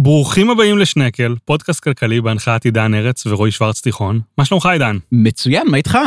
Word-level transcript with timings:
ברוכים 0.00 0.50
הבאים 0.50 0.78
לשנקל, 0.78 1.34
פודקאסט 1.44 1.80
כלכלי 1.80 2.20
בהנחיית 2.20 2.64
עידן 2.64 2.94
ארץ 2.94 3.26
ורועי 3.26 3.50
שוורץ 3.52 3.80
תיכון. 3.80 4.20
מה 4.38 4.44
שלומך 4.44 4.66
עידן? 4.66 4.96
מצוין, 5.12 5.68
מה 5.70 5.76
איתך? 5.76 5.98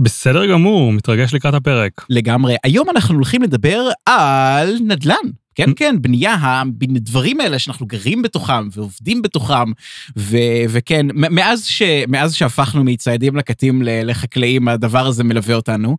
בסדר 0.00 0.46
גמור, 0.46 0.92
מתרגש 0.92 1.34
לקראת 1.34 1.54
הפרק. 1.54 2.04
לגמרי. 2.10 2.56
היום 2.64 2.90
אנחנו 2.90 3.14
הולכים 3.14 3.42
לדבר 3.42 3.88
על 4.06 4.76
נדל"ן. 4.86 5.30
כן, 5.54 5.70
כן, 5.76 5.96
בנייה, 6.00 6.62
הדברים 6.96 7.40
האלה 7.40 7.58
שאנחנו 7.58 7.86
גרים 7.86 8.22
בתוכם 8.22 8.68
ועובדים 8.72 9.22
בתוכם, 9.22 9.72
ו- 10.18 10.36
וכן, 10.68 11.06
מאז, 11.14 11.66
ש- 11.66 11.82
מאז 12.08 12.34
שהפכנו 12.34 12.84
מציידים 12.84 13.36
לקטים 13.36 13.82
לחקלאים, 13.84 14.68
הדבר 14.68 15.06
הזה 15.06 15.24
מלווה 15.24 15.54
אותנו. 15.54 15.96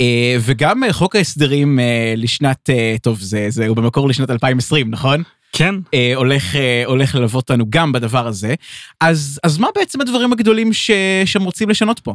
אה, 0.00 0.36
וגם 0.40 0.82
חוק 0.92 1.16
ההסדרים 1.16 1.78
אה, 1.80 2.14
לשנת, 2.16 2.70
אה, 2.70 2.96
טוב, 3.02 3.20
זה, 3.20 3.46
זה 3.48 3.66
הוא 3.66 3.76
במקור 3.76 4.08
לשנת 4.08 4.30
2020, 4.30 4.90
נכון? 4.90 5.22
כן. 5.52 5.74
אה, 5.94 6.12
הולך, 6.14 6.56
אה, 6.56 6.82
הולך 6.86 7.14
ללוות 7.14 7.34
אותנו 7.34 7.64
גם 7.68 7.92
בדבר 7.92 8.26
הזה. 8.26 8.54
אז, 9.00 9.40
אז 9.42 9.58
מה 9.58 9.68
בעצם 9.74 10.00
הדברים 10.00 10.32
הגדולים 10.32 10.72
ש, 10.72 10.90
שהם 11.24 11.42
רוצים 11.42 11.70
לשנות 11.70 12.00
פה? 12.00 12.14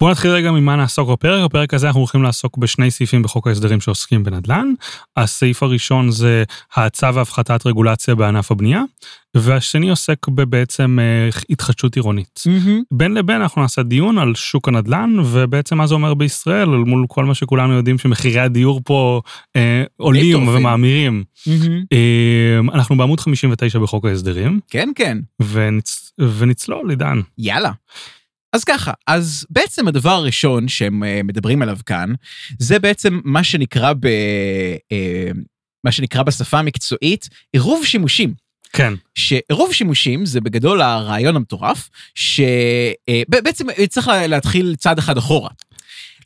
בואו 0.00 0.10
נתחיל 0.10 0.30
רגע 0.30 0.50
ממה 0.50 0.76
נעסוק 0.76 1.08
בפרק. 1.08 1.44
בפרק 1.44 1.74
הזה 1.74 1.86
אנחנו 1.86 2.00
הולכים 2.00 2.22
לעסוק 2.22 2.58
בשני 2.58 2.90
סעיפים 2.90 3.22
בחוק 3.22 3.46
ההסדרים 3.46 3.80
שעוסקים 3.80 4.24
בנדל"ן. 4.24 4.72
הסעיף 5.16 5.62
הראשון 5.62 6.10
זה 6.10 6.44
האצה 6.74 7.10
והפחתת 7.14 7.66
רגולציה 7.66 8.14
בענף 8.14 8.50
הבנייה, 8.52 8.82
והשני 9.36 9.90
עוסק 9.90 10.28
בבעצם 10.28 10.98
אה, 11.00 11.28
התחדשות 11.50 11.96
עירונית. 11.96 12.44
Mm-hmm. 12.46 12.70
בין 12.90 13.14
לבין 13.14 13.40
אנחנו 13.40 13.62
נעשה 13.62 13.82
דיון 13.82 14.18
על 14.18 14.34
שוק 14.34 14.68
הנדל"ן, 14.68 15.16
ובעצם 15.24 15.78
מה 15.78 15.86
זה 15.86 15.94
אומר 15.94 16.14
בישראל, 16.14 16.68
אל 16.68 16.76
מול 16.76 17.04
כל 17.08 17.24
מה 17.24 17.34
שכולנו 17.34 17.72
יודעים 17.72 17.98
שמחירי 17.98 18.40
הדיור 18.40 18.80
פה 18.84 19.22
אה, 19.56 19.84
עולים. 19.96 20.48
ומאמירים. 20.48 21.24
Mm-hmm. 21.48 21.70
אה, 21.92 22.74
אנחנו 22.74 22.96
בעמוד 22.96 23.20
59 23.20 23.78
בחוק 23.78 24.04
ההסדרים, 24.04 24.60
כן, 24.70 24.88
כן. 24.94 25.18
ונצ... 25.42 26.12
ונצלול, 26.38 26.90
עידן. 26.90 27.20
יאללה. 27.38 27.72
אז 28.52 28.64
ככה, 28.64 28.92
אז 29.06 29.46
בעצם 29.50 29.88
הדבר 29.88 30.10
הראשון 30.10 30.68
שהם 30.68 31.04
אה, 31.04 31.20
מדברים 31.24 31.62
עליו 31.62 31.78
כאן, 31.86 32.12
זה 32.58 32.78
בעצם 32.78 33.20
מה 33.24 33.44
שנקרא 33.44 33.92
ב... 33.92 34.06
אה, 34.92 35.30
מה 35.84 35.92
שנקרא 35.92 36.22
בשפה 36.22 36.58
המקצועית 36.58 37.28
עירוב 37.52 37.84
שימושים. 37.84 38.34
כן. 38.76 38.92
שעירוב 39.14 39.72
שימושים 39.72 40.26
זה 40.26 40.40
בגדול 40.40 40.80
הרעיון 40.82 41.36
המטורף, 41.36 41.88
שבעצם 42.14 43.66
צריך 43.88 44.08
לה- 44.08 44.26
להתחיל 44.26 44.74
צעד 44.78 44.98
אחד 44.98 45.18
אחורה. 45.18 45.50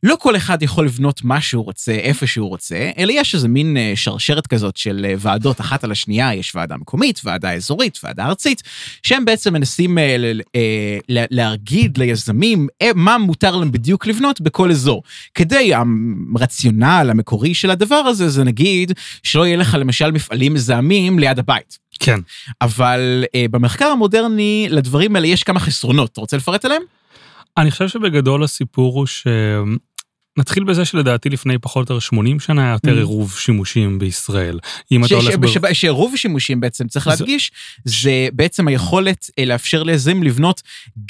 לא 0.03 0.17
כל 0.19 0.37
אחד 0.37 0.62
יכול 0.62 0.87
לבנות 0.87 1.25
מה 1.25 1.41
שהוא 1.41 1.65
רוצה, 1.65 1.93
איפה 1.93 2.27
שהוא 2.27 2.48
רוצה, 2.48 2.91
אלא 2.98 3.12
יש 3.12 3.34
איזה 3.34 3.48
מין 3.48 3.77
אה, 3.77 3.93
שרשרת 3.95 4.47
כזאת 4.47 4.77
של 4.77 5.07
אה, 5.09 5.15
ועדות 5.19 5.61
אחת 5.61 5.84
על 5.84 5.92
השנייה, 5.92 6.34
יש 6.34 6.55
ועדה 6.55 6.77
מקומית, 6.77 7.20
ועדה 7.25 7.53
אזורית, 7.53 7.98
ועדה 8.05 8.27
ארצית, 8.27 8.62
שהם 9.03 9.25
בעצם 9.25 9.53
מנסים 9.53 9.98
אה, 9.98 10.17
להגיד 11.09 11.98
ליזמים 11.98 12.69
מה 12.95 13.19
מותר 13.19 13.57
להם 13.57 13.73
בדיוק 13.73 14.07
לבנות 14.07 14.41
בכל 14.41 14.70
אזור. 14.70 15.03
כדי, 15.34 15.73
הרציונל 16.35 17.09
המקורי 17.11 17.55
של 17.55 17.70
הדבר 17.70 17.95
הזה 17.95 18.29
זה 18.29 18.45
נגיד, 18.45 18.92
שלא 19.23 19.47
יהיה 19.47 19.57
לך 19.57 19.77
למשל 19.81 20.11
מפעלים 20.11 20.55
מזהמים 20.55 21.19
ליד 21.19 21.39
הבית. 21.39 21.79
כן. 22.01 22.20
אבל 22.61 23.25
אה, 23.35 23.45
במחקר 23.51 23.87
המודרני 23.87 24.67
לדברים 24.70 25.17
האלה 25.17 25.27
יש 25.27 25.42
כמה 25.42 25.61
חסרונות, 25.61 26.12
אתה 26.12 26.20
רוצה 26.20 26.37
לפרט 26.37 26.64
עליהם? 26.64 26.83
אני 27.57 27.70
חושב 27.70 27.89
שבגדול 27.89 28.45
הסיפור 28.45 28.95
הוא 28.95 29.07
ש... 29.07 29.27
נתחיל 30.39 30.64
בזה 30.64 30.84
שלדעתי 30.84 31.28
לפני 31.28 31.59
פחות 31.59 31.91
או 31.91 31.95
יותר 31.95 31.98
80 32.06 32.41
שנה 32.41 32.62
היה 32.64 32.73
יותר 32.73 32.92
Mm. 32.95 32.97
עירוב 32.97 33.33
שימושים 33.39 33.98
בישראל. 33.98 34.59
אם 34.92 35.05
אתה 35.05 35.14
הולך... 35.14 35.36
ב- 35.36 35.47
ש- 35.47 35.56
ש- 35.73 35.81
שרוב 35.81 36.12
השימושים 36.14 36.61
בעצם, 36.61 36.89
צריך 36.89 37.06
להדגיש, 37.06 37.50
זה 37.84 38.28
בעצם 38.33 38.69
היכולת 38.69 39.31
אה, 39.39 39.45
לאפשר 39.45 39.83
ליזמים 39.83 40.23
לבנות 40.23 40.62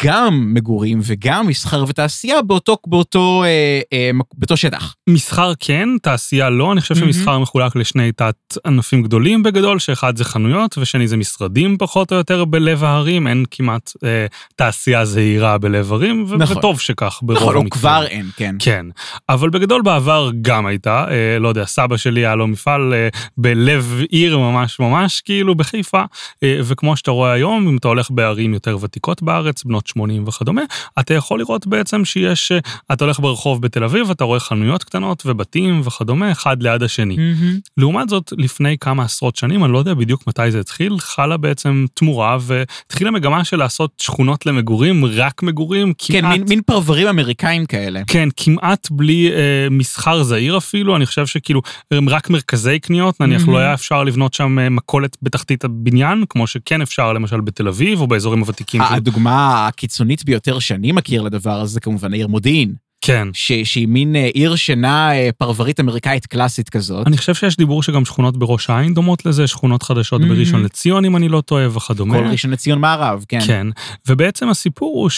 גם 0.04 0.54
מגורים 0.54 1.00
וגם 1.02 1.46
מסחר 1.46 1.84
ותעשייה 1.88 2.42
באותו, 2.42 2.76
באותו, 2.86 3.44
אה, 3.44 3.81
אה, 3.92 4.10
באותו 4.34 4.56
שטח. 4.56 4.94
מסחר 5.08 5.52
כן, 5.60 5.88
תעשייה 6.02 6.50
לא, 6.50 6.72
אני 6.72 6.81
חושב. 6.81 6.94
שמסחר 6.94 7.38
מחולק 7.38 7.76
לשני 7.76 8.12
תת 8.12 8.34
ענפים 8.66 9.02
גדולים 9.02 9.42
בגדול, 9.42 9.78
שאחד 9.78 10.16
זה 10.16 10.25
חנויות 10.25 10.78
ושני 10.78 11.08
זה 11.08 11.16
משרדים 11.16 11.78
פחות 11.78 12.12
או 12.12 12.16
יותר 12.16 12.44
בלב 12.44 12.84
ההרים, 12.84 13.26
אין 13.26 13.44
כמעט 13.50 13.92
אה, 14.04 14.26
תעשייה 14.56 15.04
זהירה 15.04 15.58
בלב 15.58 15.92
ערים, 15.92 16.25
ו- 16.28 16.37
נכון. 16.37 16.56
וטוב 16.58 16.81
שכך 16.81 17.19
ברוב 17.22 17.38
נכון, 17.42 17.56
המקרים. 17.56 17.70
כבר 17.70 18.06
אין, 18.06 18.26
כן. 18.37 18.56
כן, 18.58 18.87
אבל 19.28 19.50
בגדול 19.50 19.82
בעבר 19.82 20.31
גם 20.43 20.66
הייתה, 20.66 21.04
אה, 21.10 21.38
לא 21.38 21.48
יודע, 21.48 21.65
סבא 21.65 21.97
שלי 21.97 22.26
היה 22.26 22.34
לו 22.34 22.47
מפעל 22.47 22.94
אה, 22.94 23.09
בלב 23.37 24.00
עיר 24.10 24.38
ממש 24.38 24.81
ממש, 24.81 25.21
כאילו 25.21 25.54
בחיפה, 25.54 26.03
אה, 26.43 26.60
וכמו 26.65 26.97
שאתה 26.97 27.10
רואה 27.10 27.32
היום, 27.32 27.69
אם 27.69 27.76
אתה 27.76 27.88
הולך 27.88 28.10
בערים 28.10 28.54
יותר 28.54 28.78
ותיקות 28.81 29.22
בארץ, 29.22 29.65
בנות 29.65 29.87
80 29.87 30.28
וכדומה, 30.28 30.62
אתה 30.99 31.15
יכול 31.15 31.38
לראות 31.38 31.66
בעצם 31.66 32.04
שיש, 32.04 32.53
אה, 32.53 32.59
אתה 32.93 33.04
הולך 33.04 33.20
ברחוב 33.20 33.62
בתל 33.62 33.84
אביב, 33.84 34.10
אתה 34.10 34.25
רואה 34.25 34.41
חנויות 34.41 34.84
קטנות 34.84 35.22
ובתים 35.26 35.81
וכדומה, 35.84 36.32
אחד 36.32 36.62
ליד 36.62 36.82
השני. 36.82 37.16
מהמם. 37.16 37.59
לעומת 37.76 38.09
זאת, 38.09 38.32
לפני 38.38 38.78
כמה 38.78 39.03
עשרות 39.03 39.37
שנים, 39.37 39.65
אני 39.65 39.72
לא 39.72 39.78
יודע 39.78 39.94
בדיוק 39.94 40.26
מתי 40.26 40.50
זה 40.50 40.60
התחיל, 40.60 40.99
חלה 40.99 41.37
בעצם 41.37 41.87
תמורה 41.94 42.37
והתחילה 42.41 43.10
מגמה 43.10 43.44
של 43.44 43.56
לעשות 43.56 43.91
שכונות 43.99 44.47
למגורים, 44.47 45.04
רק 45.04 45.43
מגורים, 45.43 45.93
כן, 45.99 46.20
כמעט... 46.20 46.38
מין, 46.38 46.44
מין 46.49 46.60
פרברים 46.66 47.06
אמריקאים 47.06 47.66
כאלה. 47.66 48.00
כן, 48.06 48.28
כמעט 48.37 48.91
בלי 49.00 49.31
אה, 49.33 49.37
מסחר 49.71 50.22
זעיר 50.22 50.56
אפילו, 50.59 50.97
אני 50.97 51.06
חושב 51.06 51.27
שכאילו 51.27 51.62
הם 51.91 52.09
רק 52.09 52.31
מרכזי 52.31 52.78
קניות, 52.78 53.21
נניח 53.21 53.41
מהמם. 53.41 53.53
לא 53.53 53.59
היה 53.59 53.75
אפשר 53.75 54.05
לבנות 54.05 54.34
שם 54.34 54.59
אה, 54.59 54.69
מכולת 54.71 55.16
בתחתית 55.22 55.65
הבניין, 55.65 56.25
כמו 56.28 56.47
שכן 56.47 56.83
אפשר 56.83 57.12
למשל 57.12 57.41
בתל 57.41 57.69
אביב 57.69 58.00
או 58.00 58.06
באזורים 58.06 58.41
הוותיקים. 58.41 58.83
של- 58.88 58.94
הדוגמה 58.94 59.66
הקיצונית 59.69 60.25
ביותר 60.25 60.59
שאני 60.59 60.93
מכיר 60.93 61.22
לדבר 61.22 61.61
הזה, 61.61 61.81
כמובן 61.81 62.12
העיר 62.12 62.27
מודיעין, 62.27 62.75
כן. 63.05 63.28
ש- 63.33 63.53
שהיא 63.53 63.88
מין 63.88 64.16
אה, 64.16 64.28
עיר 64.34 64.56
שינה 64.56 65.12
אה, 65.12 65.31
פרברית 65.38 65.81
אמריקאית 65.81 66.27
קלאסית 66.27 66.69
כזאת. 66.69 67.06
אני 67.06 67.17
חושב 67.17 67.34
שיש 67.34 67.56
דיבור 67.56 67.82
שגם 67.82 68.05
שכונות 68.05 68.37
בראש 68.37 68.71
העין 68.71 68.94
דומות 68.94 69.27
לזה, 69.27 69.47
שכונות 69.47 69.82
חדשות 69.82 70.21
מהמם. 70.21 70.34
בראשון 70.34 70.62
לציון, 70.62 71.05
אם 71.05 71.17
אני 71.17 71.28
לא 71.28 71.41
טועה, 71.41 71.77
וכדומה. 71.77 72.15
כל 72.19 72.27
ראשון 72.27 72.50
לציון 72.50 72.78
מערב, 72.78 73.25
כן. 73.28 73.38
כן, 73.47 73.67
ובעצם 74.09 74.49
הסיפור 74.49 74.97
הוא 75.03 75.11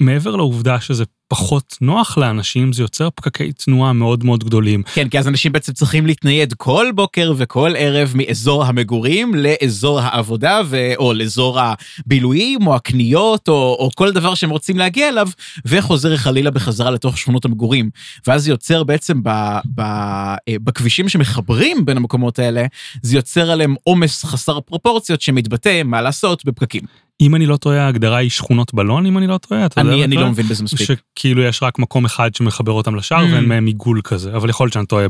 שמעבר 0.00 0.36
לעובדה 0.36 0.80
שזה 0.80 1.04
פחות 1.30 1.76
נוח 1.80 2.18
לאנשים, 2.18 2.72
זה 2.72 2.82
יוצר 2.82 3.08
פקקי 3.14 3.52
תנועה 3.52 3.92
מאוד 3.92 4.24
מאוד 4.24 4.44
גדולים. 4.44 4.82
כן, 4.94 5.08
כי 5.08 5.18
אז 5.18 5.28
אנשים 5.28 5.52
בעצם 5.52 5.72
צריכים 5.72 6.06
להתנייד 6.06 6.54
כל 6.54 6.86
בוקר 6.94 7.32
וכל 7.36 7.72
ערב 7.76 8.12
מאזור 8.14 8.64
המגורים 8.64 9.34
לאזור 9.34 10.00
העבודה, 10.00 10.60
ו... 10.66 10.92
או 10.96 11.12
לאזור 11.12 11.58
הבילויים, 11.60 12.66
או 12.66 12.74
הקניות, 12.74 13.48
או, 13.48 13.76
או 13.78 13.90
כל 13.94 14.12
דבר 14.12 14.34
שהם 14.34 14.50
רוצים 14.50 14.78
להגיע 14.78 15.08
אליו, 15.08 15.28
וחוזר 15.66 16.16
חלילה 16.16 16.50
בחזרה 16.50 16.90
לתוך 16.90 17.18
שכונות 17.18 17.44
המגורים. 17.44 17.90
ואז 18.26 18.44
זה 18.44 18.50
יוצר 18.50 18.84
בעצם 18.84 19.22
ב... 19.22 19.30
ב... 19.74 19.80
אה, 19.80 20.36
בכבישים 20.48 21.08
שמחברים 21.08 21.84
בין 21.84 21.96
המקומות 21.96 22.38
האלה, 22.38 22.66
זה 23.02 23.16
יוצר 23.16 23.50
עליהם 23.50 23.74
עומס 23.84 24.24
חסר 24.24 24.60
פרופורציות 24.60 25.20
שמתבטא, 25.20 25.82
מה 25.84 26.02
לעשות, 26.02 26.44
בפקקים. 26.44 27.09
אם 27.20 27.34
אני 27.34 27.46
לא 27.46 27.56
טועה, 27.56 27.80
ההגדרה 27.86 28.16
היא 28.16 28.30
שכונות 28.30 28.74
בלון, 28.74 29.06
אם 29.06 29.18
אני 29.18 29.26
לא 29.26 29.38
טועה, 29.38 29.66
אתה 29.66 29.80
יודע? 29.80 29.92
אני, 29.92 30.04
אני 30.04 30.16
אתה- 30.16 30.24
לא 30.24 30.30
מבין 30.30 30.46
בזה 30.46 30.64
מספיק. 30.64 30.88
שכאילו 31.16 31.42
יש 31.42 31.62
רק 31.62 31.78
מקום 31.78 32.04
אחד 32.04 32.34
שמחבר 32.34 32.72
אותם 32.72 32.94
לשאר 32.96 33.24
Mm. 33.24 33.32
ואין 33.32 33.44
מהם 33.44 33.66
עיגול 33.66 34.00
כזה, 34.04 34.36
אבל 34.36 34.50
יכול 34.50 34.64
להיות 34.64 34.72
שאני 34.72 34.86
טועה 34.86 35.06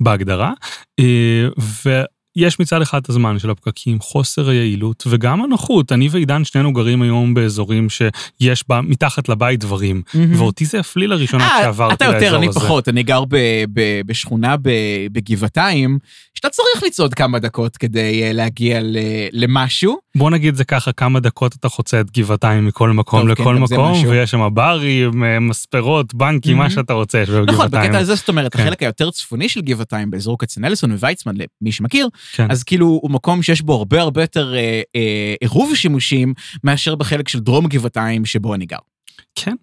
בהגדרה. 0.00 0.52
אה, 1.00 1.48
ויש 2.36 2.60
מצד 2.60 2.82
אחד 2.82 2.98
את 3.02 3.08
הזמן 3.08 3.38
של 3.38 3.50
הפקקים, 3.50 4.00
חוסר 4.00 4.48
היעילות 4.48 5.04
וגם 5.06 5.42
הנוחות. 5.42 5.92
אני 5.92 6.08
ועידן 6.10 6.44
שנינו 6.44 6.72
גרים 6.72 7.02
היום 7.02 7.34
באזורים 7.34 7.88
שיש 7.90 8.64
בה 8.68 8.80
מתחת 8.80 9.28
לבית 9.28 9.60
דברים, 9.60 10.02
מהמם. 10.14 10.40
ואותי 10.40 10.64
זה 10.64 10.80
הפליא 10.80 11.08
לראשונה 11.08 11.44
אה, 11.48 11.56
כשעברתי 11.60 11.94
אתה 11.94 12.04
לאזור 12.06 12.22
יותר, 12.24 12.36
אני 12.36 12.48
הזה. 12.48 12.60
פחות. 12.60 12.88
אני 12.88 13.02
גר 13.02 13.24
ב- 13.28 13.36
ב- 13.72 14.00
בשכונה 14.06 14.56
ב- 14.56 14.70
בגבעתיים, 15.12 15.98
שאתה 16.34 16.48
צריך 16.48 16.82
לצעוד 16.86 17.14
כמה 17.14 17.38
דקות 17.38 17.76
כדי 17.76 18.22
אה, 18.22 18.32
להגיע 18.32 18.80
ל- 18.82 18.96
למשהו. 19.32 19.96
בוא 20.16 20.30
נגיד 20.30 20.54
זה 20.54 20.64
ככה, 20.64 20.92
כמה 20.92 21.20
דקות 21.20 21.54
אתה 21.54 21.68
חוצה 21.68 22.00
את 22.00 22.10
גבעתיים 22.10 22.66
מכל 22.66 22.90
מקום 22.90 23.20
טוב, 23.20 23.34
כן, 23.34 23.42
לכל 23.42 23.54
זה 23.66 23.74
מקום. 23.74 24.02
ויש 24.08 24.30
שם 24.30 24.48
ברים, 24.54 25.24
אה, 25.24 25.40
מספרות, 25.40 26.14
בנקים, 26.14 26.56
מה 26.56 26.62
מהמם. 26.62 26.74
שאתה 26.74 26.92
רוצה, 26.92 27.18
יש 27.18 27.28
נכון, 27.28 27.46
בגבעתיים. 27.46 27.82
בקטע 27.84 27.98
הזה 27.98 28.14
זאת 28.14 28.28
אומרת, 28.28 28.54
כן. 28.54 28.62
החלק 28.62 28.82
היותר 28.82 29.10
צפוני 29.10 29.48
של 29.48 29.60
גבעתיים, 29.60 30.10
באזור 30.10 30.38
כצנלסון 30.38 30.92
וויצמן, 30.92 31.34
למי 31.62 31.72
שמכיר, 31.72 32.08
כן. 32.32 32.50
אז 32.50 32.62
כאילו 32.62 32.86
הוא 32.86 33.10
מקום 33.10 33.42
שיש 33.42 33.62
בו 33.62 33.74
הרבה 33.74 34.00
הרבה 34.00 34.20
יותר 34.20 34.54
אה, 34.54 34.82
אה, 34.96 35.34
עירוב 35.40 35.74
שימושים, 35.74 36.34
מאשר 36.64 36.94
בחלק 36.94 37.28
של 37.28 37.40
דרום 37.40 37.66
גבעתיים 37.66 38.24
שבו 38.24 38.54
אני 38.54 38.66
גר. 38.66 38.76
כן, 39.34 39.54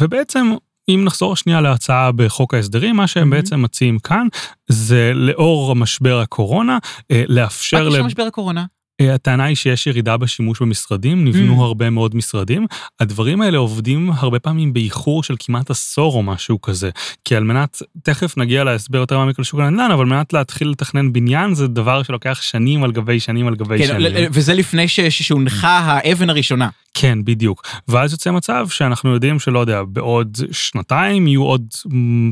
ובעצם 0.00 0.52
אם 0.88 1.02
נחזור 1.04 1.36
שנייה 1.36 1.60
להצעה 1.60 2.12
בחוק 2.12 2.54
ההסדרים, 2.54 2.96
מה 2.96 3.06
שהם 3.06 3.30
מהמם. 3.30 3.42
בעצם 3.42 3.62
מציעים 3.62 3.98
כאן 3.98 4.26
זה 4.68 5.12
לאור 5.14 5.76
משבר 5.76 6.20
הקורונה, 6.20 6.78
אה, 7.10 7.24
לאפשר... 7.28 7.76
רק 7.76 7.82
ל- 7.82 7.88
בשביל 7.88 8.02
משבר 8.02 8.22
הקורונה. 8.22 8.64
אה, 9.00 9.14
הטענה 9.14 9.44
היא 9.44 9.56
שיש 9.56 9.86
ירידה 9.86 10.16
בשימוש 10.16 10.62
במשרדים, 10.62 11.24
נבנו 11.24 11.60
Mm. 11.60 11.64
הרבה 11.64 11.90
מאוד 11.90 12.16
משרדים. 12.16 12.66
הדברים 13.00 13.40
האלה 13.40 13.58
עובדים 13.58 14.10
הרבה 14.14 14.38
פעמים 14.38 14.72
באיחור 14.72 15.22
של 15.22 15.34
כמעט 15.38 15.70
עשור 15.70 16.14
או 16.14 16.22
משהו 16.22 16.60
כזה. 16.60 16.90
כי 17.24 17.36
על 17.36 17.44
מנת, 17.44 17.82
תכף 18.02 18.36
נגיע 18.36 18.64
להסבר 18.64 18.98
יותר 18.98 19.18
מעמיק 19.18 19.38
על 19.38 19.44
שוק 19.44 19.60
הנדל"ן, 19.60 19.90
אבל 19.90 20.00
על 20.00 20.06
מנת 20.06 20.32
להתחיל 20.32 20.68
לתכנן 20.68 21.12
בניין 21.12 21.54
זה 21.54 21.66
דבר 21.66 22.02
שלוקח 22.02 22.38
שנים 22.42 22.84
על 22.84 22.92
גבי 22.92 23.20
שנים 23.20 23.46
על 23.46 23.54
גבי 23.54 23.78
כן, 23.78 23.86
שנים. 23.86 24.28
וזה 24.30 24.54
לפני 24.54 24.88
שהונחה 24.88 25.78
האבן 25.78 26.30
הראשונה. 26.30 26.68
כן, 26.94 27.18
בדיוק. 27.24 27.66
ואז 27.88 28.12
יוצא 28.12 28.30
מצב 28.30 28.66
שאנחנו 28.68 29.10
יודעים 29.14 29.38
שלא 29.38 29.58
יודע, 29.58 29.82
בעוד 29.82 30.36
שנתיים 30.52 31.26
יהיו 31.26 31.42
עוד 31.42 31.66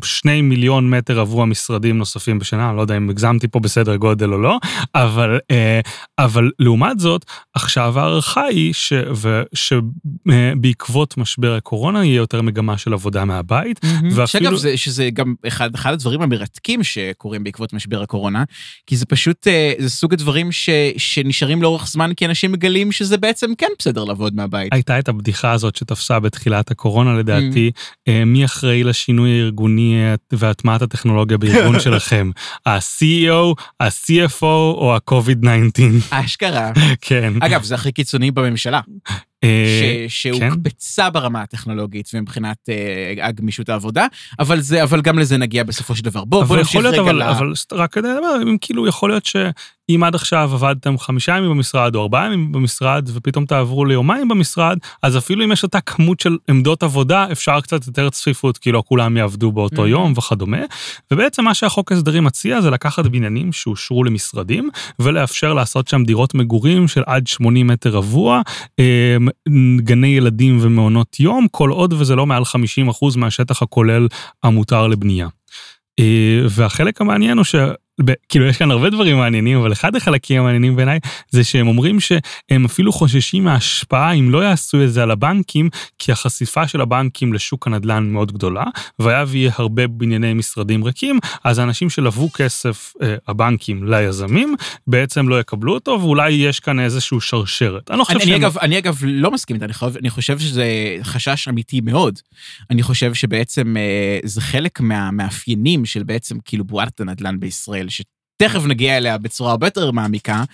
שני 0.05 0.43
מיליון 0.43 0.91
מטר 0.91 1.21
עבור 1.21 1.43
המשרדים 1.43 1.99
נוספים 1.99 2.39
בשנה, 2.39 2.69
אני 2.69 2.77
לא 2.77 2.83
יודע 2.83 2.97
אם 2.97 3.11
הגזמתי 3.11 3.49
פה 3.49 3.61
בסדר 3.61 3.97
גודל 3.97 4.33
או 4.33 4.39
לא, 4.39 4.59
אבל, 4.95 5.39
אה, 5.51 5.81
אבל 6.19 6.51
לעומת 6.59 7.01
זאת, 7.01 7.25
עכשיו 7.55 7.99
ההערכה 7.99 8.45
היא 8.45 8.73
ש- 8.73 8.93
ו- 9.15 9.43
שבעקבות 9.55 11.17
משבר 11.17 11.55
הקורונה 11.55 12.05
יהיה 12.05 12.17
יותר 12.17 12.43
מגמה 12.43 12.79
של 12.79 12.93
עבודה 12.93 13.25
מהבית, 13.25 13.81
ואפילו- 14.11 14.27
שאגב, 14.27 14.55
זה, 14.55 14.77
שזה 14.77 15.09
גם 15.13 15.35
אחד, 15.49 15.75
אחד 15.75 15.93
הדברים 15.93 16.23
המרתקים 16.23 16.83
שקורים 16.83 17.45
בעקבות 17.45 17.73
משבר 17.73 18.03
הקורונה, 18.03 18.45
כי 18.87 18.97
זה 18.97 19.07
פשוט, 19.07 19.47
אה, 19.49 19.73
זה 19.79 19.91
סוג 19.91 20.13
הדברים 20.13 20.53
ש, 20.53 20.71
שנשארים 20.97 21.63
לאורך 21.63 21.87
זמן, 21.87 22.13
כי 22.17 22.27
אנשים 22.27 22.53
מגלים 22.53 22.93
שזה 22.93 23.17
בעצם 23.17 23.51
כן 23.59 23.67
בסדר 23.79 24.05
לעבוד 24.05 24.35
מהבית. 24.37 24.73
הייתה 24.73 24.99
את 24.99 25.09
הבדיחה 25.09 25.53
הזאת 25.53 25.77
שתפסה 25.77 26.21
בתחילת 26.21 26.71
הקורונה 26.71 27.15
לדעתי, 27.19 27.71
אה, 28.09 28.25
מי 28.25 28.45
אחראי 28.45 28.85
לשינוי 28.85 29.31
הארגוני 29.41 29.95
אה, 29.95 30.15
והטמעת 30.33 30.83
הטכנולוגיה 30.83 31.39
בארגון 31.39 31.81
שלכם? 31.85 32.31
ה-CEO, 32.67 33.55
ה-CFO 33.81 34.43
או 34.43 34.95
ה-COVID-19? 34.97 35.83
אשכרה. 36.43 36.73
כן. 37.01 37.33
אגב, 37.41 37.63
זה 37.63 37.75
הכי 37.75 37.93
קיצוני 37.93 38.31
בממשלה, 38.31 38.81
אה, 39.45 40.07
ש, 40.09 40.27
כן. 40.27 40.35
שהוקפצה 40.35 41.11
ברמה 41.11 41.43
הטכנולוגית 41.43 42.11
ומבחינת 42.15 42.69
אה, 42.69 43.27
הגמישות 43.27 43.69
העבודה, 43.69 44.07
אבל, 44.39 44.61
זה, 44.61 44.83
אבל 44.83 45.01
גם 45.01 45.19
לזה 45.19 45.39
נגיע 45.39 45.65
בסופו 45.65 45.97
של 45.97 46.05
דבר. 46.05 46.25
בוא, 46.25 46.45
בוא 46.45 46.57
נמשיך 46.57 46.75
יכול 46.75 46.87
רגע 46.87 47.01
אבל, 47.01 47.19
ל... 47.19 47.23
אבל 47.23 47.53
רק 47.73 47.93
כדי 47.93 48.09
לדבר, 48.09 48.43
אם 48.43 48.57
כאילו 48.61 48.87
יכול 48.87 49.11
להיות 49.11 49.27
שאם 49.93 50.05
עד 50.05 50.15
עכשיו 50.15 50.51
עבדתם 50.53 50.99
חמישה 50.99 51.37
ימים 51.37 51.51
במשרד 51.51 51.95
או 51.95 52.03
ארבעה 52.03 52.27
ימים 52.27 52.53
במשרד 52.53 53.09
ופתאום 53.15 53.47
תעברו 53.47 53.85
ליומיים 53.85 54.29
במשרד, 54.29 54.79
אז 55.03 55.19
אפילו 55.19 55.45
אם 55.45 55.53
יש 55.53 55.63
אותה 55.63 55.81
כמות 55.81 56.21
של 56.21 56.37
עמדות 56.49 56.83
עבודה, 56.83 57.27
אפשר 57.33 57.61
קצת 57.61 57.87
יותר 57.87 58.11
צפיפות, 58.11 58.59
כי 58.59 58.73
לא 58.73 58.83
כולם 58.87 59.17
יעבדו 59.17 59.53
באותו. 59.53 59.87
יום 59.87 60.13
וכדומה. 60.17 60.59
ובעצם 61.11 61.45
מה 61.45 61.55
שהחוק 61.55 61.93
ההסדרים 61.93 62.25
מציע 62.25 62.61
זה 62.61 62.71
לקחת 62.71 63.07
בניינים 63.07 63.53
שאושרו 63.53 64.05
למשרדים 64.05 64.71
ולאפשר 64.99 65.55
לעשות 65.55 65.89
שם 65.89 66.05
דירות 66.05 66.35
מגורים 66.35 66.89
של 66.89 67.03
עד 67.07 67.27
80 67.27 67.67
מטר 67.67 67.91
רבוע, 67.91 68.41
אה, 68.79 69.17
גני 69.77 70.07
ילדים 70.07 70.59
ומעונות 70.61 71.21
יום, 71.21 71.47
כל 71.51 71.71
עוד 71.71 71.93
וזה 71.93 72.17
לא 72.17 72.27
מעל 72.27 72.43
50% 72.45 73.17
מהשטח 73.17 73.63
הכולל 73.63 74.09
המותר 74.43 74.87
לבנייה. 74.87 75.29
אה, 75.99 76.41
והחלק 76.49 77.01
המעניין 77.01 77.37
הוא 77.37 77.45
ש... 77.45 77.55
ב- 78.05 78.13
כאילו 78.29 78.47
יש 78.47 78.57
כאן 78.57 78.71
הרבה 78.71 78.91
דברים 78.91 79.17
מעניינים, 79.17 79.59
אבל 79.59 79.73
אחד 79.73 79.97
החלקים 79.97 80.41
המעניינים 80.41 80.77
בעיניי 80.77 80.99
זה 81.31 81.45
שהם 81.45 81.69
אומרים 81.69 82.01
שהם 82.01 82.65
אפילו 82.65 82.93
חוששים 82.93 83.45
מההשפעה 83.45 84.13
אם 84.13 84.31
לא 84.31 84.45
יעשו 84.45 84.85
את 84.85 84.93
זה 84.93 85.03
על 85.03 85.11
הבנקים, 85.11 85.69
כי 85.99 86.13
החשיפה 86.13 86.69
של 86.69 86.81
הבנקים 86.81 87.33
לשוק 87.33 87.67
הנדל"ן 87.67 88.11
מאוד 88.11 88.33
גדולה, 88.33 88.65
והיה 88.99 89.25
ויהיה 89.29 89.51
הרבה 89.57 89.87
בנייני 89.87 90.35
משרדים 90.35 90.85
ריקים, 90.85 91.19
אז 91.45 91.59
האנשים 91.59 91.91
שלוו 91.91 92.33
כסף, 92.33 92.93
אה, 93.03 93.15
הבנקים, 93.29 93.85
ליזמים, 93.85 94.55
בעצם 94.87 95.29
לא 95.29 95.41
יקבלו 95.41 95.75
אותו, 95.75 95.99
ואולי 96.01 96.31
יש 96.31 96.61
כאן 96.61 96.81
איזשהו 96.81 97.21
שרשרת. 97.21 97.91
אני 97.91 97.99
לא 97.99 98.05
חושב 98.05 98.17
אני, 98.17 98.25
אני, 98.25 98.33
שהם... 98.33 98.43
אגב, 98.43 98.59
אני 98.59 98.79
אגב 98.79 98.99
לא 99.03 99.31
מסכים 99.31 99.55
איתה, 99.57 99.65
אני, 99.65 99.73
חושב- 99.75 99.97
אני 99.97 100.11
חושב 100.11 100.39
שזה 100.39 100.65
חשש 101.03 101.49
אמיתי 101.49 101.81
מאוד. 101.81 102.19
אני 102.71 102.83
חושב 102.83 103.15
שבעצם 103.15 103.77
אה, 103.77 104.19
זה 104.25 104.41
חלק 104.41 104.81
מהמאפיינים 104.81 105.85
של 105.85 106.03
בעצם 106.03 106.37
כאילו 106.45 106.65
בועת 106.65 107.01
הנדל"ן 107.01 107.41
בישראל, 107.41 107.89
שתכף 107.93 108.65
נגיע 108.67 108.97
אליה 108.97 109.19
בצורה 109.19 109.51
הרבה 109.51 109.67
יותר 109.67 109.91
מעמיקה, 109.91 110.45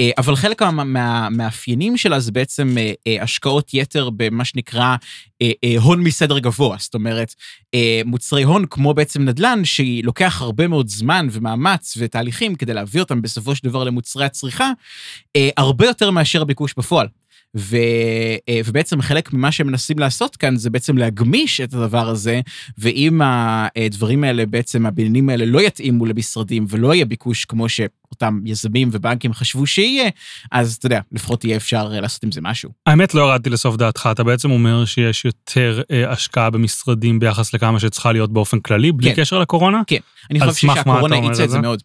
אה, 0.00 0.10
אבל 0.18 0.36
חלק 0.36 0.62
מה- 0.62 0.84
מהמאפיינים 0.84 1.96
שלה 1.96 2.20
זה 2.20 2.32
בעצם 2.32 2.78
אה, 2.78 2.92
אה, 3.06 3.22
השקעות 3.22 3.70
יתר 3.74 4.10
במה 4.16 4.44
שנקרא 4.44 4.96
הון 5.78 6.00
מסדר 6.00 6.38
גבוה. 6.38 6.76
זאת 6.80 6.94
אומרת, 6.94 7.34
מוצרי 8.04 8.42
הון 8.42 8.64
כמו 8.70 8.94
בעצם 8.94 9.22
נדל"ן, 9.22 9.64
שלוקח 9.64 10.42
הרבה 10.42 10.68
מאוד 10.68 10.88
זמן 10.88 11.28
ומאמץ 11.30 11.94
ותהליכים 11.98 12.54
כדי 12.54 12.74
להביא 12.74 13.00
אותם 13.00 13.22
בסופו 13.22 13.54
של 13.54 13.68
דבר 13.68 13.84
למוצרי 13.84 14.24
הצריכה, 14.24 14.70
הרבה 15.56 15.86
יותר 15.86 16.10
מאשר 16.10 16.42
הביקוש 16.42 16.74
בפועל. 16.76 17.06
ו, 17.56 17.76
אה, 18.48 18.60
ובעצם 18.64 19.02
חלק 19.02 19.32
ממה 19.32 19.52
שהם 19.52 19.66
מנסים 19.66 19.98
לעשות 19.98 20.36
כאן 20.36 20.56
זה 20.56 20.70
בעצם 20.70 20.98
להגמיש 20.98 21.60
את 21.60 21.74
הדבר 21.74 22.08
הזה, 22.08 22.40
ואם 22.78 23.20
הדברים 23.24 24.24
האלה 24.24 24.46
בעצם, 24.46 24.86
הבניינים 24.86 25.28
האלה 25.28 25.44
לא 25.44 25.60
יתאימו 25.60 26.06
למשרדים 26.06 26.66
ולא 26.68 26.94
יהיה 26.94 27.04
ביקוש 27.04 27.44
כמו 27.44 27.68
שאותם 27.68 28.40
יזמים 28.44 28.88
ובנקים 28.92 29.32
חשבו 29.32 29.66
שיהיה, 29.66 30.08
אז 30.52 30.74
אתה 30.74 30.86
יודע, 30.86 31.00
לפחות 31.12 31.44
יהיה 31.44 31.56
אפשר 31.56 31.90
אה, 31.94 32.00
לעשות 32.00 32.24
עם 32.24 32.32
זה 32.32 32.40
משהו. 32.40 32.70
האמת 32.86 33.14
לא 33.14 33.20
ירדתי 33.20 33.50
לסוף 33.50 33.76
דעתך, 33.76 34.08
אתה 34.12 34.24
בעצם 34.24 34.50
אומר 34.50 34.84
שיש 34.84 35.24
יותר 35.24 35.82
אה, 35.90 36.12
השקעה 36.12 36.50
במשרדים 36.50 37.18
ביחס 37.18 37.54
לכמה 37.54 37.80
שצריכה 37.80 38.12
להיות 38.12 38.32
באופן 38.32 38.60
כללי, 38.60 38.92
בלי 38.92 39.14
כן. 39.14 39.22
קשר 39.22 39.38
לקורונה? 39.38 39.82
אני 40.30 40.40
על 40.40 40.50
חושב 40.50 40.68
שהקורונה 40.74 41.16
האיצה 41.16 41.44
את 41.44 41.50
זה? 41.50 41.60
מאוד. 41.60 41.82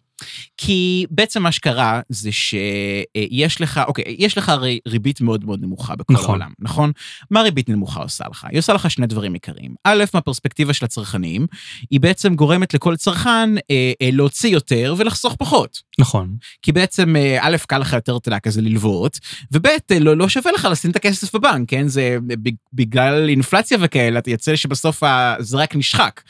כי 0.56 1.06
בעצם 1.10 1.42
מה 1.42 1.52
שקרה 1.52 2.00
זה 2.08 2.32
שיש 2.32 3.60
לך, 3.60 3.80
אוקיי, 3.86 4.16
יש 4.18 4.38
לך 4.38 4.48
הרי 4.48 4.78
ריבית 4.88 5.20
מאוד 5.20 5.44
מאוד 5.44 5.62
נמוכה 5.62 5.96
בכל 5.96 6.14
נכון. 6.14 6.28
העולם, 6.28 6.50
נכון? 6.58 6.92
מה 7.30 7.42
ריבית 7.42 7.68
נמוכה 7.68 8.00
עושה 8.02 8.24
לך? 8.30 8.46
היא 8.50 8.58
עושה 8.58 8.72
לך 8.72 8.90
שני 8.90 9.06
דברים 9.06 9.34
עיקריים. 9.34 9.74
א', 9.84 10.04
מהפרספקטיבה 10.14 10.72
של 10.72 10.84
הצרכנים, 10.84 11.46
היא 11.90 12.00
בעצם 12.00 12.34
גורמת 12.34 12.74
לכל 12.74 12.96
צרכן 12.96 13.58
אה, 13.70 13.92
אה, 14.02 14.10
להוציא 14.12 14.50
יותר 14.50 14.94
ולחסוך 14.98 15.36
פחות. 15.38 15.82
נכון. 15.98 16.36
כי 16.62 16.72
בעצם, 16.72 17.16
אה, 17.16 17.38
א', 17.40 17.56
קל 17.68 17.78
לך 17.78 17.92
יותר, 17.92 18.16
אתה 18.16 18.28
יודע, 18.28 18.38
כזה 18.38 18.62
ללוות, 18.62 19.18
וב', 19.52 19.66
אה, 19.66 19.98
לא, 20.00 20.16
לא 20.16 20.28
שווה 20.28 20.52
לך 20.52 20.68
לשים 20.70 20.90
את 20.90 20.96
הכסף 20.96 21.34
בבנק, 21.34 21.68
כן? 21.68 21.88
זה 21.88 22.18
ב- 22.26 22.50
בגלל 22.72 23.28
אינפלציה 23.28 23.78
וכאלה, 23.80 24.18
אתה 24.18 24.30
יוצא 24.30 24.56
שבסוף 24.56 25.02
זה 25.38 25.56
רק 25.56 25.76
נשחק, 25.76 26.22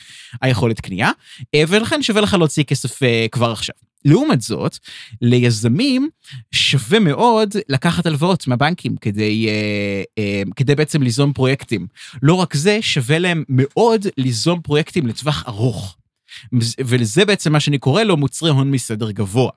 היכולת 0.42 0.80
קנייה, 0.80 1.10
אה, 1.54 1.62
ולכן 1.68 2.02
שווה 2.02 2.20
לך 2.20 2.34
להוציא 2.34 2.64
כסף 2.64 3.02
אה, 3.02 3.26
כבר 3.32 3.52
עכשיו. 3.52 3.74
לעומת 4.04 4.40
זאת, 4.40 4.78
ליזמים 5.22 6.08
שווה 6.52 6.98
מאוד 6.98 7.54
לקחת 7.68 8.06
הלוואות 8.06 8.46
מהבנקים 8.46 8.96
כדי, 8.96 9.48
אה, 9.48 10.02
אה, 10.18 10.42
כדי 10.56 10.74
בעצם 10.74 11.02
ליזום 11.02 11.32
פרויקטים. 11.32 11.86
לא 12.22 12.34
רק 12.34 12.56
זה, 12.56 12.78
שווה 12.80 13.18
להם 13.18 13.44
מאוד 13.48 14.06
ליזום 14.16 14.60
פרויקטים 14.60 15.06
לטווח 15.06 15.44
ארוך. 15.48 15.96
ולזה 16.78 17.24
בעצם 17.24 17.52
מה 17.52 17.60
שאני 17.60 17.78
קורא 17.78 18.02
לו 18.02 18.16
מוצרי 18.16 18.50
הון 18.50 18.70
מסדר 18.70 19.10
גבוה. 19.10 19.50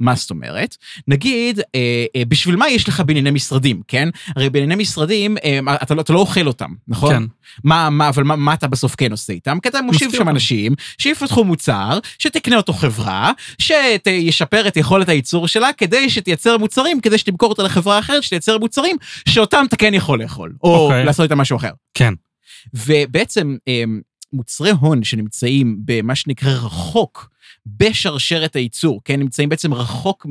מה 0.00 0.14
זאת 0.14 0.30
אומרת? 0.30 0.76
נגיד, 1.08 1.60
אה, 1.74 2.04
אה, 2.16 2.22
בשביל 2.28 2.56
מה 2.56 2.68
יש 2.68 2.88
לך 2.88 3.00
בנייני 3.00 3.30
משרדים, 3.30 3.82
כן? 3.88 4.08
הרי 4.36 4.50
בנייני 4.50 4.74
משרדים, 4.74 5.36
אה, 5.44 5.58
אתה, 5.82 5.94
לא, 5.94 6.00
אתה 6.00 6.12
לא 6.12 6.18
אוכל 6.18 6.46
אותם, 6.46 6.70
נכון? 6.88 7.14
כן. 7.14 7.22
מה, 7.64 7.90
מה, 7.90 8.08
אבל 8.08 8.22
מה, 8.22 8.36
מה 8.36 8.54
אתה 8.54 8.68
בסוף 8.68 8.94
כן 8.94 9.10
עושה 9.10 9.32
איתם? 9.32 9.58
כי 9.62 9.68
אתה 9.68 9.82
מושיב 9.82 10.12
שם. 10.12 10.28
אנשים 10.28 10.74
שיפתחו 10.98 11.44
מוצר, 11.44 11.98
שתקנה 12.18 12.56
אותו 12.56 12.72
חברה, 12.72 13.32
שישפר 13.58 14.68
את 14.68 14.76
יכולת 14.76 15.08
הייצור 15.08 15.48
שלה, 15.48 15.72
כדי 15.72 16.10
שתייצר 16.10 16.58
מוצרים, 16.58 17.00
כדי 17.00 17.18
שתמכור 17.18 17.48
אותה 17.48 17.62
לחברה 17.62 17.98
אחרת, 17.98 18.22
שתייצר 18.22 18.58
מוצרים 18.58 18.96
שאותם 19.28 19.64
אתה 19.68 19.76
כן 19.76 19.94
יכול 19.94 20.22
לאכול, 20.22 20.52
או 20.62 20.76
אוקיי. 20.76 21.04
לעשות 21.04 21.24
איתם 21.24 21.38
משהו 21.38 21.56
אחר. 21.56 21.70
כן. 21.94 22.14
ובעצם 22.74 23.56
אמ, 23.66 24.00
מוצרי 24.32 24.70
הון 24.70 25.04
שנמצאים 25.04 25.76
במה 25.84 26.14
שנקרא 26.14 26.52
רחוק 26.52 27.32
בשרשרת 27.66 28.56
הייצור, 28.56 29.00
כן, 29.04 29.20
נמצאים 29.20 29.48
בעצם 29.48 29.74
רחוק 29.74 30.26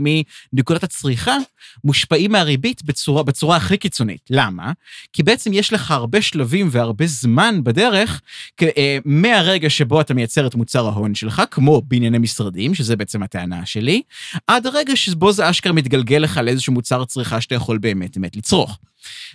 מנקודת 0.53 0.83
הצריכה, 0.83 1.37
מושפעים 1.83 2.31
מהריבית 2.31 2.83
בצורה, 2.83 3.23
בצורה 3.23 3.57
הכי 3.57 3.77
קיצונית. 3.77 4.21
למה? 4.29 4.71
כי 5.13 5.23
בעצם 5.23 5.53
יש 5.53 5.73
לך 5.73 5.91
הרבה 5.91 6.21
שלבים 6.21 6.67
והרבה 6.71 7.07
זמן 7.07 7.59
בדרך, 7.63 8.21
כ- 8.57 8.63
אה, 8.77 8.97
מהרגע 9.05 9.69
שבו 9.69 10.01
אתה 10.01 10.13
מייצר 10.13 10.47
את 10.47 10.55
מוצר 10.55 10.87
ההון 10.87 11.15
שלך, 11.15 11.41
כמו 11.51 11.81
בענייני 11.87 12.17
משרדים, 12.17 12.75
שזה 12.75 12.95
בעצם 12.95 13.23
הטענה 13.23 13.65
שלי, 13.65 14.01
עד 14.47 14.67
הרגע 14.67 14.95
שבו 14.95 15.31
זה 15.31 15.49
אשכרה 15.49 15.73
מתגלגל 15.73 16.17
לך 16.17 16.37
לאיזשהו 16.43 16.73
מוצר 16.73 17.05
צריכה 17.05 17.41
שאתה 17.41 17.55
יכול 17.55 17.77
באמת 17.77 18.17
באמת 18.17 18.35
לצרוך. 18.35 18.79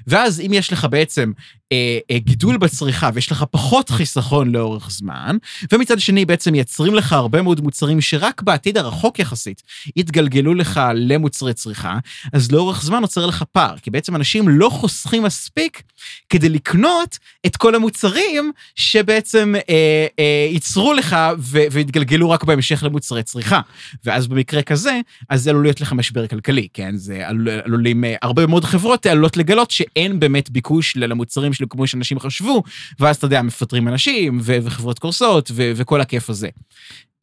ואז 0.07 0.41
אם 0.41 0.53
יש 0.53 0.73
לך 0.73 0.87
בעצם 0.91 1.33
אה, 1.73 1.99
אה, 2.11 2.19
גידול 2.19 2.57
בצריכה 2.57 3.11
ויש 3.15 3.33
לך 3.33 3.45
פחות 3.51 3.91
חיסכון 3.91 4.53
לאורך 4.53 4.91
זמן, 4.91 5.37
ומצד 5.73 6.01
שני 6.01 6.25
בעצם 6.25 6.53
מייצרים 6.53 6.95
לך 6.95 7.13
הרבה 7.13 7.43
מאוד 7.43 7.61
מוצרים 7.61 8.01
שרק 8.01 8.43
בעתיד 8.43 8.79
הרחוק 8.79 9.19
יחסית 9.19 9.63
יתגלגלו 9.97 10.55
לך 10.55 10.81
למוצרי 10.95 11.55
צריכה, 11.55 11.99
אז 12.33 12.53
לאורך 12.53 12.83
זמן 12.83 13.01
נוצר 13.01 13.27
לך 13.27 13.45
פער, 13.53 13.79
כי 13.79 13.91
בעצם 13.91 14.17
אנשים 14.17 14.49
לא 14.49 14.69
חוסכים 14.69 15.23
מספיק 15.23 15.83
כדי 16.29 16.49
לקנות 16.49 17.19
את 17.47 17.57
כל 17.57 17.75
המוצרים 17.75 18.53
שבעצם 18.77 19.55
אה, 19.69 20.07
אה, 20.19 20.49
ייצרו 20.51 20.93
לך 20.93 21.17
ו- 21.39 21.67
והתגלגלו 21.71 22.31
רק 22.31 22.45
בהמשך 22.45 22.83
למוצרי 22.83 23.23
צריכה. 23.23 23.61
ואז 24.05 24.27
במקרה 24.27 24.63
כזה, 24.63 25.01
אז 25.29 25.43
זה 25.43 25.51
עלול 25.51 25.63
להיות 25.63 25.81
לך 25.81 25.93
משבר 25.93 26.27
כלכלי, 26.27 26.69
כן? 26.75 26.97
זה 26.97 27.29
עלול, 27.29 27.49
עלולים, 27.49 28.05
אה, 28.05 28.15
הרבה 28.23 28.47
מאוד 28.47 28.65
חברות 28.65 29.07
עלולות 29.07 29.37
לגלות 29.37 29.56
שאין 29.71 30.21
באמת 30.21 30.51
ביקוש 30.51 30.97
למוצרים 30.97 31.53
שלו 31.53 31.69
כמו 31.69 31.87
שאנשים 31.87 32.19
חשבו, 32.19 32.63
ואז 33.01 33.17
אתה 33.17 33.25
יודע, 33.25 33.43
מפטרים 33.43 33.89
אנשים, 33.89 34.39
ו- 34.43 34.59
וחברות 34.63 34.99
קורסות, 34.99 35.51
ו- 35.55 35.73
וכל 35.77 36.01
הכיף 36.01 36.31
הזה. 36.31 36.49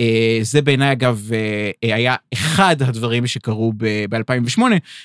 אה, 0.03 0.39
זה 0.41 0.61
בעיניי, 0.61 0.91
אגב, 0.91 1.29
אה, 1.33 1.71
אה, 1.83 1.95
היה 1.95 2.15
אחד 2.33 2.75
הדברים 2.81 3.27
שקרו 3.27 3.73
ב-2008, 3.77 4.61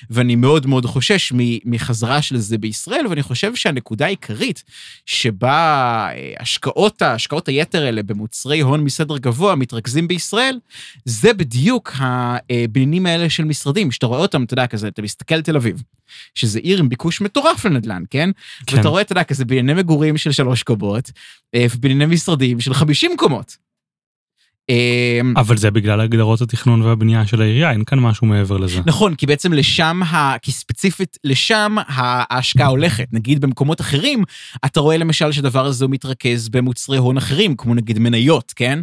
ואני 0.09 0.35
מאוד 0.35 0.67
מאוד 0.67 0.85
חושש 0.85 1.33
מחזרה 1.65 2.21
של 2.21 2.37
זה 2.37 2.57
בישראל, 2.57 3.07
ואני 3.07 3.23
חושב 3.23 3.55
שהנקודה 3.55 4.05
העיקרית 4.05 4.63
שבה 5.05 6.09
השקעות, 6.39 7.01
ההשקעות 7.01 7.47
היתר 7.47 7.83
האלה 7.83 8.03
במוצרי 8.03 8.59
הון 8.59 8.83
מסדר 8.83 9.17
גבוה 9.17 9.55
מתרכזים 9.55 10.07
בישראל, 10.07 10.59
זה 11.05 11.33
בדיוק 11.33 11.93
הבניינים 11.99 13.05
האלה 13.05 13.29
של 13.29 13.43
משרדים, 13.43 13.91
שאתה 13.91 14.05
רואה 14.05 14.19
אותם, 14.19 14.43
אתה 14.43 14.53
יודע, 14.53 14.67
כזה, 14.67 14.87
אתה 14.87 15.01
מסתכל 15.01 15.35
על 15.35 15.41
תל 15.41 15.55
אביב, 15.55 15.83
שזה 16.35 16.59
עיר 16.59 16.79
עם 16.79 16.89
ביקוש 16.89 17.21
מטורף 17.21 17.65
לנדל"ן, 17.65 18.03
כן? 18.09 18.29
כן. 18.65 18.77
ואתה 18.77 18.89
רואה, 18.89 19.01
אתה 19.01 19.11
יודע, 19.11 19.23
כזה 19.23 19.45
בנייני 19.45 19.73
מגורים 19.73 20.17
של 20.17 20.31
שלוש 20.31 20.63
קומות, 20.63 21.11
ובנייני 21.55 22.05
משרדים 22.05 22.59
של 22.59 22.73
50 22.73 23.11
קומות. 23.17 23.68
אה, 24.69 25.19
אבל 25.35 25.57
זה 25.57 25.71
בגלל 25.71 26.01
הגדרות 26.01 26.41
התכנון 26.41 26.81
והבנייה 26.81 27.27
של 27.27 27.41
העירייה, 27.41 27.71
אין 27.71 27.83
כאן 27.83 27.99
משהו 27.99 28.27
מעבר 28.27 28.57
לזה. 28.57 28.81
נכון, 28.85 29.15
כי 29.15 29.25
בעצם 29.25 29.53
לשם, 29.53 30.01
ה... 30.03 30.35
כי 30.41 30.51
ספציפית 30.51 31.17
לשם 31.23 31.75
ההשקעה 31.87 32.67
הולכת. 32.67 33.07
נגיד 33.11 33.41
במקומות 33.41 33.81
אחרים, 33.81 34.23
אתה 34.65 34.79
רואה 34.79 34.97
למשל 34.97 35.31
שהדבר 35.31 35.65
הזה 35.65 35.85
הוא 35.85 35.91
מתרכז 35.91 36.49
במוצרי 36.49 36.97
הון 36.97 37.17
אחרים, 37.17 37.55
כמו 37.55 37.75
נגיד 37.75 37.99
מניות, 37.99 38.53
כן? 38.55 38.79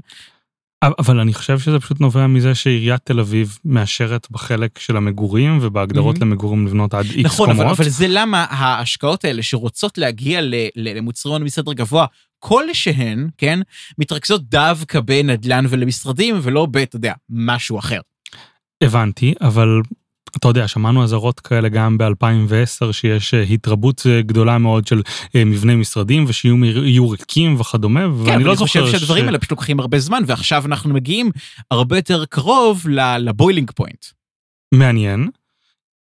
אבל 0.83 1.21
אני 1.21 1.35
חושב 1.35 1.59
שזה 1.59 1.79
פשוט 1.81 2.01
נובע 2.01 2.27
מזה 2.27 2.55
שעיריית 2.55 3.01
תל 3.05 3.21
אביב 3.21 3.59
מאשרת 3.65 4.27
בחלק 4.31 4.79
של 4.79 4.97
המגורים 4.97 5.59
ובהגדרות 5.63 6.17
Mhm. 6.17 6.21
למגורים 6.21 6.67
לבנות 6.67 6.95
עד 6.95 7.05
איקס 7.05 7.25
נכון, 7.25 7.51
אבל, 7.51 7.59
קומות. 7.63 7.81
אבל 7.81 7.89
זה 7.89 8.07
למה 8.09 8.47
ההשקעות 8.51 9.25
האלה 9.25 9.43
שרוצות 9.43 9.99
להגיע 9.99 10.41
למוצרי 10.77 11.33
הון 11.33 11.43
מסדר 11.45 11.73
גבוה, 11.73 12.07
כלשהן, 12.39 13.29
כן, 13.39 13.59
מתרכזות 13.99 14.43
דווקא 14.49 15.01
בנדל"ן 15.01 15.65
ולמשרדים, 15.69 16.39
ולא 16.43 16.67
ב, 16.67 16.77
אתה 16.77 16.97
יודע, 16.97 17.13
משהו 17.31 17.79
אחר. 17.79 18.01
הבנתי, 18.83 19.35
אבל 19.41 19.81
אתה 20.37 20.49
יודע, 20.49 20.69
שמענו 20.69 21.05
אזהרות 21.05 21.41
כאלה 21.41 21.69
גם 21.69 21.99
ב-2010, 21.99 22.93
שיש 22.93 23.35
אה, 23.35 23.43
התרבות 23.43 24.03
אה, 24.07 24.23
גדולה 24.23 24.59
מאוד 24.59 24.87
של 24.87 25.03
אה, 25.35 25.45
מבני 25.45 25.75
משרדים, 25.75 26.25
ושיהיו 26.29 27.11
ריקים 27.11 27.61
וכדומה, 27.61 28.01
כן, 28.01 28.11
ואני 28.13 28.45
לא 28.45 28.51
אני 28.51 28.57
זוכר 28.57 28.85
חושב 28.85 28.99
שהדברים 28.99 29.25
האלה 29.25 29.39
פשוט 29.39 29.51
לוקחים 29.51 29.81
הרבה 29.81 29.99
זמן, 29.99 30.23
ועכשיו 30.27 30.67
אנחנו 30.67 30.95
מגיעים 30.95 31.31
הרבה 31.71 31.99
יותר 31.99 32.25
קרוב 32.25 32.89
ל 33.19 33.25
boiling 33.25 33.71
point. 33.71 34.05
מעניין. 34.75 35.29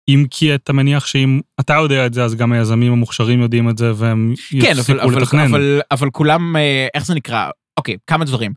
אם 0.08 0.24
כי 0.30 0.54
אתה 0.54 0.72
מניח 0.72 1.06
שאם 1.06 1.40
אתה 1.60 1.74
יודע 1.74 2.06
את 2.06 2.14
זה, 2.14 2.24
אז 2.24 2.34
גם 2.34 2.52
היזמים 2.52 2.92
המוכשרים 2.92 3.40
יודעים 3.40 3.70
את 3.70 3.78
זה, 3.78 3.92
והם 3.96 4.34
כן, 4.60 4.70
אבל, 4.70 4.80
יפסיקו 4.80 5.02
אבל, 5.02 5.22
לתכנן. 5.22 5.48
אבל, 5.48 5.80
אבל 5.90 6.10
כולם, 6.10 6.56
אה, 6.56 6.86
איך 6.94 7.06
זה 7.06 7.14
נקרא? 7.14 7.50
אוקיי, 7.76 7.96
כמה 8.06 8.24
דברים. 8.24 8.52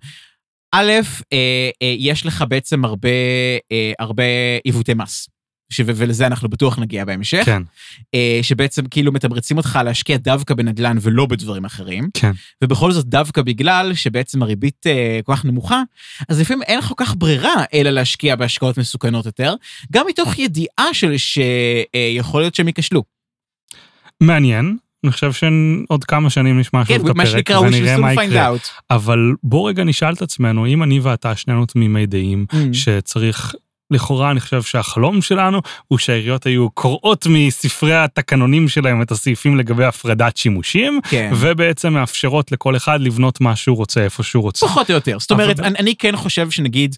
א', 0.75 0.91
אה, 1.33 1.69
אה, 1.81 1.95
יש 1.97 2.25
לך 2.25 2.43
בעצם 2.47 2.85
הרבה, 2.85 3.09
אה, 3.71 3.91
הרבה 3.99 4.23
עיוותי 4.63 4.93
מס. 4.93 5.29
ש- 5.69 5.81
ולזה 5.85 6.27
אנחנו 6.27 6.49
בטוח 6.49 6.79
נגיע 6.79 7.05
בהמשך, 7.05 7.41
כן, 7.45 7.61
אה, 8.15 8.39
שבעצם 8.41 8.87
כאילו 8.87 9.11
מתמרצים 9.11 9.57
אותך 9.57 9.79
להשקיע 9.85 10.17
דווקא 10.17 10.53
בנדל"ן 10.53 10.97
ולא 11.01 11.25
בדברים 11.25 11.65
אחרים, 11.65 12.09
כן. 12.13 12.31
ובכל 12.63 12.91
זאת 12.91 13.05
דווקא 13.05 13.41
בגלל 13.41 13.91
שבעצם 13.93 14.43
הריבית 14.43 14.87
אה, 14.87 15.19
כל 15.23 15.35
כך 15.35 15.45
נמוכה, 15.45 15.81
אז 16.29 16.39
לפעמים 16.41 16.63
אין 16.63 16.79
לך 16.79 16.85
כל 16.85 16.93
כך 16.97 17.15
ברירה 17.17 17.63
אלא 17.73 17.89
להשקיע 17.89 18.35
בהשקעות 18.35 18.77
מסוכנות 18.77 19.25
יותר, 19.25 19.53
גם 19.91 20.05
מתוך 20.09 20.39
ידיעה 20.39 20.93
של 20.93 21.13
שיכול 21.17 22.41
להיות 22.41 22.55
שהם 22.55 22.67
ייכשלו. 22.67 23.03
מעניין. 24.21 24.77
אני 25.03 25.11
חושב 25.11 25.31
שעוד 25.33 26.03
כמה 26.03 26.29
שנים 26.29 26.59
נשמע 26.59 26.85
כן, 26.85 26.97
שוב 26.97 27.05
את 27.05 27.11
הפרק, 27.11 27.25
שנקרא, 27.27 27.59
ונראה 27.59 27.97
מה 27.97 28.13
יקרה. 28.13 28.51
אבל 28.91 29.19
בוא 29.43 29.69
רגע 29.69 29.83
נשאל 29.83 30.13
את 30.13 30.21
עצמנו, 30.21 30.65
אם 30.67 30.83
אני 30.83 30.99
ואתה 30.99 31.35
שנינו 31.35 31.65
תמימי 31.65 32.05
דעים, 32.05 32.45
Mm. 32.51 32.55
שצריך, 32.73 33.55
לכאורה 33.91 34.31
אני 34.31 34.39
חושב 34.39 34.61
שהחלום 34.61 35.21
שלנו 35.21 35.61
הוא 35.87 35.99
שהעיריות 35.99 36.45
היו 36.45 36.69
קוראות 36.69 37.27
מספרי 37.29 37.95
התקנונים 37.95 38.67
שלהם 38.67 39.01
את 39.01 39.11
הסעיפים 39.11 39.57
לגבי 39.57 39.85
הפרדת 39.85 40.37
שימושים, 40.37 40.99
כן. 41.09 41.31
ובעצם 41.35 41.93
מאפשרות 41.93 42.51
לכל 42.51 42.75
אחד 42.75 43.01
לבנות 43.01 43.41
מה 43.41 43.55
שהוא 43.55 43.77
רוצה 43.77 44.03
איפה 44.03 44.23
שהוא 44.23 44.43
רוצה. 44.43 44.67
פחות 44.67 44.89
או 44.89 44.95
יותר. 44.95 45.19
זאת 45.19 45.31
אבל 45.31 45.41
אומרת, 45.41 45.59
ב- 45.59 45.63
אני, 45.63 45.79
אני 45.79 45.95
כן 45.95 46.15
חושב 46.15 46.49
שנגיד, 46.49 46.95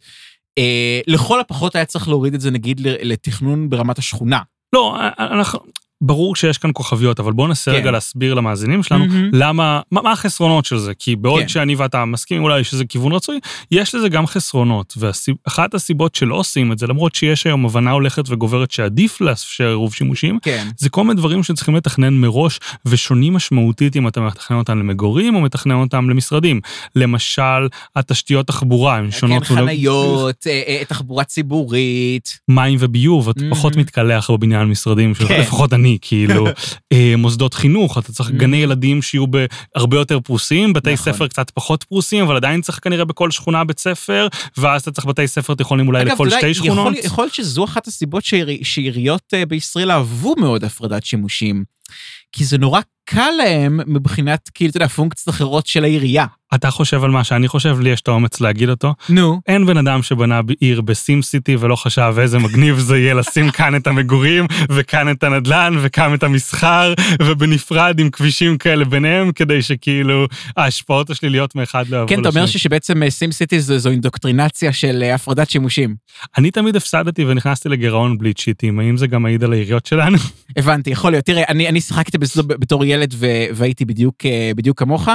אה, 0.57 0.99
לכל 1.07 1.39
הפחות 1.39 1.75
היה 1.75 1.85
צריך 1.85 2.07
להוריד 2.07 2.33
את 2.33 2.41
זה 2.41 2.51
נגיד 2.51 2.81
לתכנון 2.83 3.69
ברמת 3.69 3.97
השכונה. 3.97 4.39
לא, 4.73 4.97
אנחנו, 5.19 5.59
ברור 6.01 6.35
שיש 6.35 6.57
כאן 6.57 6.71
כוכביות, 6.73 7.19
אבל 7.19 7.31
בואו 7.31 7.47
ננסה 7.47 7.71
כן. 7.71 7.77
רגע 7.77 7.91
להסביר 7.91 8.33
למאזינים 8.33 8.83
שלנו 8.83 9.05
מהמם. 9.05 9.29
למה, 9.33 9.81
מה, 9.91 10.01
מה 10.01 10.11
החסרונות 10.11 10.65
של 10.65 10.77
זה? 10.77 10.93
כי 10.99 11.15
בעוד 11.15 11.41
כן. 11.41 11.47
שאני 11.47 11.75
ואתה 11.75 12.05
מסכימים 12.05 12.43
אולי 12.43 12.63
שזה 12.63 12.85
כיוון 12.85 13.11
רצוי, 13.11 13.39
יש 13.71 13.95
לזה 13.95 14.09
גם 14.09 14.27
חסרונות. 14.27 14.93
ואחת 14.97 15.73
הסיבות 15.73 16.15
שלא 16.15 16.35
עושים 16.35 16.71
את 16.71 16.77
זה, 16.79 16.87
למרות 16.87 17.15
שיש 17.15 17.45
היום 17.45 17.65
הבנה 17.65 17.91
הולכת 17.91 18.23
וגוברת 18.29 18.71
שעדיף 18.71 19.21
לאפשר 19.21 19.67
עירוב 19.67 19.93
שימושים, 19.93 20.39
כן. 20.41 20.67
זה 20.77 20.89
כל 20.89 21.03
מיני 21.03 21.15
דברים 21.15 21.43
שצריכים 21.43 21.75
לתכנן 21.75 22.13
מראש 22.13 22.59
ושונים 22.85 23.33
משמעותית 23.33 23.95
אם 23.95 24.07
אתה 24.07 24.21
מתכנן 24.21 24.57
אותם 24.57 24.79
למגורים 24.79 25.35
או 25.35 25.41
מתכנן 25.41 25.75
אותם 25.75 26.09
למשרדים. 26.09 26.61
למשל, 26.95 27.67
התשתיות 27.95 28.47
תחבורה 28.47 28.95
הן 28.97 29.11
שונות. 29.11 29.43
כן, 29.43 29.55
חניות, 29.55 30.47
אה, 30.47 30.61
אה, 30.67 30.81
תחבורה 30.87 31.23
ציבורית. 31.23 32.39
מים 32.47 32.77
וביוב, 32.79 33.29
Mhm. 33.29 33.33
פחות 33.49 33.75
מתקלח 33.75 34.29
בבניין 34.31 34.63
משרדים 34.67 35.13
כן. 35.13 35.39
לפחות 35.41 35.73
אני, 35.73 35.88
כאילו, 36.01 36.47
אה, 36.93 37.13
מוסדות 37.17 37.53
חינוך, 37.53 37.97
אתה 37.97 38.11
צריך 38.13 38.29
Mhm. 38.29 38.33
גני 38.33 38.57
ילדים 38.57 39.01
שיהיו 39.01 39.25
בהרבה 39.27 39.97
יותר 39.97 40.19
פרוסים, 40.19 40.73
בתי 40.73 40.93
נכון. 40.93 41.13
ספר 41.13 41.27
קצת 41.27 41.49
פחות 41.49 41.83
פרוסים, 41.83 42.23
אבל 42.23 42.35
עדיין 42.35 42.61
צריך 42.61 42.79
כנראה 42.83 43.05
בכל 43.05 43.31
שכונה 43.31 43.63
בית 43.63 43.79
ספר, 43.79 44.27
ואז 44.57 44.81
אתה 44.81 44.91
צריך 44.91 45.07
בתי 45.07 45.27
ספר 45.27 45.55
תיכונים 45.55 45.87
אולי 45.87 46.01
אגב, 46.01 46.11
לכל 46.11 46.25
יודע, 46.25 46.37
שתי 46.37 46.53
שכונות. 46.53 46.77
יכול, 46.77 47.05
יכול 47.05 47.23
להיות 47.23 47.33
שזו 47.33 47.63
אחת 47.63 47.87
הסיבות 47.87 48.25
שעיר, 48.25 48.47
שעיריות 48.63 49.33
אה, 49.33 49.45
בישראל 49.45 49.91
אהבו 49.91 50.35
מאוד 50.37 50.63
הפרדת 50.63 51.05
שימושים. 51.05 51.63
כי 52.31 52.45
זה 52.45 52.57
נורא 52.57 52.81
קל 53.05 53.31
להם 53.37 53.79
מבחינת, 53.87 54.49
כאילו, 54.53 54.69
אתה 54.69 54.77
יודע, 54.77 54.87
פונקציות 54.87 55.35
אחרות 55.35 55.67
של 55.67 55.83
העירייה. 55.83 56.25
אתה 56.55 56.71
חושב 56.71 57.03
על 57.03 57.11
מה 57.11 57.23
שאני 57.23 57.47
חושב, 57.47 57.79
לי 57.79 57.89
יש 57.89 58.01
את 58.01 58.07
האומץ 58.07 58.41
להגיד 58.41 58.69
אותו. 58.69 58.93
נו. 59.09 59.41
אין 59.47 59.65
בן 59.65 59.77
אדם 59.77 60.03
שבנה 60.03 60.41
עיר 60.59 60.81
בסים 60.81 61.21
סיטי 61.21 61.55
ולא 61.59 61.75
חשב 61.75 62.13
איזה 62.19 62.39
מגניב 62.39 62.79
זה 62.79 62.97
יהיה 62.97 63.13
לשים 63.13 63.51
כאן 63.57 63.75
את 63.75 63.87
המגורים, 63.87 64.45
וכאן 64.69 65.11
את 65.11 65.23
הנדל"ן, 65.23 65.73
וכאן 65.81 66.13
את 66.13 66.23
המסחר, 66.23 66.93
ובנפרד 67.21 67.99
עם 67.99 68.09
כבישים 68.09 68.57
כאלה 68.57 68.85
ביניהם, 68.85 69.31
כדי 69.31 69.61
שכאילו 69.61 70.27
ההשפעות 70.57 71.09
השליליות 71.09 71.55
מאחד 71.55 71.87
לא 71.89 71.97
יעברו 71.97 72.09
כן, 72.09 72.21
אתה 72.21 72.29
אומר 72.29 72.43
לשני. 72.43 72.59
שבעצם 72.59 73.09
סים 73.09 73.31
סיטי 73.31 73.59
זו, 73.59 73.77
זו 73.77 73.89
אינדוקטרינציה 73.89 74.73
של 74.73 75.03
אה, 75.03 75.15
הפרדת 75.15 75.49
שימושים. 75.49 75.95
אני 76.37 76.51
תמיד 76.51 76.75
הפסדתי 76.75 77.25
ונכנסתי 77.25 77.69
לגירעון 77.69 78.17
בלי 78.17 78.33
צ'יטים, 78.33 78.79
האם 78.79 78.97
זה 78.97 79.07
גם 79.07 79.23
מעיד 79.23 79.43
על 79.43 79.53
העיריות 79.53 79.85
שלנו? 79.85 80.17
הבנתי, 80.57 80.89
יכול 80.89 81.11
להיות. 81.11 81.25
תראה, 81.25 81.43
אני, 81.49 81.69
אני 81.69 81.81
שיחקתי 81.81 82.17
בתור 82.47 82.85
ילד 82.85 83.13
והייתי 83.53 83.85
בדיוק, 83.85 84.15
אה, 84.25 84.51
בדיוק 84.55 84.79
כמוך, 84.79 85.07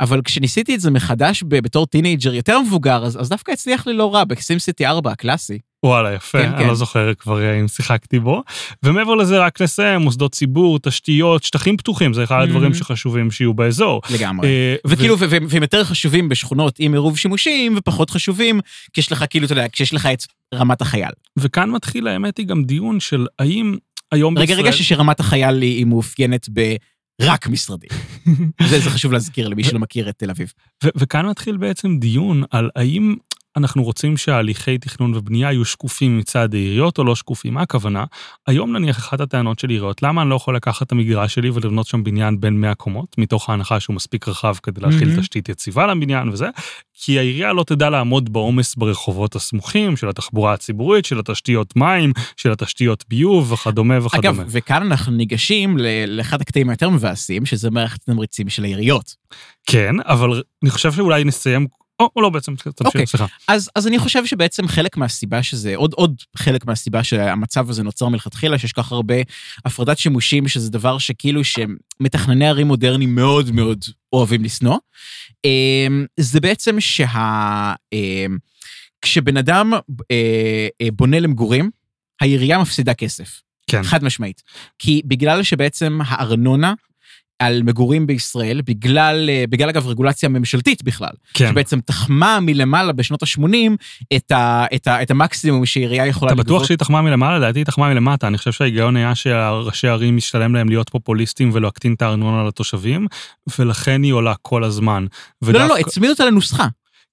אבל 0.00 0.22
כשניסיתי 0.24 0.74
את 0.74 0.80
זה 0.80 0.90
מחדש 0.90 1.44
בתור 1.48 1.86
teenager 1.86 2.34
יותר 2.34 2.60
מבוגר, 2.60 3.04
אז, 3.04 3.20
אז 3.20 3.28
דווקא 3.28 3.52
הצליח 3.52 3.86
לי 3.86 3.92
לא 3.92 4.14
רע, 4.14 4.24
בסים 4.24 4.58
סיטי 4.58 4.86
4 4.86 5.10
הקלאסי. 5.10 5.58
וואלה, 5.86 6.14
יפה, 6.14 6.38
כן, 6.38 6.48
אני 6.52 6.62
כן. 6.62 6.68
לא 6.68 6.74
זוכר 6.74 7.14
כבר 7.14 7.42
אה, 7.42 7.60
אם 7.60 7.68
שיחקתי 7.68 8.18
בו. 8.18 8.42
ומעבר 8.82 9.14
לזה, 9.14 9.38
רק 9.38 9.62
נסיים, 9.62 10.00
מוסדות 10.00 10.32
ציבור, 10.32 10.78
תשתיות, 10.78 11.44
שטחים 11.44 11.76
פתוחים, 11.76 12.12
זה 12.12 12.24
אחד 12.24 12.42
הדברים 12.42 12.72
Mhm. 12.72 12.74
שחשובים 12.74 13.30
שיהיו 13.30 13.54
באזור. 13.54 14.00
לגמרי. 14.10 14.48
אה, 14.48 14.74
וכאילו, 14.86 15.18
והם 15.18 15.62
יותר 15.62 15.84
חשובים 15.84 16.28
בשכונות 16.28 16.76
עם 16.78 16.92
עירוב 16.92 17.16
שימושים, 17.18 17.74
ופחות 17.76 18.10
חשובים 18.10 18.60
כשיש 18.92 19.12
לך, 19.12 19.24
כאילו, 19.30 19.46
אתה 19.46 19.52
יודע, 19.52 19.68
כשיש 19.68 19.94
לך 19.94 20.06
את 20.06 20.24
רמת 20.54 20.80
החייל. 20.80 21.10
וכאן 21.38 21.70
מתחיל, 21.70 22.08
האמת 22.08 22.38
היא, 22.38 22.46
גם 22.46 22.64
דיון 22.64 23.00
של 23.00 23.26
האם 23.38 23.76
היום 24.12 24.38
רגע, 24.38 24.46
בישראל... 24.46 24.66
רגע, 24.66 24.72
שרמת 24.72 25.20
החייל 25.20 25.62
היא 25.62 25.84
מאופיינת 25.84 26.48
ברק 26.48 27.46
משרדים. 27.46 27.90
זה, 28.68 28.80
זה 28.80 28.90
חשוב 28.90 29.12
להזכיר 29.12 29.48
למי 29.48 29.64
שלא 29.64 29.78
מכיר 29.78 30.08
את 30.08 30.18
תל 30.18 30.30
אביב. 30.30 30.52
וכאן 30.96 31.26
מתחיל 31.26 31.56
בעצם 31.56 31.98
דיון 31.98 32.42
על 32.50 32.70
האם 32.76 33.16
אנחנו 33.56 33.82
רוצים 33.82 34.16
שההליכי 34.16 34.78
תכנון 34.78 35.14
ובנייה 35.14 35.52
יהיו 35.52 35.64
שקופים 35.64 36.18
מצד 36.18 36.54
העיריות 36.54 36.98
או 36.98 37.04
לא 37.04 37.14
שקופים. 37.14 37.54
מה 37.54 37.62
הכוונה? 37.62 38.04
היום 38.46 38.76
נניח 38.76 38.98
אחת 38.98 39.20
הטענות 39.20 39.58
של 39.58 39.68
עיריות, 39.68 40.02
למה 40.02 40.22
אני 40.22 40.30
לא 40.30 40.34
יכול 40.34 40.56
לקחת 40.56 40.86
את 40.86 40.92
המגרש 40.92 41.34
שלי 41.34 41.50
ולבנות 41.50 41.86
שם 41.86 42.04
בניין 42.04 42.40
בין 42.40 42.60
100 42.60 42.74
קומות, 42.74 43.18
מתוך 43.18 43.50
ההנחה 43.50 43.80
שהוא 43.80 43.96
מספיק 43.96 44.28
רחב 44.28 44.54
כדי 44.62 44.80
להכיל 44.80 45.08
מהמם. 45.08 45.20
תשתית 45.20 45.48
יציבה 45.48 45.86
לבניין 45.86 46.28
וזה, 46.28 46.48
כי 46.94 47.18
העירייה 47.18 47.52
לא 47.52 47.64
תדע 47.64 47.90
לעמוד 47.90 48.32
בעומס 48.32 48.74
ברחובות 48.74 49.36
הסמוכים, 49.36 49.96
של 49.96 50.08
התחבורה 50.08 50.52
הציבורית, 50.52 51.04
של 51.04 51.18
התשתיות 51.18 51.76
מים, 51.76 52.12
של 52.36 52.52
התשתיות 52.52 53.04
ביוב 53.08 53.52
וכדומה 53.52 54.06
וכדומה. 54.06 54.42
אגב, 54.42 54.44
וכאן 54.48 54.82
אנחנו 54.82 55.12
ניגשים 55.12 55.78
לאחד 56.08 56.40
הקטעים 56.40 56.70
היותר 56.70 56.90
מבאסים, 56.90 57.46
שזה 57.46 57.70
מערכת 57.70 58.02
התמריצים 58.02 58.48
של 58.48 58.64
העיריות. 58.64 59.14
כן, 59.66 59.94
אבל 60.04 60.42
אני 60.62 60.70
חושב 60.70 60.92
שאולי 60.92 61.24
נסיים, 61.24 61.66
או, 62.00 62.22
לא 62.22 62.30
בעצם, 62.30 62.54
תמשיך, 62.56 62.86
אוקיי. 62.86 63.06
סליחה. 63.06 63.26
אז, 63.48 63.70
אז 63.76 63.86
אני 63.86 63.98
חושב 63.98 64.26
שבעצם 64.26 64.68
חלק 64.68 64.96
מהסיבה 64.96 65.42
שזה, 65.42 65.76
עוד, 65.76 65.92
עוד 65.92 66.22
חלק 66.36 66.66
מהסיבה 66.66 67.04
שהמצב 67.04 67.70
הזה 67.70 67.82
נוצר 67.82 68.08
מלכתחילה, 68.08 68.58
שיש 68.58 68.72
כך 68.72 68.92
הרבה 68.92 69.14
הפרדת 69.64 69.98
שימושים, 69.98 70.48
שזה 70.48 70.70
דבר 70.70 70.98
שכאילו 70.98 71.40
שמתכנני 71.44 72.48
ערים 72.48 72.66
מודרניים 72.66 73.14
מאוד 73.14 73.50
מאוד 73.50 73.84
אוהבים 74.12 74.44
לשנוא, 74.44 74.76
אמ, 75.44 76.06
זה 76.16 76.40
בעצם 76.40 76.80
שה... 76.80 77.74
אמ, 77.92 78.38
כשבן 79.02 79.36
אדם 79.36 79.72
אה, 80.10 80.68
אה, 80.80 80.88
בונה 80.92 81.20
למגורים, 81.20 81.70
העירייה 82.20 82.58
מפסידה 82.58 82.94
כסף. 82.94 83.40
כן. 83.66 83.82
חד 83.82 84.04
משמעית. 84.04 84.42
כי 84.78 85.02
בגלל 85.04 85.42
שבעצם 85.42 85.98
הארנונה 86.06 86.74
על 87.40 87.62
מגורים 87.62 88.06
בישראל, 88.06 88.60
בגלל, 88.64 89.30
אה, 89.30 89.44
בגלל 89.50 89.68
אגב 89.68 89.86
רגולציה 89.86 90.28
ממשלתית 90.28 90.84
בכלל, 90.84 91.10
כן. 91.34 91.48
שבעצם 91.50 91.80
תחמה 91.80 92.38
מלמעלה 92.40 92.92
בשנות 92.92 93.22
ה-80 93.22 93.46
את, 94.16 94.32
ה, 94.32 94.64
את, 94.74 94.86
ה, 94.86 95.02
את 95.02 95.10
המקסימום 95.10 95.66
שעירייה 95.66 96.06
יכולה 96.06 96.32
אתה 96.32 96.42
בטוח 96.42 96.52
לגבות. 96.54 96.66
שהיא 96.66 96.78
תחמה 96.78 97.02
מלמעלה? 97.02 97.38
לדעתי 97.38 97.58
היא 97.58 97.66
תחמה 97.66 97.88
מלמטה. 97.88 98.26
אני 98.26 98.38
חושב 98.38 98.52
שההיגיון 98.52 98.96
היה 98.96 99.14
שראשי 99.14 99.88
ערים 99.88 100.16
משתלם 100.16 100.54
להם 100.54 100.68
להיות 100.68 100.88
פופוליסטים 100.88 101.50
ולהקטין 101.52 101.94
את 101.94 102.02
הארנונה 102.02 102.48
לתושבים, 102.48 103.06
ולכן 103.58 104.02
היא 104.02 104.12
עולה 104.12 104.34
כל 104.42 104.64
הזמן. 104.64 105.06
לא, 105.42 105.52
לא, 105.52 105.58
לא, 105.58 105.64
ודווקא- 105.64 105.80
הצמידו 105.80 106.12
אותה 106.12 106.24
לנוסחה. 106.24 106.66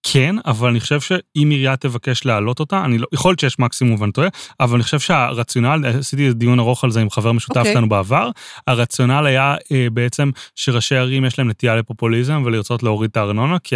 כן, 0.04 0.36
אבל 0.46 0.70
אני 0.70 0.80
חושב 0.80 1.02
שאם 1.02 1.50
עירייה 1.50 1.78
תבקש 1.78 2.26
להעלות 2.26 2.60
אותה, 2.60 2.86
אני 2.86 2.98
לא, 2.98 3.08
יכול 3.14 3.32
להיות 3.32 3.40
שיש 3.40 3.60
מקסימום 3.60 4.02
ואני 4.02 4.12
טועה, 4.12 4.28
אבל 4.60 4.76
אני 4.76 4.84
חושב 4.84 5.00
שהרציונל, 5.00 5.86
עשיתי 6.00 6.34
דיון 6.34 6.60
ארוך 6.60 6.84
על 6.84 6.92
זה 6.92 7.02
עם 7.02 7.10
חבר 7.10 7.32
משותף 7.32 7.58
אוקיי. 7.58 7.74
שלנו 7.74 7.90
בעבר, 7.90 8.30
הרציונל 8.68 9.26
היה 9.26 9.56
אה, 9.72 9.88
בעצם 9.94 10.32
שראשי 10.56 10.96
ערים 10.96 11.26
יש 11.26 11.40
להם 11.40 11.50
נטייה 11.50 11.76
לפופוליזם 11.76 12.42
ולרצות 12.46 12.84
להוריד 12.84 13.10
את 13.10 13.18
הארנונה, 13.18 13.60
כי 13.60 13.76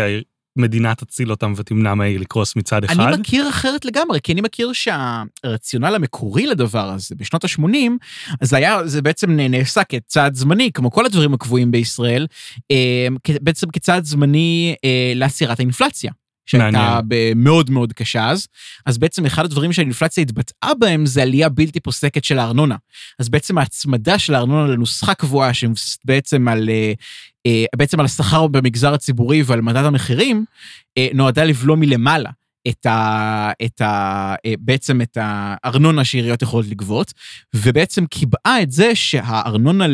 המדינה 0.57 0.95
תציל 0.95 1.31
אותם 1.31 1.53
ותמנע 1.55 1.93
מהעיר 1.93 2.21
לקרוס 2.21 2.55
מצד 2.55 2.83
אחד. 2.83 2.99
אני 2.99 3.17
מכיר 3.17 3.49
אחרת 3.49 3.85
לגמרי, 3.85 4.19
כי 4.23 4.33
אני 4.33 4.41
מכיר 4.41 4.71
שהרציונל 4.73 5.95
המקורי 5.95 6.47
לדבר 6.47 6.89
הזה 6.89 7.15
בשנות 7.15 7.43
ה-80, 7.43 7.91
זה 8.41 8.57
היה, 8.57 8.87
זה 8.87 9.01
בעצם 9.01 9.31
נעשה 9.31 9.83
כצעד 9.83 10.35
זמני, 10.35 10.71
כמו 10.73 10.91
כל 10.91 11.05
הדברים 11.05 11.33
הקבועים 11.33 11.71
בישראל, 11.71 12.27
אה, 12.71 13.07
בעצם 13.41 13.67
כצעד 13.69 14.05
זמני 14.05 14.75
אה, 14.85 15.13
לעצירת 15.15 15.59
האינפלציה. 15.59 16.11
שהייתה 16.45 16.99
מאוד 17.35 17.69
מאוד 17.69 17.93
קשה 17.93 18.29
אז, 18.29 18.47
אז 18.85 18.97
בעצם 18.97 19.25
אחד 19.25 19.45
הדברים 19.45 19.73
שהאינפלציה 19.73 20.21
התבטאה 20.21 20.73
בהם 20.73 21.05
זה 21.05 21.21
עלייה 21.21 21.49
בלתי 21.49 21.79
פוסקת 21.79 22.23
של 22.23 22.39
הארנונה. 22.39 22.75
אז 23.19 23.29
בעצם 23.29 23.57
ההצמדה 23.57 24.19
של 24.19 24.35
הארנונה 24.35 24.73
לנוסחה 24.73 25.13
קבועה 25.13 25.53
שמבוססת 25.53 25.99
בעצם 26.05 26.47
על, 26.47 26.69
אה, 26.69 26.93
בעצם 27.75 27.99
על 27.99 28.05
השכר 28.05 28.47
במגזר 28.47 28.93
הציבורי 28.93 29.43
ועל 29.43 29.61
מדד 29.61 29.85
המחירים, 29.85 30.45
אה, 30.97 31.07
נועדה 31.13 31.43
לבלום 31.43 31.79
מלמעלה 31.79 32.29
את 32.67 32.85
ה, 32.85 33.51
את 33.65 33.81
ה, 33.81 34.35
אה, 34.45 34.53
בעצם 34.59 35.01
את 35.01 35.17
הארנונה 35.21 36.03
שעיריות 36.03 36.41
יכולות 36.41 36.65
לגבות, 36.67 37.13
ובעצם 37.55 38.05
קיבעה 38.05 38.61
את 38.61 38.71
זה 38.71 38.95
שהארנונה 38.95 39.85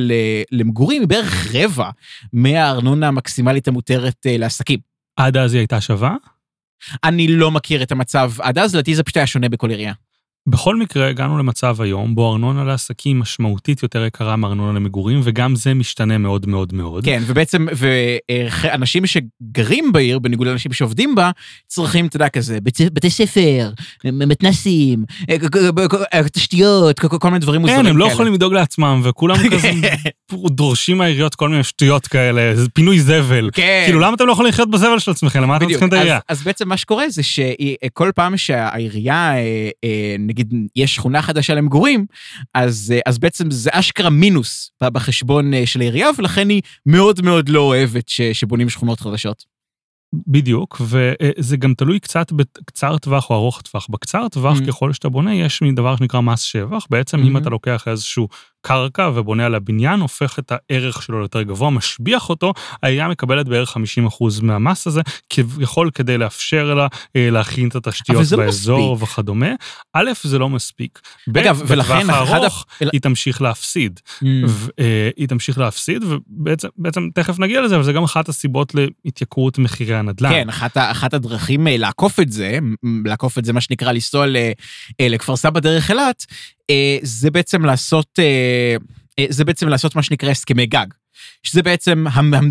למגורים 0.51 1.01
היא 1.01 1.07
בערך 1.07 1.55
רבע 1.55 1.89
מהארנונה 2.33 3.07
המקסימלית 3.07 3.67
המותרת 3.67 4.25
אה, 4.25 4.37
לעסקים. 4.37 4.79
עד 5.15 5.37
אז 5.37 5.53
היא 5.53 5.59
הייתה 5.59 5.81
שווה? 5.81 6.15
אני 7.03 7.27
לא 7.27 7.51
מכיר 7.51 7.83
את 7.83 7.91
המצב 7.91 8.31
עד 8.39 8.57
אז, 8.57 8.75
לדעתי 8.75 8.95
זה 8.95 9.03
פשוט 9.03 9.17
היה 9.17 9.27
שונה 9.27 9.49
בכל 9.49 9.69
עירייה. 9.69 9.93
בכל 10.47 10.75
מקרה, 10.75 11.09
הגענו 11.09 11.37
למצב 11.37 11.81
היום 11.81 12.15
בו 12.15 12.31
ארנונה 12.31 12.63
לעסקים 12.63 13.19
משמעותית 13.19 13.83
יותר 13.83 14.05
יקרה 14.05 14.35
מארנונה 14.35 14.79
למגורים, 14.79 15.19
וגם 15.23 15.55
זה 15.55 15.73
משתנה 15.73 16.17
מאוד 16.17 16.45
מאוד 16.49 16.73
מאוד. 16.73 17.05
כן, 17.05 17.23
ובעצם, 17.25 17.65
ואנשים 17.75 19.03
שגרים 19.05 19.91
בעיר, 19.91 20.19
בניגוד 20.19 20.47
לאנשים 20.47 20.73
שעובדים 20.73 21.15
בה, 21.15 21.31
צריכים, 21.67 22.05
אתה 22.05 22.15
יודע, 22.15 22.29
כזה, 22.29 22.57
בתי, 22.61 23.09
ספר, 23.09 23.71
מתנסים, 24.05 25.05
תשתיות, 26.33 26.99
כל, 26.99 27.27
מיני 27.27 27.39
דברים 27.39 27.61
מוזרים 27.61 27.77
כן, 27.77 27.83
כאלה. 27.83 27.93
הם 27.93 27.97
לא 27.97 28.05
יכולים 28.05 28.33
לדאוג 28.33 28.53
לעצמם, 28.53 29.01
וכולם 29.03 29.35
כזה 29.51 29.71
דורשים 30.31 30.97
מהעיריות 30.97 31.35
כל 31.35 31.49
מיני 31.49 31.63
שטויות 31.63 32.07
כאלה, 32.07 32.53
פינוי 32.73 32.99
זבל. 32.99 33.49
כן. 33.53 33.83
כאילו, 33.85 33.99
למה 33.99 34.15
אתם 34.15 34.27
לא 34.27 34.31
יכולים 34.31 34.49
לחיות 34.49 34.71
בזבל 34.71 34.99
של 34.99 35.11
עצמכם? 35.11 35.41
למה 35.41 35.57
אתם. 35.57 35.69
צריכים 35.69 35.87
את 35.87 35.93
העירייה? 35.93 36.19
אז, 36.29 36.43
בעצם 36.43 36.69
מה 36.69 36.77
שקורה 36.77 37.09
זה 37.09 37.23
שכל 37.23 38.11
פעם 38.15 38.37
שהעירייה, 38.37 39.33
אה, 39.35 39.69
אה, 39.83 40.15
נגיד, 40.37 40.53
יש 40.75 40.95
שכונה 40.95 41.21
חדשה 41.21 41.53
למגורים, 41.55 42.05
אז, 42.53 42.93
אה, 42.95 42.99
אז 43.05 43.17
בעצם 43.19 43.51
זה 43.51 43.69
אשכרה 43.73 44.09
מינוס 44.09 44.71
בחשבון 44.83 45.53
אה, 45.53 45.65
של 45.65 45.79
העירייה, 45.81 46.09
ולכן 46.17 46.49
היא 46.49 46.61
מאוד 46.85 47.21
מאוד 47.21 47.49
לא 47.49 47.59
אוהבת 47.61 48.09
ש, 48.09 48.21
שבונים 48.21 48.69
שכונות 48.69 48.99
חדשות. 48.99 49.57
בדיוק, 50.27 50.81
וזה 50.81 51.57
גם 51.57 51.73
תלוי 51.73 51.99
קצת 51.99 52.31
בקצר 52.31 52.97
טווח 52.97 53.29
או 53.29 53.35
ארוך 53.35 53.61
טווח. 53.61 53.87
בקצר 53.89 54.27
טווח, 54.27 54.57
Mm. 54.57 54.67
ככל 54.67 54.93
שאתה 54.93 55.09
בונה, 55.09 55.35
יש 55.35 55.61
מין 55.61 55.75
דבר 55.75 55.95
שנקרא 55.95 56.21
מס 56.21 56.41
שבח. 56.41 56.85
בעצם, 56.89 57.17
אם 57.19 57.35
Mhm. 57.35 57.39
אתה 57.39 57.49
לוקח 57.49 57.87
איזשהו 57.87 58.27
קרקע 58.61 59.09
ובונה 59.15 59.45
על 59.45 59.55
הבניין, 59.55 59.99
הופך 59.99 60.39
את 60.39 60.51
הערך 60.51 61.01
שלו 61.01 61.19
ליותר 61.19 61.41
גבוה, 61.41 61.69
משביח 61.69 62.29
אותו, 62.29 62.53
העירייה 62.83 63.07
מקבלת 63.07 63.47
בערך 63.47 63.77
50% 63.77 63.79
מהמס 64.41 64.87
הזה, 64.87 65.01
כביכול 65.29 65.91
כדי 65.91 66.17
לאפשר 66.17 66.73
לה 66.73 66.87
אה, 67.15 67.29
להכין 67.29 67.67
את 67.67 67.75
התשתיות 67.75 68.31
לא 68.31 68.37
באזור 68.37 68.97
וכדומה. 68.99 69.49
א', 69.93 70.11
זה 70.23 70.39
לא 70.39 70.49
מספיק. 70.49 70.99
ב', 71.27 71.37
אגב, 71.37 71.61
ולכן 71.67 72.09
הארוך, 72.09 72.65
היא 72.79 73.01
תמשיך 73.01 73.41
להפסיד. 73.41 73.99
ו- 74.47 74.69
אה, 74.79 75.09
היא 75.17 75.27
תמשיך 75.27 75.57
להפסיד, 75.57 76.03
ובעצם 76.03 76.67
בעצם 76.77 77.09
תכף 77.13 77.39
נגיע 77.39 77.61
לזה, 77.61 77.75
אבל 77.75 77.83
זה 77.83 77.93
גם 77.93 78.03
אחת 78.03 78.29
הסיבות 78.29 78.75
להתייקרות 79.05 79.57
מחירי 79.57 79.95
הנדל"ן. 79.95 80.29
כן, 80.29 80.49
אחת, 80.49 80.77
אחת 80.77 81.13
הדרכים 81.13 81.67
אה, 81.67 81.77
לעקוף 81.77 82.19
את 82.19 82.31
זה, 82.31 82.59
לעקוף 83.05 83.37
את 83.37 83.45
זה, 83.45 83.53
מה 83.53 83.61
שנקרא 83.61 83.91
לנסוע 83.91 84.25
אה, 84.35 84.51
לכפר 85.09 85.35
סבא 85.35 85.59
דרך 85.59 85.91
אילת, 85.91 86.25
זה 87.01 87.31
בעצם 87.31 87.65
לעשות, 87.65 88.19
אה, 88.19 88.75
אה, 89.19 89.25
זה 89.29 89.45
בעצם 89.45 89.67
לעשות 89.67 89.95
מה 89.95 90.03
שנקרא 90.03 90.29
הסכמי 90.29 90.65
גג. 90.65 90.87
שזה 91.43 91.63
בעצם, 91.63 92.05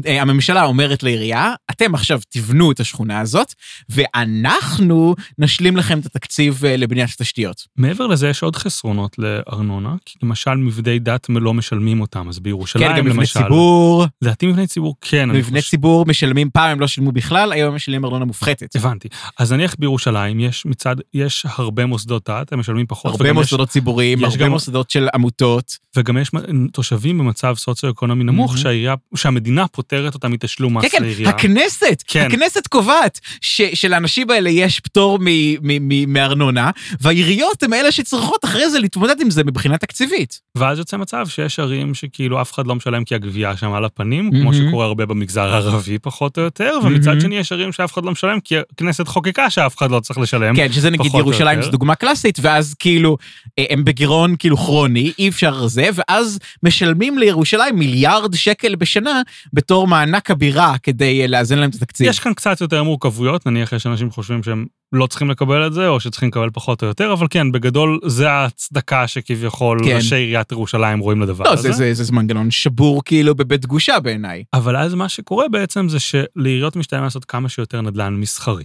אה, 0.06 0.22
הממשלה 0.22 0.64
אומרת 0.64 1.02
לעירייה, 1.02 1.54
אתם 1.70 1.94
עכשיו 1.94 2.20
תבנו 2.28 2.72
את 2.72 2.80
השכונה 2.80 3.20
הזאת, 3.20 3.54
ואנחנו 3.88 5.14
נשלים 5.38 5.76
לכם 5.76 5.98
את 5.98 6.06
התקציב 6.06 6.64
אה, 6.64 6.76
לבניית 6.76 7.10
התשתיות. 7.10 7.62
מעבר 7.76 8.06
לזה 8.06 8.28
יש 8.28 8.42
עוד 8.42 8.56
חסרונות 8.56 9.16
לארנונה, 9.18 9.94
כי 10.06 10.18
למשל 10.22 10.54
מבני 10.54 10.98
דת 10.98 11.26
לא 11.28 11.54
משלמים 11.54 12.00
אותם, 12.00 12.28
אז 12.28 12.38
בירושלים 12.38 12.88
כן, 12.88 12.96
גם 12.98 13.04
מבני 13.04 13.18
למשל. 13.18 13.40
ציבור, 13.42 14.06
לדעתי 14.22 14.46
מבני 14.46 14.66
ציבור 14.66 14.94
כן. 15.00 15.30
מבני 15.30 15.60
חושב- 15.60 15.70
ציבור 15.70 16.04
משלמים, 16.08 16.50
פעם 16.50 16.70
הם 16.70 16.80
לא 16.80 16.86
שילמו 16.86 17.12
בכלל, 17.12 17.52
היום 17.52 17.68
הם 17.68 17.74
משלמים 17.76 18.04
ארנונה 18.04 18.24
מופחתת. 18.24 18.76
הבנתי. 18.76 19.08
אז 19.38 19.52
נניח 19.52 19.74
בירושלים 19.78 20.40
יש 20.40 20.66
מצד, 20.66 20.96
יש 21.14 21.46
הרבה 21.58 21.86
מוסדות 21.86 22.28
דת, 22.30 22.52
הם 22.52 22.60
משלמים 22.60 22.86
פחות. 22.88 23.10
הרבה 23.12 23.24
וגם 23.24 23.34
יש- 23.34 23.52
מוסדות 23.52 23.68
ציבוריים, 23.68 24.24
הרבה 24.24 24.36
גם- 24.36 24.50
מוסדות 24.50 24.90
של 24.90 25.08
עמותות. 25.14 25.76
וגם 25.96 26.18
יש 26.18 26.30
תושבים 26.72 27.18
במצב 27.18 27.54
סוציו-אקונומי 27.58 28.24
נמוך, 28.24 28.55
מהמם. 28.56 28.62
שהעירייה, 28.62 28.94
שהמדינה 29.14 29.66
פוטרת 29.68 30.14
אותם 30.14 30.32
מתשלום 30.32 30.80
כן, 30.80 30.86
מס 30.86 30.92
כן, 30.92 31.02
לעירייה. 31.02 31.28
הכנסת, 31.30 32.02
כן. 32.06 32.26
הכנסת 32.32 32.66
קובעת 32.66 33.20
ש- 33.40 33.62
שלאנשים 33.74 34.30
האלה 34.30 34.50
יש 34.50 34.80
פטור 34.80 35.18
מ- 35.20 35.24
מ- 35.62 35.88
מ- 35.88 36.12
מארנונה, 36.12 36.70
והעיריות 37.00 37.62
הן 37.62 37.72
אלה 37.72 37.92
שצריכות 37.92 38.44
אחרי 38.44 38.70
זה 38.70 38.78
להתמודד 38.78 39.20
עם 39.20 39.30
זה 39.30 39.44
מבחינה 39.44 39.78
תקציבית. 39.78 40.40
ואז 40.54 40.78
יוצא 40.78 40.96
מצב 40.96 41.26
שיש 41.28 41.58
ערים 41.58 41.94
שכאילו 41.94 42.40
אף 42.40 42.52
אחד 42.52 42.66
לא 42.66 42.74
משלם 42.74 43.04
כי 43.04 43.14
הגבייה 43.14 43.56
שם 43.56 43.72
על 43.72 43.84
הפנים, 43.84 44.30
כמו 44.30 44.50
מהמם. 44.50 44.68
שקורה 44.68 44.86
הרבה 44.86 45.06
במגזר 45.06 45.54
הערבי 45.54 45.98
פחות 45.98 46.38
או 46.38 46.42
יותר, 46.42 46.78
ומצד 46.84 47.08
מהמם. 47.08 47.20
שני 47.20 47.36
יש 47.36 47.52
ערים 47.52 47.72
שאף 47.72 47.92
אחד 47.92 48.04
לא 48.04 48.10
משלם 48.12 48.40
כי 48.40 48.54
הכנסת 48.72 49.08
חוקקה 49.08 49.50
שאף 49.50 49.76
אחד 49.78 49.90
לא 49.90 50.00
צריך 50.00 50.18
לשלם. 50.18 50.56
כן, 50.56 50.72
שזה 50.72 50.90
נגיד 50.90 51.12
ירושלים. 51.14 51.62
זו 51.62 51.70
דוגמה 51.70 51.94
קלאסית, 51.94 52.38
ואז 52.42 52.74
כאילו 52.78 53.16
אה, 53.58 53.64
הם 53.70 53.84
בגירעון 53.84 54.34
כאילו 54.38 54.56
כרוני, 54.56 55.12
אי 55.18 55.28
אפשר 55.28 55.66
זה, 55.66 55.88
ואז 55.94 56.38
משלמים 56.62 57.18
לירושלים 57.18 57.76
מיליארד 57.78 58.34
שקל 58.46 58.74
בשנה 58.74 59.22
בתור 59.52 59.86
מענק 59.86 60.30
הבירה 60.30 60.78
כדי 60.82 61.22
אה, 61.22 61.26
לאזן 61.26 61.58
להם 61.58 61.70
את 61.70 61.74
התקציב. 61.74 62.06
יש 62.06 62.20
כאן 62.20 62.34
קצת 62.34 62.60
יותר 62.60 62.82
מורכבויות, 62.82 63.46
נניח 63.46 63.72
יש 63.72 63.86
אנשים 63.86 64.10
שחושבים 64.10 64.42
שהם 64.42 64.66
לא 64.92 65.06
צריכים 65.06 65.30
לקבל 65.30 65.66
את 65.66 65.72
זה, 65.72 65.88
או 65.88 66.00
שצריכים 66.00 66.28
לקבל 66.28 66.48
פחות 66.52 66.82
או 66.82 66.88
יותר, 66.88 67.12
אבל 67.12 67.26
כן, 67.30 67.52
בגדול 67.52 67.98
זה 68.06 68.30
ההצדקה 68.30 69.06
שכביכול 69.06 69.78
כן. 69.84 69.96
ראשי 69.96 70.14
עיריית 70.16 70.52
ירושלים 70.52 70.98
רואים 70.98 71.22
לדבר 71.22 71.44
לא, 71.44 71.50
הזה. 71.52 71.62
זה, 71.62 71.72
זה, 71.72 71.94
זה, 71.94 72.04
זה 72.04 72.12
מנגנון 72.12 72.50
שבור 72.50 73.02
כאילו 73.04 73.34
בבית 73.34 73.66
גושה 73.66 74.00
בעיניי. 74.00 74.44
אבל 74.54 74.76
אז 74.76 74.94
מה 74.94 75.08
שקורה 75.08 75.48
בעצם 75.48 75.88
זה 75.88 75.98
שלעיריות 76.00 76.76
משתלם 76.76 77.02
לעשות 77.02 77.24
כמה 77.24 77.48
שיותר 77.48 77.80
נדל"ן 77.80 78.14
מסחרי. 78.14 78.64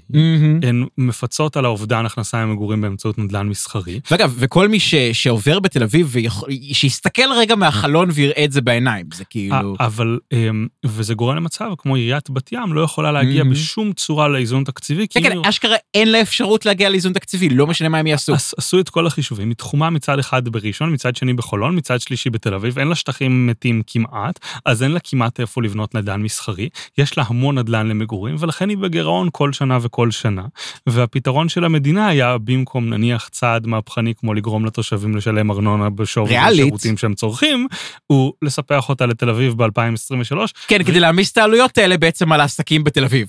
הן 0.63 0.85
מפצות 0.97 1.57
על 1.57 1.65
האובדן 1.65 2.05
הכנסה 2.05 2.45
ממגורים 2.45 2.81
באמצעות 2.81 3.17
נדל"ן 3.17 3.47
מסחרי. 3.49 3.99
ואגב, 4.11 4.33
וכל 4.37 4.67
מי 4.67 4.79
ש, 4.79 4.95
שעובר 4.95 5.59
בתל 5.59 5.83
אביב, 5.83 6.07
ויכול, 6.11 6.49
שיסתכל 6.73 7.31
רגע 7.37 7.55
מהחלון 7.55 8.09
ויראה 8.13 8.43
את 8.43 8.51
זה 8.51 8.61
בעיניים, 8.61 9.05
זה 9.13 9.25
כאילו... 9.25 9.55
א- 9.79 9.85
אבל, 9.85 10.19
אמ, 10.33 10.67
וזה 10.85 11.13
גורם 11.13 11.35
למצב 11.35 11.65
כמו 11.77 11.95
עיריית 11.95 12.29
בת 12.29 12.51
ים 12.51 12.73
לא 12.73 12.81
יכולה 12.81 13.11
להגיע 13.11 13.41
Mhm. 13.43 13.45
בשום 13.45 13.93
צורה 13.93 14.27
לאיזון 14.27 14.63
תקציבי, 14.63 15.07
כן, 15.07 15.21
כן, 15.23 15.37
אשכרה 15.45 15.75
אין 15.93 16.11
לה 16.11 16.20
אפשרות 16.21 16.65
להגיע 16.65 16.89
לאיזון 16.89 17.13
תקציבי, 17.13 17.49
לא 17.49 17.67
משנה 17.67 17.89
מה 17.89 17.97
הם 17.97 18.07
יעשו. 18.07 18.33
עש- 18.33 18.53
עשו 18.57 18.79
את 18.79 18.89
כל 18.89 19.07
החישובים, 19.07 19.49
מתחומה 19.49 19.89
מצד 19.89 20.19
אחד 20.19 20.49
בראשון, 20.49 20.93
מצד 20.93 21.15
שני 21.15 21.33
בחולון, 21.33 21.75
מצד 21.77 22.01
שלישי 22.01 22.29
בתל 22.29 22.53
אביב, 22.53 22.79
אין 22.79 22.87
לה 22.87 22.95
שטחים 22.95 23.47
מתים 23.47 23.81
כמעט, 23.87 24.39
אז 24.65 24.83
אין 24.83 24.91
לה 24.91 24.99
כמעט 25.03 25.39
איפה 25.39 25.61
לבנות 25.61 25.95
נדל"ן 25.95 26.21
מסחרי, 26.21 26.69
יש 26.97 27.17
לה 27.17 27.23
המון 27.27 27.57
נדל"ן 27.57 27.87
למגורים, 27.87 28.35
ולכן 28.39 28.69
היא 28.69 28.77
בגירעון 28.77 29.29
כל 29.31 29.53
שנה 29.53 29.77
וכל 29.81 30.11
שנה. 30.11 30.43
והפתרון 30.87 31.49
של 31.49 31.63
המדינה 31.65 32.07
היה, 32.07 32.37
במקום 32.37 32.89
נניח 32.89 33.29
צעד 33.31 33.67
מהפכני 33.67 34.13
כמו 34.15 34.33
לגרום 34.33 34.65
לתושבים 34.65 35.15
לשלם 35.15 35.51
ארנונה 35.51 35.89
בשווי. 35.89 36.29
השירותים 36.63 36.97
שהם 36.97 37.13
צורכים, 37.13 37.67
הוא 38.07 38.33
לספח 38.41 38.89
אותה 38.89 39.05
לתל 39.05 39.29
אביב 39.29 39.53
ב-2023, 39.63 40.37
כן, 40.67 40.83
כדי 40.83 40.99
להעמיס 40.99 41.31
את 41.31 41.37
העלויות 41.37 41.77
האלה 41.77 41.97
בעצם 41.97 42.31
על 42.31 42.41
העסקים 42.41 42.83
בתל 42.83 43.03
אביב. 43.03 43.27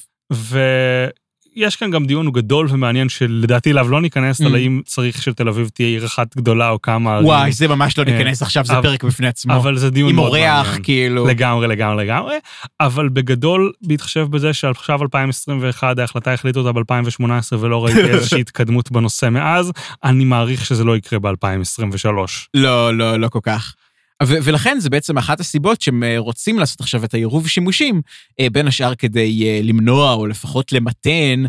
ויש 1.57 1.77
כאן 1.77 1.91
גם 1.91 2.07
דיון 2.07 2.31
גדול 2.31 2.67
ומעניין 2.71 3.09
שלדעתי 3.09 3.71
אליו 3.71 3.89
לא 3.89 4.01
ניכנס, 4.01 4.41
Mm. 4.41 4.47
על 4.47 4.55
האם 4.55 4.81
צריך 4.85 5.23
שתל 5.23 5.49
אביב 5.49 5.69
תהיה 5.75 5.89
עיר 5.89 6.07
אחת 6.07 6.37
גדולה 6.37 6.71
או 6.71 6.83
כמה 6.83 7.13
ערים. 7.15 7.27
וואי, 7.27 7.53
זה 7.53 7.69
ממש 7.69 7.99
לא 7.99 8.05
אה, 8.05 8.11
ניכנס 8.13 8.43
עכשיו, 8.43 8.65
זה 8.65 8.75
פרק 8.83 9.05
בפני 9.05 9.27
עצמו. 9.27 9.57
אבל 9.57 9.77
זה 9.77 9.91
דיון 9.91 10.11
עם 10.11 10.17
מאוד 10.17 10.29
אורח, 10.29 10.67
מעניין. 10.67 10.83
כאילו. 10.83 11.27
לגמרי, 11.27 11.69
לגמרי, 11.69 12.05
לגמרי. 12.05 12.37
אבל 12.81 13.09
בגדול, 13.09 13.73
בהתחשב 13.87 14.27
בזה 14.31 14.53
שעכשיו 14.53 15.03
2021, 15.03 15.99
ההחלטה 15.99 16.33
החליטו 16.33 16.61
אותה 16.61 16.73
ב-2018 16.95 17.57
ולא 17.61 17.85
ראיתי 17.85 18.01
איזושהי 18.11 18.41
התקדמות 18.41 18.91
בנושא 18.93 19.29
מאז, 19.29 19.73
אני 20.05 20.25
מעריך 20.25 20.67
שזה 20.67 20.85
לא 20.85 20.97
יקרה 20.97 21.19
ב-2023. 21.19 22.09
לא, 22.55 22.97
לא, 22.97 23.17
לא 23.17 23.29
כל 23.29 23.41
כך. 23.43 23.75
ולכן 24.27 24.77
זה 24.81 24.91
בעצם 24.91 25.19
אחת 25.19 25.41
הסיבות 25.41 25.81
שהם 25.81 26.03
אה, 26.03 26.19
רוצים 26.19 26.59
לעשות 26.59 26.81
עכשיו 26.81 27.05
את 27.05 27.15
העירוב 27.15 27.49
שימושים, 27.49 28.03
אה, 28.41 28.47
בין 28.53 28.67
השאר 28.69 28.95
כדי 28.95 29.45
אה, 29.49 29.61
למנוע 29.63 30.13
או 30.13 30.27
לפחות 30.27 30.73
למתן 30.73 31.45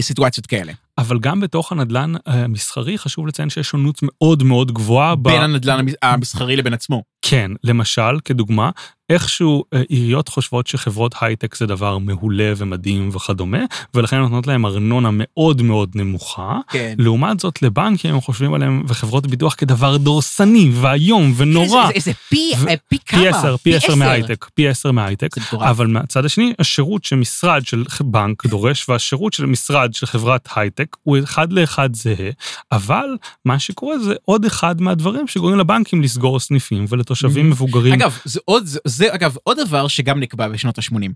סיטואציות 0.00 0.46
כאלה. 0.46 0.72
אבל 0.98 1.18
גם 1.18 1.40
בתוך 1.40 1.72
הנדל"ן 1.72 2.12
המסחרי 2.26 2.98
חשוב 2.98 3.26
לציין 3.26 3.50
שיש 3.50 3.66
שונות 3.68 3.98
מאוד 4.02 4.42
מאוד 4.42 4.72
גבוהה. 4.72 5.14
ב- 5.16 5.22
בין 5.28 5.42
הנדל"ן 5.42 5.78
המס- 5.78 5.94
המסחרי 6.02 6.56
לבין 6.56 6.72
עצמו. 6.74 7.02
כן, 7.22 7.50
למשל, 7.64 8.20
כדוגמה, 8.24 8.70
איכשהו 9.10 9.64
אה, 9.74 9.82
עיריות 9.88 10.28
חושבות 10.28 10.66
שחברות 10.66 11.14
הייטק 11.20 11.56
זה 11.56 11.66
דבר 11.66 11.98
מעולה 11.98 12.52
ומדהים 12.56 13.10
וכדומה, 13.12 13.58
ולכן 13.94 14.16
נותנות 14.16 14.46
להם 14.46 14.66
ארנונה 14.66 15.08
מאוד 15.12 15.62
מאוד 15.62 15.90
נמוכה. 15.94 16.58
כן. 16.70 16.94
לעומת 16.98 17.40
זאת, 17.40 17.62
לבנקים 17.62 18.14
הם 18.14 18.20
חושבים 18.20 18.54
עליהם 18.54 18.82
וחברות 18.88 19.26
ביטוח 19.26 19.54
כדבר 19.58 19.96
דורסני 19.96 20.70
ואיום 20.74 21.32
ונורא. 21.36 21.86
זה, 21.86 21.92
זה, 21.94 22.00
זה 22.00 22.12
פי, 22.28 22.52
ו- 22.58 22.68
אה, 22.68 22.74
פי 22.88 22.98
כמה? 23.06 23.20
פי 23.20 23.28
עשר, 23.28 23.56
פי 23.56 23.76
עשר 23.76 23.94
מההייטק, 23.94 24.46
פי 24.54 24.68
עשר 24.68 24.92
מטורף. 24.92 25.68
אבל 25.68 25.86
מהצד 25.86 26.24
השני, 26.24 26.52
השירות 26.58 27.04
שמשרד 27.04 27.66
של 27.66 27.84
בנק 28.00 28.46
דורש 28.46 28.88
והשירות 28.88 29.32
של 29.32 29.46
משרד 29.46 29.94
של 29.94 30.06
חברת 30.06 30.48
הייטק 30.56 30.96
הוא 31.02 31.18
אחד 31.24 31.52
לאחד 31.52 31.94
זהה, 31.94 32.30
אבל 32.72 33.06
מה 33.44 33.58
שקורה 33.58 33.98
זה 33.98 34.14
עוד 34.24 34.44
אחד 34.44 34.80
מהדברים 34.80 35.28
שגורמים 35.28 35.58
לבנקים 35.58 36.02
לסגור 36.02 36.40
סניפים 36.40 36.84
ולתושבים 36.88 37.05
Mhm. 37.10 37.38
מבוגרים. 37.38 37.92
אגב, 37.94 38.18
זה 38.24 38.40
עוד, 38.44 38.64
זה 38.84 39.14
אגב 39.14 39.36
עוד 39.42 39.58
דבר 39.66 39.88
שגם 39.88 40.20
נקבע 40.20 40.48
בשנות 40.48 40.78
ה-80. 40.78 41.12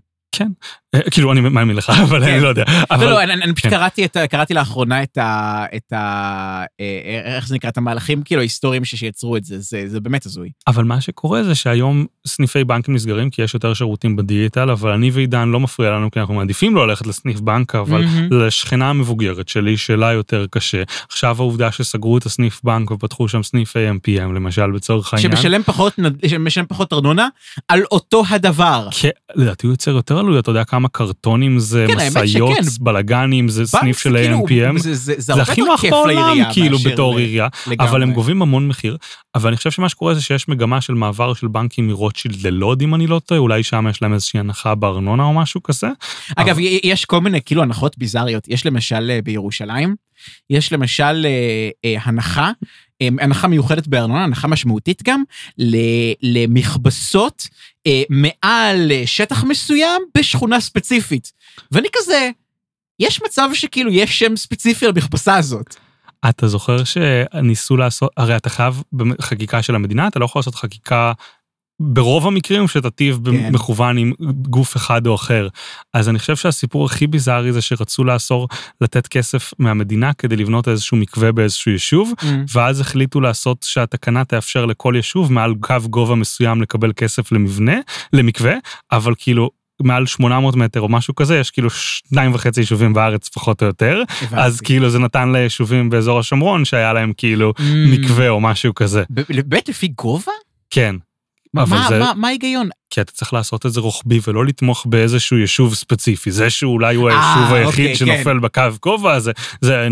אה, 0.95 0.99
כאילו, 1.11 1.31
אני 1.31 1.41
מאמין 1.41 1.75
לך, 1.75 1.89
אבל 2.03 2.25
כן. 2.25 2.31
אני 2.31 2.39
לא 2.41 2.47
יודע. 2.47 2.63
אבל- 2.91 3.05
לא, 3.05 3.11
לא, 3.11 3.23
אני, 3.23 3.53
פשוט 3.53 3.63
כן. 3.65 3.69
קראתי, 3.69 4.05
את, 4.05 4.15
ה- 4.15 4.27
קראתי 4.27 4.53
לאחרונה 4.53 5.03
את 5.03 5.17
ה... 5.17 5.65
את 5.75 5.93
ה 5.93 5.97
אה, 6.79 7.35
איך 7.35 7.47
זה 7.47 7.55
נקרא? 7.55 7.69
את 7.69 7.77
המהלכים 7.77 8.23
כאילו 8.23 8.41
ההיסטוריים 8.41 8.85
שיצרו 8.85 9.37
את 9.37 9.43
זה, 9.45 9.59
זה, 9.59 9.83
זה 9.87 9.99
באמת 9.99 10.25
הזוי. 10.25 10.49
אבל 10.67 10.83
מה 10.83 11.01
שקורה 11.01 11.43
זה 11.43 11.55
שהיום 11.55 12.05
סניפי 12.27 12.63
בנקים 12.63 12.93
נסגרים 12.95 13.29
כי 13.29 13.41
יש 13.41 13.53
יותר 13.53 13.73
שירותים 13.73 14.15
בדיגיטל, 14.15 14.69
אבל 14.69 14.91
אני 14.91 15.11
ועידן 15.13 15.49
לא 15.49 15.59
מפריע 15.59 15.91
לנו 15.91 16.11
כי 16.11 16.19
אנחנו 16.19 16.33
מעדיפים 16.33 16.75
לא 16.75 16.87
ללכת 16.87 17.07
לסניף 17.07 17.39
בנק, 17.39 17.75
אבל. 17.75 18.03
לשכנה 18.31 18.89
המבוגרת 18.89 19.49
שלי, 19.49 19.77
שלה 19.77 20.11
יותר 20.13 20.45
קשה. 20.51 20.83
עכשיו 21.09 21.35
העובדה 21.39 21.71
שסגרו 21.71 22.17
את 22.17 22.25
הסניף 22.25 22.61
בנק 22.63 22.91
ופתחו 22.91 23.27
שם 23.27 23.43
סניף 23.43 23.73
AMPM, 23.77 24.21
למשל, 24.35 24.71
בצורך 24.71 25.13
העניין. 25.13 25.35
שמשלם 25.35 25.63
פחות, 25.63 25.99
נד- 25.99 26.27
שמשלם 26.27 26.65
פחות 26.65 26.93
ארנונה 26.93 27.27
על 27.67 27.81
אותו 27.91 28.23
הדבר. 28.29 28.87
כן, 29.01 29.09
לדעתי 29.35 29.67
הוא 29.67 29.73
יוצר 29.73 29.91
יותר 29.91 30.20
עלויות, 30.21 30.43
אתה 30.43 30.51
יודע 30.51 30.63
כמה 30.63 30.87
קרטונים 30.89 31.59
זה, 31.59 31.85
כן, 31.87 31.95
משאיות, 32.07 32.51
שכן. 32.55 32.83
בלאגנים, 32.83 33.49
זה 33.49 33.65
סניף 33.65 33.97
של 33.99 34.17
כאילו- 34.17 34.45
AMPM. 34.47 34.77
זה, 34.79 34.93
זה, 34.95 35.13
זה, 35.17 35.33
זה 35.33 35.41
הכי 35.41 35.61
נוח 35.61 35.81
כיף 35.81 35.91
בעולם, 35.91 36.37
כאילו, 36.53 36.77
בתור 36.79 37.17
עירייה. 37.17 37.47
אבל 37.79 38.03
הם 38.03 38.13
גובים 38.13 38.41
המון 38.41 38.67
מחיר. 38.67 38.97
אבל 39.35 39.47
אני 39.47 39.57
חושב 39.57 39.71
שמה 39.71 39.89
שקורה 39.89 40.13
זה 40.13 40.21
שיש 40.21 40.47
מגמה 40.47 40.81
של 40.81 40.93
מעבר 40.93 41.33
של 41.33 41.47
בנקים 41.47 41.87
מרוטשילד 41.87 42.41
ללוד, 42.47 42.81
אם 42.81 42.95
אני 42.95 43.07
לא 43.07 43.19
טועה, 43.19 43.39
אולי 43.39 43.63
שם 43.63 43.85
יש 43.89 44.01
להם 44.01 44.13
איזושהי 44.13 44.39
הנחה 44.39 44.75
בארנונה 44.75 45.23
או 45.23 45.33
משהו 45.33 45.63
כזה. 45.63 45.87
אגב, 46.35 46.59
י- 46.59 46.79
יש 46.83 47.05
כל 47.05 47.21
מיני 47.21 47.39
כאילו 47.45 47.61
הנחות 47.61 47.97
ביזריות. 47.97 48.47
יש 48.47 48.65
למשל 48.65 49.07
אה, 49.09 49.19
בירושלים, 49.23 49.95
יש 50.49 50.73
למשל 50.73 51.25
אה, 51.25 51.69
אה, 51.85 51.95
הנחה, 52.03 52.51
הנחה 53.01 53.47
מיוחדת 53.47 53.87
בארנונה, 53.87 54.23
הנחה 54.23 54.47
משמעותית 54.47 55.03
גם, 55.03 55.23
למכבסות 56.21 57.47
אה, 57.87 58.03
מעל 58.09 58.91
אה, 58.91 59.03
שטח 59.05 59.43
מסוים 59.43 60.01
בשכונה 60.17 60.59
ספציפית. 60.59 61.31
ואני 61.71 61.87
כזה, 61.93 62.29
יש 62.99 63.21
מצב 63.25 63.49
שכאילו 63.53 63.91
יש 63.91 64.19
שם 64.19 64.35
ספציפי 64.35 64.87
למכבסה 64.87 65.35
הזאת. 65.35 65.75
אתה 66.29 66.47
זוכר 66.47 66.77
שניסו 66.83 67.77
לעשות, 67.77 68.11
הרי 68.17 68.35
אתה 68.35 68.49
חייב 68.49 68.83
בחקיקה 68.93 69.61
של 69.61 69.75
המדינה, 69.75 70.07
אתה 70.07 70.19
לא 70.19 70.25
יכול 70.25 70.39
לעשות 70.39 70.55
חקיקה 70.55 71.13
ברוב 71.83 72.27
המקרים 72.27 72.67
שתטיב 72.67 73.19
כן. 73.25 73.51
במכוון 73.51 73.97
עם 73.97 74.13
גוף 74.41 74.75
אחד 74.77 75.07
או 75.07 75.15
אחר. 75.15 75.47
אז 75.93 76.09
אני 76.09 76.19
חושב 76.19 76.35
שהסיפור 76.35 76.85
הכי 76.85 77.07
ביזארי 77.07 77.53
זה 77.53 77.61
שרצו 77.61 78.03
לאסור 78.03 78.47
לתת 78.81 79.07
כסף 79.07 79.53
מהמדינה 79.59 80.13
כדי 80.13 80.35
לבנות 80.35 80.67
איזשהו 80.67 80.97
מקווה 80.97 81.31
באיזשהו 81.31 81.71
יישוב, 81.71 82.13
ואז 82.53 82.79
החליטו 82.81 83.21
לעשות 83.21 83.65
שהתקנה 83.69 84.25
תאפשר 84.25 84.65
לכל 84.65 84.93
יישוב 84.95 85.31
מעל 85.33 85.55
קו 85.59 85.75
גובה 85.89 86.15
מסוים 86.15 86.61
לקבל 86.61 86.91
כסף 86.95 87.31
למבנה, 87.31 87.75
למקווה, 88.13 88.53
אבל 88.91 89.13
כאילו... 89.17 89.49
מעל 89.83 90.05
800 90.05 90.55
מטר 90.55 90.81
או 90.81 90.89
משהו 90.89 91.15
כזה, 91.15 91.37
יש 91.39 91.51
כאילו 91.51 91.69
שניים 91.69 92.33
וחצי 92.33 92.61
יישובים 92.61 92.93
בארץ 92.93 93.29
פחות 93.29 93.61
או 93.61 93.67
יותר, 93.67 94.03
אז 94.31 94.61
כאילו 94.61 94.89
זה 94.89 94.99
נתן 94.99 95.31
ליישובים 95.31 95.89
באזור 95.89 96.19
השומרון 96.19 96.65
שהיה 96.65 96.93
להם 96.93 97.13
כאילו 97.17 97.53
Mm. 97.57 97.61
מקווה 97.87 98.29
או 98.29 98.41
משהו 98.41 98.75
כזה. 98.75 99.03
באמת 99.09 99.69
לפי 99.69 99.87
גובה? 99.87 100.31
כן, 100.69 100.95
מה- 101.53 101.65
מה- 101.65 101.85
זה- 101.89 101.99
מה- 101.99 102.11
מה 102.15 102.27
ההיגיון? 102.27 102.69
כי 102.89 103.01
אתה 103.01 103.11
צריך 103.11 103.33
לעשות 103.33 103.65
את 103.65 103.73
זה 103.73 103.79
רוחבי 103.79 104.19
ולא 104.27 104.45
לתמוך 104.45 104.85
באיזשהו 104.89 105.37
יישוב 105.37 105.75
ספציפי. 105.75 106.31
זה 106.31 106.49
שאולי 106.49 106.95
הוא 106.95 107.09
היישוב 107.09 107.53
אה, 107.53 107.53
היחיד 107.53 107.91
אוקיי, 107.91 107.95
שנופל 107.95 108.39
בקו 108.39 108.61
גובה 108.81 109.13
הזה, 109.13 109.31
זה, 109.61 109.87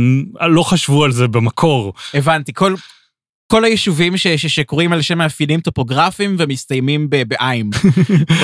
לא 0.50 0.64
חשבו 0.64 1.04
על 1.06 1.12
זה 1.12 1.28
במקור. 1.28 1.94
הבנתי, 2.14 2.54
כל... 2.54 2.74
כל 3.52 3.64
היישובים 3.66 4.18
ש- 4.18 4.28
ש- 4.28 4.46
שקוראים 4.46 4.94
על 4.94 5.02
שם 5.02 5.18
מאפיינים 5.18 5.60
טופוגרפיים 5.60 6.36
ומסתיימים 6.40 7.10
ב- 7.10 7.24
בעין. 7.28 7.70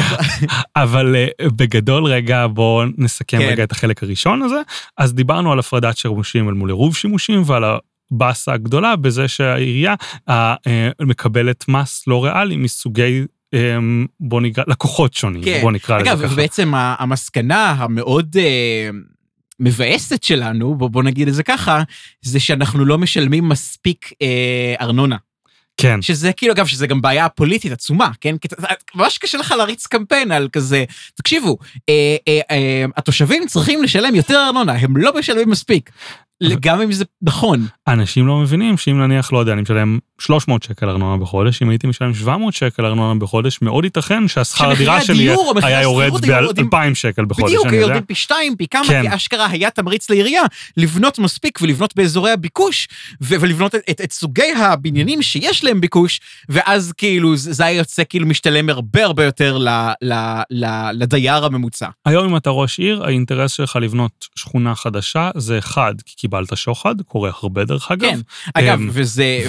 אבל 0.75 1.15
אה, 1.15 1.27
בגדול 1.55 2.05
רגע 2.05 2.47
בואו 2.47 2.85
נסכם 2.97 3.37
כן. 3.37 3.47
רגע 3.51 3.63
את 3.63 3.71
החלק 3.71 4.03
הראשון 4.03 4.41
הזה. 4.41 4.61
אז 4.97 5.13
דיברנו 5.13 5.51
על 5.51 5.59
הפרדת 5.59 5.97
שימושים 5.97 6.49
אל 6.49 6.53
מול 6.53 6.69
עירוב 6.69 6.95
שימושים 6.95 7.41
ועל 7.45 7.63
הבאסה 8.11 8.53
הגדולה 8.53 8.95
בזה 8.95 9.27
שהעירייה 9.27 9.95
אה, 10.29 10.55
מקבלת 11.01 11.67
מס 11.67 12.03
לא 12.07 12.25
ריאלי 12.25 12.57
מסוגי, 12.57 13.25
אה, 13.53 13.77
בוא 14.19 14.41
נקרא, 14.41 14.63
לקוחות 14.67 15.13
שונים, 15.13 15.43
כן. 15.43 15.59
בוא 15.61 15.71
נקרא 15.71 15.99
אגב, 15.99 16.13
לזה 16.17 16.23
ככה. 16.23 16.33
ובעצם 16.33 16.75
ה- 16.75 16.95
המסקנה 16.99 17.69
המאוד 17.71 18.37
אה, 18.39 18.89
מבאסת 19.59 20.23
שלנו, 20.23 20.75
בוא, 20.75 20.89
בוא 20.89 21.03
נגיד 21.03 21.27
את 21.27 21.33
זה 21.33 21.43
ככה, 21.43 21.83
זה 22.21 22.39
שאנחנו 22.39 22.85
לא 22.85 22.97
משלמים 22.97 23.49
מספיק 23.49 24.11
אה, 24.21 24.75
ארנונה. 24.81 25.15
כן. 25.77 26.01
שזה 26.01 26.33
כאילו, 26.33 26.53
אגב, 26.53 26.65
שזה 26.67 26.87
גם 26.87 27.01
בעיה 27.01 27.29
פוליטית 27.29 27.71
עצומה, 27.71 28.11
כן? 28.21 28.37
כי 28.37 28.47
ממש 28.95 29.17
קשה 29.17 29.37
לך 29.37 29.51
להריץ 29.57 29.87
קמפיין 29.87 30.31
על 30.31 30.49
כזה, 30.51 30.83
תקשיבו, 31.15 31.57
אה, 31.89 32.15
אה, 32.27 32.39
אה, 32.51 32.85
התושבים 32.97 33.47
צריכים 33.47 33.83
לשלם 33.83 34.15
יותר 34.15 34.43
ארנונה, 34.47 34.73
הם 34.73 34.97
לא 34.97 35.13
משלמים 35.19 35.49
מספיק. 35.49 35.89
גם 36.59 36.81
אם 36.81 36.91
זה 36.91 37.05
נכון. 37.21 37.67
אנשים 37.87 38.27
לא 38.27 38.37
מבינים 38.37 38.77
שאם 38.77 39.01
נניח, 39.01 39.33
לא 39.33 39.37
יודע, 39.37 39.53
אני 39.53 39.61
משלם 39.61 39.99
300 40.19 40.63
שקל 40.63 40.89
ארנונה 40.89 41.17
בחודש, 41.17 41.61
אם 41.61 41.69
הייתי 41.69 41.87
משלם 41.87 42.13
700 42.13 42.53
שקל 42.53 42.85
ארנונה 42.85 43.19
בחודש, 43.19 43.61
מאוד 43.61 43.83
ייתכן 43.83 44.27
שהשכר 44.27 44.71
הדירה 44.71 45.01
שלי 45.01 45.29
היה 45.63 45.81
יורד 45.81 46.25
ב-2,000 46.25 46.95
שקל 46.95 47.25
בחודש. 47.25 47.49
בדיוק, 47.49 47.67
יורדים 47.73 48.01
פי 48.01 48.15
שתיים, 48.15 48.55
פי 48.55 48.67
כמה, 48.67 48.83
כן. 48.87 49.09
כי 49.09 49.15
אשכרה 49.15 49.47
היה 49.49 49.69
תמריץ 49.69 50.09
לעירייה 50.09 50.43
לבנות 50.77 51.19
מספיק 51.19 51.59
ולבנות 51.61 51.95
באזורי 51.95 52.31
הביקוש, 52.31 52.87
ולבנות 53.21 53.75
את, 53.75 54.11
סוגי 54.11 54.53
הבניינים 54.53 55.21
שיש 55.21 55.63
להם 55.63 55.81
ביקוש, 55.81 56.19
ואז 56.49 56.93
כאילו 56.97 57.35
זה 57.35 57.65
היה 57.65 57.77
יוצא 57.77 58.03
כאילו 58.09 58.27
משתלם 58.27 58.69
הרבה 58.69 59.05
הרבה 59.05 59.23
יותר 59.23 59.57
ל, 59.57 59.69
ל, 60.01 60.13
ל, 60.49 60.91
לדייר 60.93 61.45
הממוצע. 61.45 61.87
היום 62.05 62.29
אם 62.29 62.37
אתה 62.37 62.49
ראש 62.49 62.79
עיר, 62.79 63.03
האינטרס 63.03 63.51
שלך 63.51 63.75
לבנות 63.81 64.27
שכונה 64.35 64.75
חדשה 64.75 65.29
זה 65.35 65.57
אחד, 65.57 65.93
כי 66.05 66.27
קיבלת 66.35 66.57
שוחד, 66.57 67.01
קורה 67.01 67.31
הרבה 67.41 67.65
דרך 67.65 67.91
אגב. 67.91 68.09
כן, 68.09 68.19
אגב, 68.53 68.79
אמ, 68.79 68.89
וזה, 68.91 69.39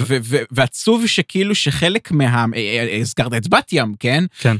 ועצוב 0.51 1.07
שכאילו 1.07 1.55
שחלק 1.55 2.11
מה... 2.11 2.45
אה, 2.55 2.97
הזכרת 3.01 3.33
את 3.33 3.47
בת 3.49 3.73
ים, 3.73 3.93
כן? 3.99 4.23
כן. 4.39 4.57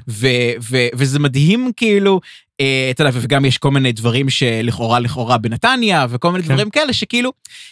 וזה 0.94 1.20
מדהים 1.20 1.72
כאילו, 1.76 2.20
אה, 2.62 2.88
אתה 2.92 3.04
יודע, 3.04 3.20
וגם 3.22 3.46
יש 3.46 3.58
כל 3.58 3.72
מיני 3.72 3.92
דברים 3.92 4.30
שלכאורה 4.30 5.00
לכאורה 5.00 5.38
בנתניה, 5.38 6.06
וכל 6.10 6.32
מיני 6.32 6.44
כן. 6.44 6.50
דברים 6.50 6.70
כאלה 6.70 6.94
שכאילו, 6.94 7.32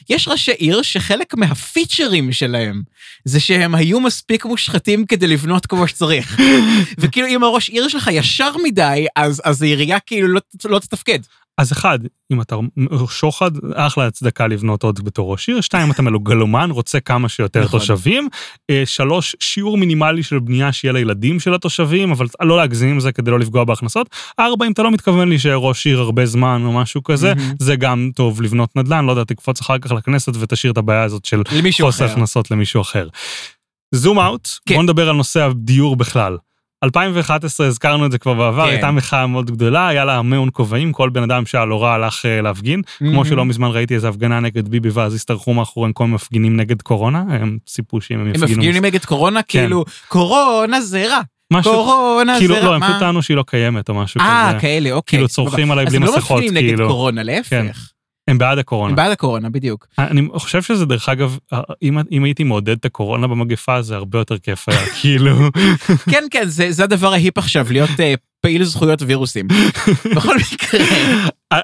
יש 0.09 0.27
ראשי 0.27 0.51
עיר 0.51 0.81
שחלק 0.81 1.33
מהפיצ'רים 1.33 2.31
שלהם, 2.31 2.81
זה 3.25 3.39
שהם 3.39 3.75
היו 3.75 3.99
מספיק 3.99 4.45
מושחתים 4.45 5.05
כדי 5.05 5.27
לבנות 5.27 5.65
כמו 5.65 5.87
שצריך. 5.87 6.39
וכאילו 6.99 7.27
אם 7.27 7.43
הראש 7.43 7.69
עיר 7.69 7.87
שלך 7.87 8.09
ישר 8.13 8.51
מדי, 8.63 9.05
אז, 9.15 9.41
אז 9.45 9.61
העירייה 9.61 9.99
כאילו 9.99 10.27
לא, 10.27 10.41
לא 10.65 10.79
תתפקד. 10.79 11.19
אז 11.57 11.71
אחד, 11.71 11.99
אם 12.31 12.41
אתה 12.41 12.55
שוחד, 13.09 13.51
אחלה 13.73 14.07
הצדקה 14.07 14.47
לבנות 14.47 14.83
עוד 14.83 15.05
בתור 15.05 15.31
ראש 15.31 15.49
עיר. 15.49 15.61
שתיים, 15.61 15.91
אתה 15.91 16.01
מלוגלומן, 16.01 16.71
רוצה 16.71 16.99
כמה 16.99 17.29
שיותר 17.29 17.63
נכון. 17.63 17.79
תושבים. 17.79 18.27
אה, 18.69 18.83
שלוש, 18.85 19.35
שיעור 19.39 19.77
מינימלי 19.77 20.23
של 20.23 20.39
בנייה 20.39 20.71
שיהיה 20.71 20.91
לילדים 20.91 21.39
של 21.39 21.53
התושבים, 21.53 22.11
אבל 22.11 22.25
לא 22.41 22.57
להגזים 22.57 22.89
עם 22.89 22.99
זה 22.99 23.11
כדי 23.11 23.31
לא 23.31 23.39
לפגוע 23.39 23.63
בהכנסות. 23.63 24.09
ארבע, 24.39 24.65
אם 24.65 24.71
אתה 24.71 24.83
לא 24.83 24.91
מתכוון 24.91 25.29
להישאר 25.29 25.55
ראש 25.55 25.85
עיר 25.85 25.99
הרבה 25.99 26.25
זמן 26.25 26.61
או 26.65 26.71
משהו 26.73 27.03
כזה. 27.03 27.33
זה 27.59 27.75
גם 27.75 28.11
טוב 28.15 28.41
לבנות 28.41 28.75
נדל"ן, 28.75 29.05
לא 29.05 29.11
יודע, 29.11 29.23
תקפוץ 29.23 29.61
אחר 29.61 29.79
כך 29.79 29.91
לכנסת 29.91 30.33
ותשאיר 30.39 30.73
את 30.73 30.77
הבעיה 30.77 31.03
הזאת 31.03 31.25
של 31.25 31.41
חוסר. 31.81 32.05
הכנסות 32.05 32.51
למישהו 32.51 32.81
אחר. 32.81 33.07
זום 33.91 34.19
אאוט, 34.19 34.47
כן. 34.65 34.75
בוא 34.75 34.83
נדבר 34.83 35.09
על 35.09 35.15
נושא 35.15 35.43
הדיור 35.43 35.95
בכלל. 35.95 36.37
2011, 36.86 37.67
הזכרנו 37.67 38.06
את 38.06 38.12
זה 38.12 38.17
כבר 38.17 38.34
בעבר, 38.34 38.65
כן. 38.65 38.69
הייתה 38.69 38.91
מחאה 38.91 39.28
מאוד 39.28 39.52
גדולה, 39.52 39.88
היה 39.88 40.06
לה 40.06 40.17
המון 40.17 40.50
כובעים, 40.54 40.91
כל 40.91 41.10
בן 41.10 41.24
אדם 41.24 41.45
שהיה 41.45 41.65
לו 41.65 41.82
רע 41.82 41.93
הלך 41.93 42.26
אה, 42.26 42.41
להפגין. 42.41 42.82
כמו 42.98 43.12
מהמם. 43.12 43.26
שלא 43.26 43.45
מזמן 43.45 43.69
ראיתי 43.71 43.95
איזה 43.95 44.10
הפגנה 44.10 44.39
נגד 44.39 44.67
ביבי 44.67 44.89
ואז 44.93 45.13
הסתרחו 45.13 45.54
מאחוריהם 45.54 45.93
כל 45.93 46.04
מיני 46.04 46.15
מפגינים 46.15 46.58
נגד 46.58 46.82
קורונה, 46.82 47.24
הם 47.30 47.58
ציפו 47.65 48.02
שאם 48.02 48.15
הם 48.15 48.21
הם 48.21 48.30
יפגינו... 48.30 48.60
מפגינים 48.60 48.86
נגד 48.86 49.06
קורונה, 49.06 49.41
כאילו, 49.41 49.86
קורונה 50.08 50.82
זה 50.82 51.08
רע, 51.10 51.21
משהו, 51.54 51.74
קורונה 51.74 52.38
כאילו, 52.38 52.56
זה 52.56 52.62
לא, 52.62 52.67
רע, 52.67 52.76
הם 52.76 52.82
מה? 52.82 52.88
פשוט 52.88 53.00
טענו 53.00 53.21
שהיא 53.21 53.38
לא 53.38 53.43
קיימת 53.48 53.89
או 53.89 53.93
משהו 53.93 54.21
אה, 54.21 54.50
כזה. 54.50 54.60
כאלה, 54.60 54.91
אוקיי. 54.91 55.17
כאילו 55.17 55.28
צורכים 55.28 55.71
עליי 55.71 55.86
אז 55.86 55.93
בלי 55.93 55.98
הם 55.98 56.04
לא 56.04 56.17
מסכות, 56.17 56.38
מפגינים 56.38 56.63
נגד 56.63 56.67
כאילו. 56.67 56.88
קורונה, 56.88 57.21
כן. 57.50 57.65
הם 58.27 58.38
בעד 58.38 58.51
הם 58.51 58.59
הקורונה. 58.59 58.95
בעד 58.95 59.11
הקורונה, 59.11 59.49
בדיוק. 59.49 59.88
אני 59.97 60.27
חושב 60.35 60.61
שזה 60.61 60.85
דרך 60.85 61.09
אגב, 61.09 61.38
אם, 61.81 61.97
אם 62.11 62.23
הייתי 62.23 62.43
מעודד 62.43 62.77
את 62.77 62.85
הקורונה 62.85 63.27
במגפה 63.27 63.81
זה 63.81 63.95
הרבה 63.95 64.19
יותר 64.19 64.38
כיף 64.38 64.69
היה, 64.69 64.85
כאילו. 65.01 65.35
כן, 66.09 66.23
כן, 66.31 66.45
זה 66.45 66.71
זה 66.71 66.83
הדבר 66.83 67.13
ההיפ 67.13 67.38
עכשיו, 67.38 67.67
להיות 67.69 67.99
אה, 67.99 68.13
פעיל 68.45 68.63
זכויות 68.63 69.01
וירוסים. 69.01 69.47
בכל 70.15 70.36
מקרה, 70.53 70.79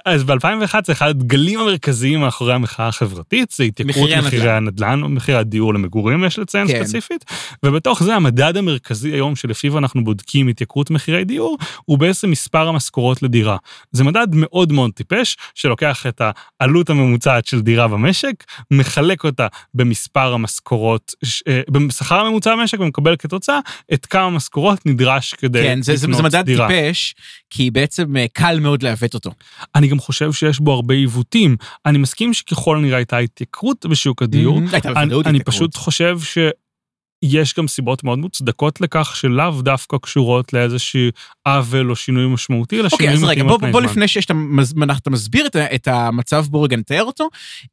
אז 0.06 0.24
ב-2011 0.24 0.91
אחד 0.91 1.10
הדגלים 1.10 1.60
המרכזיים 1.60 2.20
מאחורי 2.20 2.54
המחאה 2.54 2.88
החברתית 2.88 3.52
זה 3.52 3.63
התייקרות 3.63 3.96
מחירי 4.10 4.15
הנדל"ן. 4.15 4.28
מחירי 4.28 4.52
הנדל"ן, 4.52 5.04
או 5.04 5.10
מחירי 5.10 5.38
הדיור 5.38 5.74
למגורים 5.74 6.24
יש 6.24 6.39
לציין 6.39 6.67
כן. 6.67 6.84
ספציפית, 6.86 7.26
ובתוך 7.65 8.04
זה 8.04 8.15
המדד 8.15 8.58
המרכזי 8.58 9.12
היום 9.12 9.36
שלפיו 9.36 9.78
אנחנו 9.78 10.04
בודקים 10.04 10.48
התייקרות 10.48 10.91
מחירי 10.91 11.24
דיור, 11.24 11.58
הוא 11.86 11.98
בעצם 11.98 12.32
מספר 12.32 12.67
המשכורות 12.67 13.24
לדירה. 13.24 13.58
זה 13.91 14.04
מדד 14.04 14.28
מאוד 14.34 14.72
מאוד 14.72 14.91
טיפש, 14.91 15.38
שלוקח 15.56 16.06
את 16.08 16.22
העלות 16.62 16.89
הממוצעת 16.89 17.46
של 17.46 17.62
דירה 17.62 17.88
במשק, 17.88 18.34
מחלק 18.72 19.24
אותה 19.24 19.48
במספר 19.74 20.34
המשכורות, 20.34 21.12
אה, 21.48 21.62
בשכר 21.72 22.20
הממוצע 22.20 22.56
במשק 22.56 22.80
ומקבל 22.80 23.15
כתוצאה 23.20 23.60
את 23.94 24.06
כמה 24.06 24.30
משכורות 24.30 24.86
נדרש 24.86 25.34
כדי 25.34 25.63
כן, 25.63 25.82
זה- 25.82 25.96
זה 25.96 26.08
לקנות 26.08 26.17
זה 26.17 26.24
מדד 26.24 26.46
דירה. 26.46 26.67
טיפש, 26.72 27.16
כי 27.50 27.72
בעצם 27.72 28.18
אה, 28.18 28.26
קל 28.34 28.60
מאוד 28.60 28.84
לעוות 28.84 29.14
אותו. 29.14 29.32
אני 29.76 29.88
גם 29.88 30.00
חושב 30.00 30.34
שיש 30.34 30.60
בו 30.60 30.74
הרבה 30.74 30.94
עיוותים. 30.94 31.56
אני 31.86 31.98
מסכים 31.98 32.34
שככל 32.34 32.78
הנראה 32.78 32.98
הייתה 32.98 33.18
התייקרות 33.18 33.86
בשוק 33.86 34.22
הדיור, 34.22 34.58
Mhm, 34.60 34.74
הייתה 34.74 34.88
אני, 34.88 34.96
בוודאות 34.96 35.28
אני 35.28 35.38
התייקרות. 35.38 35.56
פשוט 35.56 35.76
חושב 35.76 36.20
שיש 36.20 37.54
גם 37.58 37.68
סיבות 37.68 38.04
מאוד 38.04 38.20
מוצדקות 38.20 38.82
לכך 38.82 39.16
שלאו 39.16 39.62
דווקא 39.62 39.98
קשורות 40.02 40.54
לאיזשהו 40.54 41.10
עוול 41.48 41.90
או 41.90 41.96
שינוי 41.96 42.28
משמעותי, 42.28 42.80
אלא 42.80 42.90
אוקיי, 42.92 42.98
שינויים 42.98 43.24
אז 43.24 43.30
רגע, 43.30 43.44
מתאימים 43.44 43.48
בוא, 43.48 43.56
על 43.56 43.60
פני 43.62 43.72
בוא 43.72 43.82
זמן. 43.82 43.90
לפני 43.90 44.08
שאתה 44.08 45.10
מסביר 45.10 45.46
את, 45.46 45.56
את 45.56 45.88
המצב, 45.88 46.46
בוא 46.50 46.64
רגע 46.66 46.78
נתאר 46.78 47.04
אותו. 47.04 47.30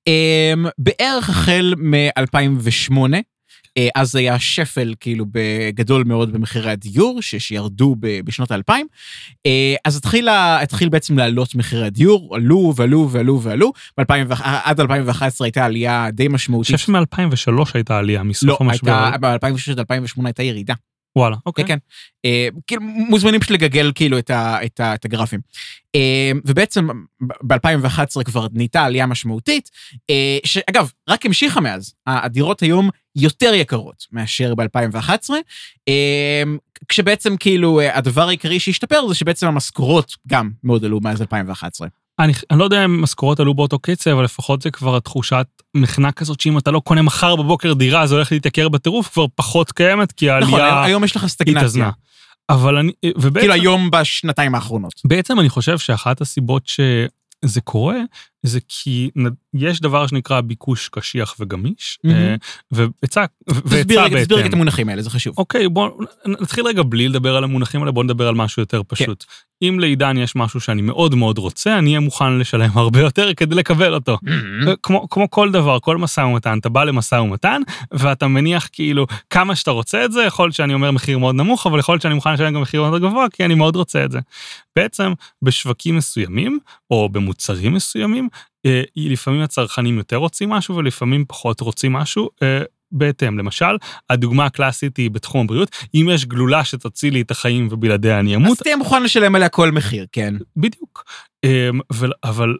אמ, 0.06 0.66
בערך 0.78 1.30
החל 1.30 1.74
מ-2008, 1.78 2.94
אז 3.94 4.16
היה 4.16 4.38
שפל 4.38 4.94
כאילו 5.00 5.24
בגדול 5.32 6.04
מאוד 6.04 6.32
במחירי 6.32 6.70
הדיור, 6.70 7.22
שירדו 7.22 7.96
ב- 8.00 8.20
בשנות 8.24 8.50
האלפיים. 8.50 8.86
אה, 9.46 9.74
אז 9.84 9.96
התחיל, 9.96 10.28
ה- 10.28 10.60
התחיל 10.62 10.88
בעצם 10.88 11.18
לעלות 11.18 11.54
מחירי 11.54 11.86
הדיור, 11.86 12.34
עלו 12.36 12.72
ועלו 12.76 13.08
ועלו 13.10 13.42
ועלו. 13.42 13.72
ב-2000 14.00 14.34
עד 14.42 14.80
2011 14.80 15.46
הייתה 15.46 15.64
עלייה 15.64 16.08
די 16.12 16.22
אני 16.22 16.34
משמעותית. 16.34 16.76
חושב 16.76 16.92
שמ-2003 16.92 17.70
הייתה 17.74 17.98
עלייה 17.98 18.22
מסוף 18.22 18.48
לא, 18.48 18.56
המשבר. 18.60 19.04
הייתה, 19.04 19.18
ב-2006 19.18 19.70
עד 19.72 19.78
2008 19.78 20.28
הייתה 20.28 20.42
ירידה. 20.42 20.74
וואלה, 21.16 21.36
כן, 21.36 21.42
אוקיי. 21.46 21.64
כן. 21.66 21.78
כאילו, 22.66 22.82
מוזמנים 22.82 23.40
פשוט 23.40 23.50
לגגל 23.50 23.92
כאילו 23.94 24.18
את, 24.18 24.30
ה, 24.30 24.64
את, 24.64 24.80
ה, 24.80 24.94
את 24.94 25.04
הגרפים. 25.04 25.40
אה, 25.94 26.30
ובעצם 26.44 26.88
ב-2011 27.42 28.24
כבר 28.24 28.46
נהייתה 28.52 28.84
עלייה 28.84 29.06
משמעותית, 29.06 29.70
אה, 30.10 30.38
שאגב, 30.44 30.90
רק 31.08 31.26
המשיכה 31.26 31.60
מאז. 31.60 31.94
הדירות 32.06 32.60
היום 32.60 32.90
יותר 33.16 33.54
יקרות 33.54 34.06
מאשר 34.12 34.54
ב-2011, 34.54 35.30
אה, 35.88 36.42
כשבעצם 36.88 37.36
כאילו 37.36 37.80
הדבר 37.80 38.28
העיקרי 38.28 38.60
שהשתפר 38.60 39.08
זה 39.08 39.14
שבעצם 39.14 39.46
המשכורות 39.46 40.12
גם 40.26 40.50
מאוד 40.64 40.84
עלו 40.84 41.00
מאז 41.02 41.20
2011. 41.22 41.88
אני, 42.18 42.32
אני 42.50 42.58
לא 42.58 42.64
יודע 42.64 42.84
אם 42.84 43.02
משכורות 43.02 43.40
עלו 43.40 43.54
באותו 43.54 43.78
קצב, 43.78 44.10
אבל 44.10 44.24
לפחות 44.24 44.62
זה 44.62 44.70
כבר 44.70 44.96
התחושת 44.96 45.46
מכנה 45.74 46.12
כזאת 46.12 46.40
שאם 46.40 46.58
אתה 46.58 46.70
לא 46.70 46.80
קונה 46.80 47.02
מחר 47.02 47.36
בבוקר 47.36 47.72
דירה, 47.72 48.06
זה 48.06 48.14
הולך 48.14 48.32
להתייקר 48.32 48.68
בטירוף, 48.68 49.08
כבר 49.12 49.26
פחות 49.34 49.72
קיימת, 49.72 50.12
כי 50.12 50.26
נכון, 50.40 50.60
העלייה 50.60 50.84
היום 50.84 51.04
יש 51.04 51.16
לך 51.16 51.26
סטגנציה. 51.26 51.60
התאזנה. 51.60 51.90
אבל 52.48 52.76
אני, 52.76 52.92
ובעצם... 53.16 53.40
כאילו 53.40 53.54
היום 53.54 53.90
בשנתיים 53.90 54.54
האחרונות. 54.54 54.92
בעצם 55.04 55.40
אני 55.40 55.48
חושב 55.48 55.78
שאחת 55.78 56.20
הסיבות 56.20 56.62
שזה 56.66 57.60
קורה, 57.60 57.96
זה 58.42 58.58
כי 58.68 59.10
יש 59.54 59.80
דבר 59.80 60.06
שנקרא 60.06 60.40
ביקוש 60.40 60.88
קשיח 60.88 61.34
וגמיש. 61.40 61.98
אה, 62.06 62.34
והיצע 62.70 63.24
רגע- 63.48 63.80
תסביר 63.80 64.04
את 64.04 64.10
בהתאם. 64.30 64.54
המונחים 64.54 64.88
האלה, 64.88 65.02
זה 65.02 65.10
חשוב. 65.10 65.34
אוקיי, 65.38 65.68
בואו 65.68 65.98
נתחיל 66.26 66.66
רגע 66.66 66.82
בלי 66.82 67.08
לדבר 67.08 67.36
על 67.36 67.44
המונחים 67.44 67.80
האלה, 67.80 67.92
בואו 67.92 68.04
נדבר 68.04 68.28
על 68.28 68.34
משהו 68.34 68.62
יותר 68.62 68.82
פשוט. 68.88 69.24
אם 69.62 69.80
לעידן 69.80 70.16
יש 70.18 70.36
משהו 70.36 70.60
שאני 70.60 70.82
מאוד 70.82 71.14
מאוד 71.14 71.38
רוצה, 71.38 71.78
אני 71.78 71.90
אהיה 71.90 72.00
מוכן 72.00 72.38
לשלם 72.38 72.70
הרבה 72.78 73.00
יותר 73.00 73.34
כדי 73.34 73.54
לקבל 73.54 73.94
אותו. 73.94 74.18
כמו, 74.82 75.08
כמו 75.10 75.30
כל 75.30 75.50
דבר, 75.52 75.78
כל 75.80 75.96
משא 75.96 76.20
ומתן, 76.20 76.58
אתה 76.58 76.68
בא 76.68 76.84
למשא 76.84 77.14
ומתן, 77.14 77.62
ואתה 77.92 78.28
מניח 78.28 78.68
כאילו 78.72 79.06
כמה 79.30 79.56
שאתה 79.56 79.70
רוצה 79.70 80.04
את 80.04 80.12
זה, 80.12 80.22
יכול 80.22 80.44
להיות 80.46 80.54
שאני 80.54 80.74
אומר 80.74 80.90
מחיר 80.90 81.18
מאוד 81.18 81.34
נמוך, 81.34 81.66
אבל 81.66 81.78
יכול 81.78 81.92
להיות 81.92 82.02
שאני 82.02 82.14
מוכן 82.14 82.32
לשלם 82.34 82.54
גם 82.54 82.60
מחיר 82.60 82.82
מאוד 82.82 83.02
גבוה, 83.02 83.26
כי 83.32 83.44
אני 83.44 83.54
מאוד 83.54 83.76
רוצה 83.76 84.04
את 84.04 84.10
זה. 84.10 84.18
בעצם 84.76 85.12
בשווקים 85.42 85.96
מסוימים, 85.96 86.58
או 86.90 87.08
במוצרים 87.08 87.74
מסוימים, 87.74 88.28
אה, 88.34 88.37
לפעמים 88.96 89.40
הצרכנים 89.40 89.98
יותר 89.98 90.16
רוצים 90.16 90.50
משהו 90.50 90.76
ולפעמים 90.76 91.24
פחות 91.28 91.60
רוצים 91.60 91.92
משהו. 91.92 92.28
אה, 92.42 92.62
בהתאם, 92.92 93.38
למשל, 93.38 93.76
הדוגמה 94.10 94.46
הקלאסית 94.46 94.96
היא 94.96 95.10
בתחום 95.10 95.44
הבריאות, 95.44 95.76
אם 95.94 96.08
יש 96.12 96.26
גלולה 96.26 96.64
שתציל 96.64 97.14
לי 97.14 97.20
את 97.20 97.30
החיים 97.30 97.68
ובלעדיה 97.70 98.20
אני 98.20 98.36
אז 98.36 98.42
אמות, 98.42 98.58
תהיה 98.58 98.76
מוכן 98.76 99.02
לשלם 99.02 99.34
עליה 99.34 99.48
כל 99.48 99.70
מחיר, 99.70 100.06
כן. 100.12 100.34
בדיוק. 100.56 101.04
אמ, 101.44 101.80
אבל, 101.90 102.12
אבל 102.24 102.54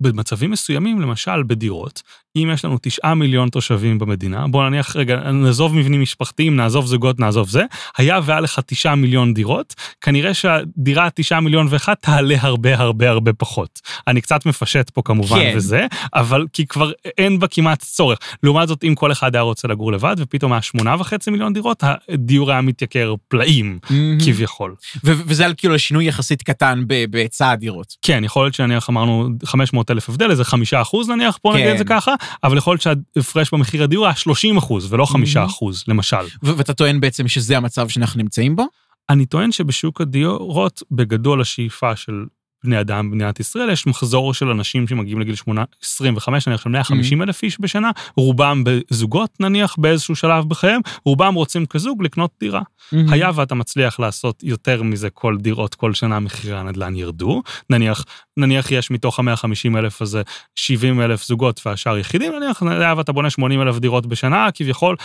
במצבים 0.00 0.50
מסוימים, 0.50 1.00
למשל 1.00 1.42
בדירות, 1.42 2.02
אם 2.36 2.50
יש 2.54 2.64
לנו 2.64 2.78
תשעה 2.82 3.14
מיליון 3.14 3.48
תושבים 3.48 3.98
במדינה, 3.98 4.48
בוא 4.48 4.68
נניח 4.68 4.96
רגע, 4.96 5.16
נעזוב 5.32 5.74
מבנים 5.74 6.00
משפחתיים, 6.00 6.56
נעזוב 6.56 6.86
זוגות, 6.86 7.20
נעזוב 7.20 7.48
זה, 7.48 7.64
היה 7.96 8.20
והיה 8.24 8.40
לך 8.40 8.60
תשעה 8.66 8.94
מיליון 8.94 9.34
דירות, 9.34 9.74
כנראה 10.00 10.34
שהדירה 10.34 11.08
תשעה 11.14 11.40
מיליון 11.40 11.66
ואחת 11.70 12.02
תעלה 12.02 12.36
הרבה 12.40 12.78
הרבה 12.78 13.10
הרבה 13.10 13.32
פחות. 13.32 13.80
אני 14.06 14.20
קצת 14.20 14.46
מפשט 14.46 14.90
פה 14.90 15.02
כמובן 15.04 15.38
כן. 15.38 15.52
וזה, 15.56 15.86
אבל 16.14 16.46
כי 16.52 16.66
כבר 16.66 16.92
אין 17.18 17.38
בה 17.38 17.46
כמעט 17.46 17.82
צורך. 17.82 18.18
לעומת 18.42 18.68
זאת, 18.68 18.84
אם 18.84 18.94
כל 18.94 19.12
אחד 19.12 19.34
היה 19.34 19.42
רוצה 19.42 19.68
לגור 19.68 19.92
לבד, 19.92 20.16
ופתאום 20.18 20.52
היה 20.52 20.62
שמונה 20.62 20.96
וחצי 20.98 21.30
מיליון 21.30 21.52
דירות, 21.52 21.84
הדיור 22.08 22.50
היה 22.50 22.60
מתייקר 22.60 23.14
פלאים, 23.28 23.78
כביכול. 24.24 24.74
ו- 25.04 25.12
וזה 25.26 25.46
על 25.46 25.54
כאילו 25.56 25.78
שינוי 25.78 26.04
יחסית 26.04 26.42
קטן 26.42 26.84
בהיצע 27.10 27.50
הדירות. 27.50 27.96
כן, 28.02 28.24
יכול 28.24 28.44
להיות 28.44 28.54
שנניח 28.54 28.90
אמרנו 28.90 29.28
500 29.44 29.69
500 29.70 29.90
אלף 29.90 30.08
הבדל, 30.08 30.30
איזה 30.30 30.44
5 30.44 30.74
אחוז 30.74 31.08
נניח, 31.08 31.38
בוא 31.44 31.54
נגיד 31.54 31.66
את 31.66 31.78
זה 31.78 31.84
כן. 31.84 31.94
ככה, 31.94 32.14
אבל 32.44 32.56
יכול 32.56 32.72
להיות 32.72 32.82
שההפרש 32.82 33.50
במחיר 33.54 33.82
הדיור 33.82 34.06
היה 34.06 34.14
30 34.14 34.56
אחוז 34.56 34.92
ולא 34.92 35.04
5 35.04 35.36
אחוז, 35.36 35.84
למשל. 35.88 36.16
ואתה 36.42 36.74
טוען 36.74 37.00
בעצם 37.00 37.28
שזה 37.28 37.56
המצב 37.56 37.88
שאנחנו 37.88 38.22
נמצאים 38.22 38.56
בו? 38.56 38.66
אני 39.10 39.26
טוען 39.26 39.52
שבשוק 39.52 40.00
הדירות, 40.00 40.82
בגדול 40.90 41.40
השאיפה 41.40 41.96
של 41.96 42.24
בני 42.64 42.80
אדם 42.80 43.10
במדינת 43.10 43.40
ישראל, 43.40 43.70
יש 43.70 43.86
מחזור 43.86 44.34
של 44.34 44.48
אנשים 44.48 44.88
שמגיעים 44.88 45.20
לגיל 45.20 45.34
8, 45.34 45.64
25, 45.82 46.48
נניח 46.48 46.62
של 46.62 46.70
150 46.70 47.22
אלף 47.22 47.42
איש 47.42 47.60
בשנה, 47.60 47.90
רובם 48.16 48.64
בזוגות 48.64 49.30
נניח 49.40 49.76
באיזשהו 49.78 50.16
שלב 50.16 50.48
בחייהם, 50.48 50.80
רובם 51.04 51.34
רוצים 51.34 51.66
כזוג 51.66 52.02
לקנות 52.02 52.30
דירה. 52.40 52.62
היה 53.10 53.30
ואתה 53.34 53.54
מצליח 53.54 54.00
לעשות 54.00 54.42
יותר 54.42 54.82
מזה 54.82 55.10
כל 55.10 55.36
דירות 55.40 55.74
כל 55.74 55.94
שנה, 55.94 56.20
מחירי 56.20 56.56
הנדל"ן 56.56 56.96
ירדו. 56.96 57.42
נניח, 57.70 58.04
נניח 58.36 58.70
יש 58.70 58.90
מתוך 58.90 59.18
ה-150 59.18 59.78
אלף 59.78 60.02
הזה 60.02 60.22
70 60.54 61.00
אלף 61.00 61.24
זוגות 61.24 61.60
והשאר 61.66 61.98
יחידים, 61.98 62.32
נניח, 62.32 62.62
היה 62.62 62.94
ואתה 62.96 63.12
בונה 63.12 63.30
80 63.30 63.62
אלף 63.62 63.78
דירות 63.78 64.06
בשנה, 64.06 64.48
כביכול, 64.54 64.96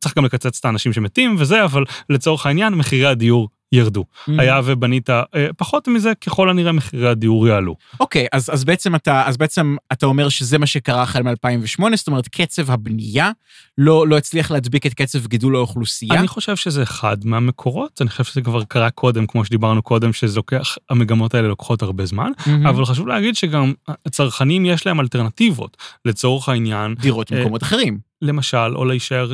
צריך 0.00 0.16
גם 0.16 0.24
לקצץ 0.24 0.58
את 0.58 0.64
האנשים 0.64 0.92
שמתים 0.92 1.36
וזה, 1.38 1.64
אבל 1.64 1.84
לצורך 2.10 2.46
העניין, 2.46 2.74
מחירי 2.74 3.06
הדיור 3.06 3.48
ירדו. 3.72 4.04
היה 4.26 4.60
ובנית 4.64 5.10
אה, 5.10 5.22
פחות 5.56 5.88
מזה, 5.88 6.12
ככל 6.20 6.50
הנראה 6.50 6.72
מחירי 6.72 7.08
הדיור 7.08 7.48
יעלו. 7.48 7.76
אוקיי, 8.00 8.26
אז, 8.32 8.50
אז, 8.52 8.64
בעצם 8.64 8.94
אתה, 8.94 9.26
אז 9.26 9.36
בעצם 9.36 9.76
אתה 9.92 10.06
אומר 10.06 10.28
שזה 10.28 10.58
מה 10.58 10.66
שקרה 10.66 11.02
החל 11.02 11.22
מ-2008, 11.22 11.96
זאת 11.96 12.06
אומרת, 12.06 12.28
קצב 12.28 12.70
הבנייה 12.70 13.30
לא, 13.78 14.08
לא 14.08 14.16
הצליח 14.16 14.50
להדביק 14.50 14.86
את 14.86 14.94
קצב 14.94 15.26
גידול 15.26 15.56
האוכלוסייה? 15.56 16.14
אני 16.14 16.28
חושב 16.28 16.56
שזה 16.56 16.82
אחד 16.82 17.16
מהמקורות, 17.24 18.02
אני 18.02 18.10
חושב 18.10 18.24
שזה 18.24 18.40
כבר 18.40 18.64
קרה 18.64 18.90
קודם, 18.90 19.26
כמו 19.26 19.44
שדיברנו 19.44 19.82
קודם, 19.82 20.12
שזה 20.12 20.36
לוקח, 20.36 20.76
המגמות 20.90 21.34
האלה 21.34 21.48
לוקחות 21.48 21.82
הרבה 21.82 22.06
זמן, 22.06 22.30
מהמם. 22.46 22.66
אבל 22.66 22.84
חשוב 22.84 23.08
להגיד 23.08 23.36
שגם 23.36 23.72
הצרכנים 24.06 24.66
יש 24.66 24.86
להם 24.86 25.00
אלטרנטיבות. 25.00 25.76
לצורך 26.04 26.48
העניין, 26.48 26.94
דירות 26.94 27.32
אה, 27.32 27.36
במקומות 27.38 27.62
אחרים. 27.62 27.98
למשל, 28.22 28.56
או 28.74 28.84
להישאר, 28.84 29.32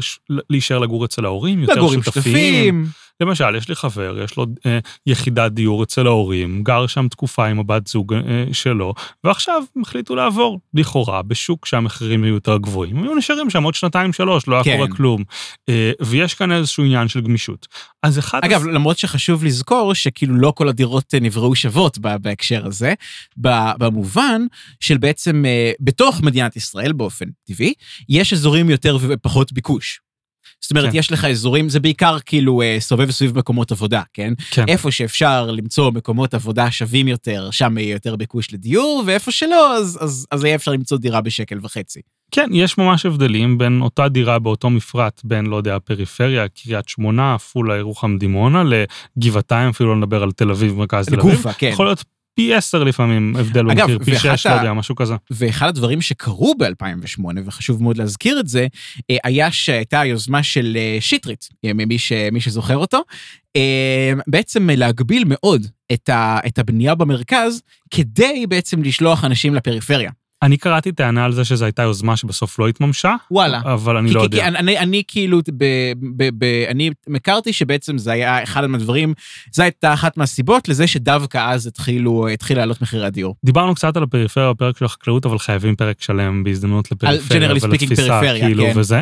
להישאר 0.50 0.78
לגור 0.78 1.04
אצל 1.04 1.24
ההורים, 1.24 1.62
יותר 1.62 1.74
לגור 1.74 1.92
עם 1.92 2.02
שותפים. 2.02 2.86
למשל, 3.20 3.54
יש 3.56 3.68
לי 3.68 3.74
חבר, 3.74 4.22
יש 4.24 4.36
לו 4.36 4.46
אה, 4.66 4.78
יחידת 5.06 5.52
דיור 5.52 5.82
אצל 5.82 6.06
ההורים, 6.06 6.62
גר 6.62 6.86
שם 6.86 7.08
תקופה 7.08 7.46
עם 7.46 7.58
הבת 7.58 7.86
זוג 7.86 8.14
אה, 8.14 8.44
שלו, 8.52 8.94
ועכשיו 9.24 9.62
הם 9.76 9.82
החליטו 9.82 10.16
לעבור, 10.16 10.60
לכאורה, 10.74 11.22
בשוק 11.22 11.66
שהמחירים 11.66 12.24
יהיו 12.24 12.34
יותר 12.34 12.56
גבוהים. 12.56 12.96
הם 12.96 13.04
היו 13.04 13.14
נשארים 13.14 13.50
שם 13.50 13.62
עוד 13.62 13.74
שנתיים-שלוש, 13.74 14.48
לא 14.48 14.54
היה 14.54 14.64
כן. 14.64 14.76
קורה 14.76 14.88
כלום. 14.96 15.24
אה, 15.68 15.92
ויש 16.02 16.34
כאן 16.34 16.52
איזשהו 16.52 16.84
עניין 16.84 17.08
של 17.08 17.20
גמישות. 17.20 17.66
אז 18.02 18.18
אחד... 18.18 18.40
אגב, 18.44 18.66
למרות 18.66 18.98
שחשוב 18.98 19.44
לזכור 19.44 19.94
שכאילו 19.94 20.34
לא 20.34 20.52
כל 20.56 20.68
הדירות 20.68 21.14
אה, 21.14 21.20
נבראו 21.20 21.54
שוות 21.54 21.98
בהקשר 21.98 22.66
הזה, 22.66 22.94
במובן 23.36 24.42
של 24.80 24.98
בעצם 24.98 25.44
אה, 25.46 25.72
בתוך 25.80 26.22
מדינת 26.22 26.56
ישראל 26.56 26.92
באופן 26.92 27.26
טבעי, 27.46 27.74
יש 28.08 28.32
אזורים 28.32 28.70
יותר 28.70 28.98
ופחות 29.00 29.52
ביקוש. 29.52 30.00
זאת 30.66 30.70
אומרת, 30.70 30.92
כן. 30.92 30.98
יש 30.98 31.12
לך 31.12 31.24
אזורים, 31.24 31.68
זה 31.68 31.80
בעיקר 31.80 32.16
כאילו 32.26 32.62
אה, 32.62 32.76
סובב 32.80 33.10
סביב 33.10 33.38
מקומות 33.38 33.72
עבודה, 33.72 34.02
כן? 34.14 34.32
כן. 34.50 34.64
איפה 34.68 34.90
שאפשר 34.90 35.50
למצוא 35.50 35.90
מקומות 35.90 36.34
עבודה 36.34 36.70
שווים 36.70 37.08
יותר, 37.08 37.48
שם 37.50 37.78
יהיה 37.78 37.92
יותר 37.92 38.16
ביקוש 38.16 38.52
לדיור, 38.52 39.02
ואיפה 39.06 39.30
שלא, 39.32 39.76
אז, 39.76 39.98
אז, 40.00 40.26
אז 40.30 40.44
יהיה 40.44 40.54
אפשר 40.54 40.70
למצוא 40.72 40.98
דירה 40.98 41.20
בשקל 41.20 41.58
וחצי. 41.62 42.00
כן, 42.30 42.48
יש 42.52 42.78
ממש 42.78 43.06
הבדלים 43.06 43.58
בין 43.58 43.80
אותה 43.80 44.08
דירה 44.08 44.38
באותו 44.38 44.70
מפרט, 44.70 45.20
בין, 45.24 45.46
לא 45.46 45.56
יודע, 45.56 45.76
הפריפריה, 45.76 46.48
קריית 46.48 46.88
שמונה, 46.88 47.34
עפולה, 47.34 47.76
ירוחם, 47.76 48.18
דימונה, 48.18 48.62
לגבעתיים, 49.16 49.68
אפילו 49.68 49.88
לא 49.90 49.96
נדבר 49.96 50.22
על 50.22 50.32
תל 50.32 50.50
אביב, 50.50 50.74
מרכז 50.74 51.06
תל 51.06 51.20
אביב. 51.20 51.32
לגופה, 51.32 51.52
כן. 51.52 51.70
יכול 51.72 51.86
להיות 51.86 52.04
פי 52.36 52.54
עשר 52.54 52.84
לפעמים 52.84 53.36
הבדל 53.36 53.62
במחיר, 53.62 53.98
פי 54.04 54.16
שש, 54.16 54.46
לא 54.46 54.52
יודע, 54.52 54.72
משהו 54.72 54.94
כזה. 54.94 55.14
ואחד 55.30 55.68
הדברים 55.68 56.00
שקרו 56.00 56.54
ב-2008, 56.58 57.24
וחשוב 57.44 57.82
מאוד 57.82 57.96
להזכיר 57.96 58.40
את 58.40 58.48
זה, 58.48 58.66
אה, 59.10 59.16
היה 59.24 59.52
שהייתה 59.52 60.00
היוזמה 60.00 60.42
של 60.42 60.76
אה, 60.76 60.96
שטרית, 61.00 61.48
אה, 61.64 61.72
מי, 61.72 61.98
ש, 61.98 62.12
מי 62.32 62.40
שזוכר 62.40 62.76
אותו, 62.76 63.02
בעצם 64.26 64.68
להגביל 64.72 65.24
מאוד 65.26 65.66
את, 65.92 66.08
ה, 66.08 66.38
את 66.46 66.58
הבנייה 66.58 66.94
במרכז, 66.94 67.62
כדי 67.90 68.46
בעצם 68.48 68.82
לשלוח 68.82 69.24
אנשים 69.24 69.54
לפריפריה. 69.54 70.10
אני 70.42 70.56
קראתי 70.56 70.92
טענה 70.92 71.24
על 71.24 71.32
זה 71.32 71.44
שזו 71.44 71.64
הייתה 71.64 71.82
יוזמה 71.82 72.16
שבסוף 72.16 72.58
לא 72.58 72.68
התממשה, 72.68 73.14
וואלה. 73.30 73.60
אבל 73.64 73.96
אני 73.96 74.08
כי, 74.08 74.14
לא 74.14 74.20
כי, 74.20 74.24
יודע. 74.24 74.36
כי 74.38 74.44
אני, 74.44 74.58
אני, 74.58 74.78
אני 74.78 75.02
כאילו, 75.08 75.40
ב, 75.56 75.64
ב, 76.16 76.28
ב, 76.38 76.44
אני 76.68 76.90
הכרתי 77.16 77.52
שבעצם 77.52 77.98
זה 77.98 78.12
היה 78.12 78.42
אחד 78.42 78.66
מהדברים, 78.66 79.14
זו 79.52 79.62
הייתה 79.62 79.92
אחת 79.92 80.16
מהסיבות 80.16 80.68
לזה 80.68 80.86
שדווקא 80.86 81.52
אז 81.52 81.66
התחילו, 81.66 82.28
התחיל 82.28 82.56
לעלות 82.56 82.82
מחירי 82.82 83.06
הדיור. 83.06 83.34
דיברנו 83.44 83.74
קצת 83.74 83.96
על 83.96 84.02
הפריפריה 84.02 84.52
בפרק 84.52 84.78
של 84.78 84.84
החקלאות, 84.84 85.26
אבל 85.26 85.38
חייבים 85.38 85.76
פרק 85.76 86.02
שלם 86.02 86.44
בהזדמנות 86.44 86.92
לפריפריה 86.92 87.50
speaking 87.50 87.64
ולתפיסה, 87.64 88.20
פריפריה, 88.20 88.46
כאילו, 88.46 88.64
כן. 88.64 88.72
וזה. 88.78 89.00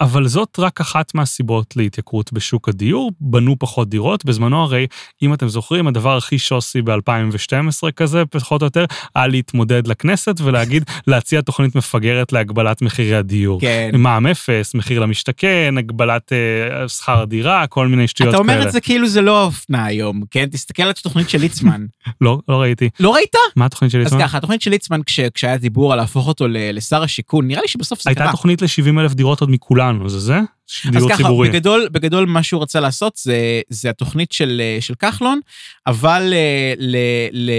אבל 0.00 0.28
זאת 0.28 0.58
רק 0.58 0.80
אחת 0.80 1.14
מהסיבות 1.14 1.76
להתייקרות 1.76 2.32
בשוק 2.32 2.68
הדיור, 2.68 3.12
בנו 3.20 3.56
פחות 3.58 3.88
דירות. 3.88 4.24
בזמנו 4.24 4.62
הרי, 4.62 4.86
אם 5.22 5.34
אתם 5.34 5.48
זוכרים, 5.48 5.86
הדבר 5.86 6.16
הכי 6.16 6.38
שוסי 6.38 6.82
ב-2012 6.82 7.90
כזה, 7.96 8.22
פחות 8.26 8.62
או 8.62 8.66
יותר, 8.66 8.84
היה 9.14 9.26
להתמודד 9.26 9.86
לכנסת 9.86 10.40
ולהגיד, 10.40 10.84
להציע 11.06 11.40
תוכנית 11.40 11.74
מפגרת 11.74 12.32
להגבלת 12.32 12.82
מחירי 12.82 13.16
הדיור. 13.16 13.60
כן. 13.60 13.90
מע"מ 13.92 14.26
אפס, 14.26 14.74
מחיר 14.74 15.00
למשתכן, 15.00 15.74
הגבלת 15.78 16.32
אה, 16.32 16.88
שכר 16.88 17.24
דירה, 17.24 17.66
כל 17.66 17.88
מיני 17.88 18.08
שטויות 18.08 18.34
אתה 18.34 18.42
כאלה. 18.42 18.54
אומר 18.58 18.66
את 18.66 18.72
זה 18.72 18.80
כאילו 18.80 19.08
זה 19.08 19.20
לא 19.20 19.40
האופנה 19.40 19.84
היום, 19.84 20.22
כן? 20.30 20.46
תסתכל 20.46 20.82
על 20.82 20.90
התוכנית 20.90 21.30
של 21.30 21.38
ליצמן. 21.38 21.86
לא, 22.20 22.38
לא 22.48 22.60
ראיתי. 22.60 22.88
לא 23.00 23.14
ראית? 23.14 23.34
מה 23.56 23.66
התוכנית 23.66 23.90
של 23.90 23.98
אז 23.98 24.04
ליצמן? 24.04 24.20
ככה, 24.20 24.38
התוכנית 24.38 24.62
של 24.62 24.70
ליצמן, 24.70 25.00
כש, 25.02 25.20
כשהיה 25.20 25.56
דיבור 25.56 25.92
על 25.92 25.98
להפוך 25.98 26.28
אותו 26.28 26.46
לשר 26.48 27.02
השיכון, 27.02 27.48
נראה 27.48 27.62
לי 27.62 27.68
שבסוף 27.68 28.02
זה 28.02 28.10
הייתה 28.10 28.22
קרה. 28.22 28.30
תוכנית 28.30 28.62
ל-70 28.62 29.00
אלף 29.00 29.14
דירות 29.14 29.40
עוד 29.40 29.50
מכולנו, 29.92 30.08
זה 30.08 30.18
זה? 30.18 30.38
אז 30.84 30.90
דיור 30.90 31.08
ככה, 31.08 31.16
ציבורי. 31.16 31.48
בגדול, 31.48 31.88
בגדול 31.92 32.26
מה 32.26 32.42
שהוא 32.42 32.62
רצה 32.62 32.80
לעשות 32.80 33.16
זה, 33.16 33.60
זה 33.68 33.90
התוכנית 33.90 34.32
של, 34.32 34.60
אה, 34.64 34.80
של 34.80 34.94
כחלון, 34.94 35.40
אבל, 35.86 36.32
אה, 36.32 36.74
ל, 36.78 36.96
ל, 37.32 37.50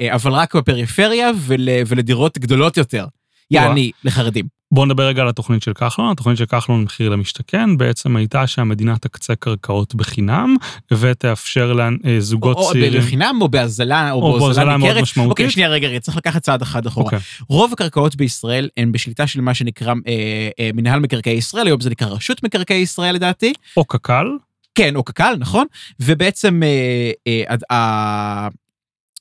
אה, 0.00 0.14
אבל 0.14 0.32
רק 0.32 0.56
בפריפריה 0.56 1.30
ול, 1.36 1.68
ולדירות 1.86 2.38
גדולות 2.38 2.76
יותר. 2.76 3.06
יעני, 3.50 3.90
לחרדים. 4.04 4.55
בואו 4.76 4.86
נדבר 4.86 5.06
רגע 5.06 5.22
על 5.22 5.28
התוכנית 5.28 5.62
של 5.62 5.72
כחלון. 5.72 6.10
התוכנית 6.10 6.36
של 6.38 6.46
כחלון 6.46 6.82
מחיר 6.82 7.08
למשתכן 7.08 7.76
בעצם 7.76 8.16
הייתה 8.16 8.46
שהמדינה 8.46 8.98
תקצה 8.98 9.34
קרקעות 9.34 9.94
בחינם 9.94 10.56
ותאפשר 10.92 11.72
לזוגות 12.04 12.56
או, 12.56 12.62
או 12.62 12.72
צעירים. 12.72 13.00
בחינם 13.00 13.38
או 13.40 13.48
בהזלה, 13.48 14.10
או, 14.12 14.22
או 14.22 14.38
בהוזלה 14.38 14.76
מאוד 14.76 14.96
ניכרת. 14.96 15.26
אוקיי, 15.28 15.50
שנייה, 15.50 15.68
רגע, 15.68 15.88
רגע, 15.88 16.00
צריך 16.00 16.16
לקחת 16.16 16.42
צעד 16.42 16.62
אחד 16.62 16.86
אחורה. 16.86 17.04
אוקיי. 17.04 17.18
רוב 17.48 17.72
הקרקעות 17.72 18.16
בישראל 18.16 18.68
הן 18.76 18.92
בשליטה 18.92 19.26
של 19.26 19.40
מה 19.40 19.54
שנקרא 19.54 19.94
אה, 20.06 20.12
אה, 20.60 20.70
מנהל 20.74 21.00
מקרקעי 21.00 21.34
ישראל, 21.36 21.66
היום 21.66 21.80
זה 21.80 21.90
נקרא 21.90 22.08
רשות 22.08 22.42
מקרקעי 22.42 22.76
ישראל 22.80 23.14
לדעתי. 23.14 23.52
או 23.76 23.84
קק"ל, 23.84 24.26
כן, 24.74 24.96
או 24.96 25.02
קק"ל, 25.02 25.34
נכון? 25.38 25.66
ובעצם, 26.00 26.62
אה, 26.62 27.10
אה, 27.26 27.42
עד- 27.46 27.62
ה- 27.72 28.48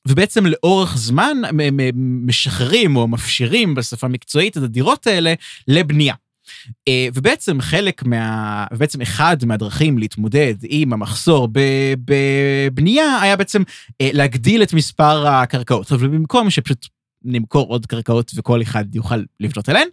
ובעצם 0.07 0.45
לאורך 0.45 0.97
זמן 0.97 1.37
משחררים 2.25 2.95
או 2.95 3.07
מפשירים 3.07 3.75
בשפה 3.75 4.07
מקצועית 4.07 4.57
את 4.57 4.63
הדירות 4.63 5.07
האלה 5.07 5.33
לבנייה. 5.67 6.15
אה, 6.87 7.07
ובעצם 7.13 7.61
חלק 7.61 8.03
מה... 8.03 8.65
ובעצם 8.73 9.01
אחד 9.01 9.37
מהדרכים 9.45 9.97
להתמודד 9.97 10.55
עם 10.63 10.93
המחסור 10.93 11.47
בבנייה 12.05 13.21
היה 13.21 13.35
בעצם 13.35 13.63
אה, 14.01 14.09
להגדיל 14.13 14.63
את 14.63 14.73
מספר 14.73 15.27
הקרקעות. 15.27 15.91
אבל 15.91 16.07
במקום 16.07 16.49
שפשוט 16.49 16.87
נמכור 17.25 17.67
עוד 17.67 17.85
קרקעות 17.85 18.31
וכל 18.35 18.61
אחד 18.61 18.95
יוכל 18.95 19.23
לבנות 19.39 19.69
עליהן, 19.69 19.87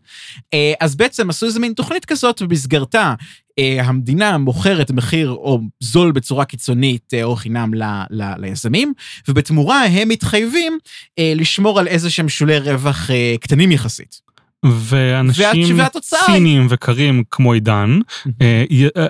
אה, 0.54 0.72
אז 0.80 0.96
בעצם 0.96 1.30
עשו 1.30 1.46
איזה 1.46 1.60
מין 1.60 1.72
תוכנית 1.72 2.04
כזאת, 2.04 2.42
ובמסגרתה 2.42 3.14
אה, 3.58 3.84
המדינה 3.84 4.38
מוכרת 4.38 4.90
מחיר 4.90 5.30
או 5.30 5.60
זול 5.80 6.12
בצורה 6.12 6.44
קיצונית 6.44 7.14
אה, 7.14 7.24
או 7.24 7.36
חינם 7.36 7.74
ל, 7.74 7.82
ל, 8.10 8.32
ליזמים, 8.38 8.92
ובתמורה 9.28 9.84
הם 9.84 10.08
מתחייבים 10.08 10.78
לשמור 11.20 11.78
על 11.80 11.88
איזה 11.88 12.10
שהם 12.10 12.28
שולי 12.28 12.58
רווח 12.58 13.10
קטנים 13.40 13.72
יחסית. 13.72 14.31
ואנשים 14.64 15.78
ציניים 16.00 16.66
וקרים 16.70 17.22
כמו 17.30 17.52
עידן, 17.52 17.98
אה, 18.42 18.64
אה, 18.96 19.06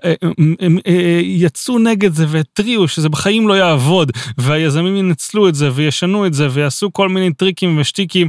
אה, 0.86 1.20
יצאו 1.22 1.78
נגד 1.78 2.12
זה 2.14 2.26
והתריעו 2.28 2.88
שזה 2.88 3.08
בחיים 3.08 3.48
לא 3.48 3.54
יעבוד, 3.54 4.12
והיזמים 4.38 4.96
ינצלו 4.96 5.48
את 5.48 5.54
זה 5.54 5.70
וישנו 5.74 6.26
את 6.26 6.34
זה 6.34 6.48
ויעשו 6.50 6.92
כל 6.92 7.08
מיני 7.08 7.32
טריקים 7.32 7.78
ושטיקים 7.78 8.28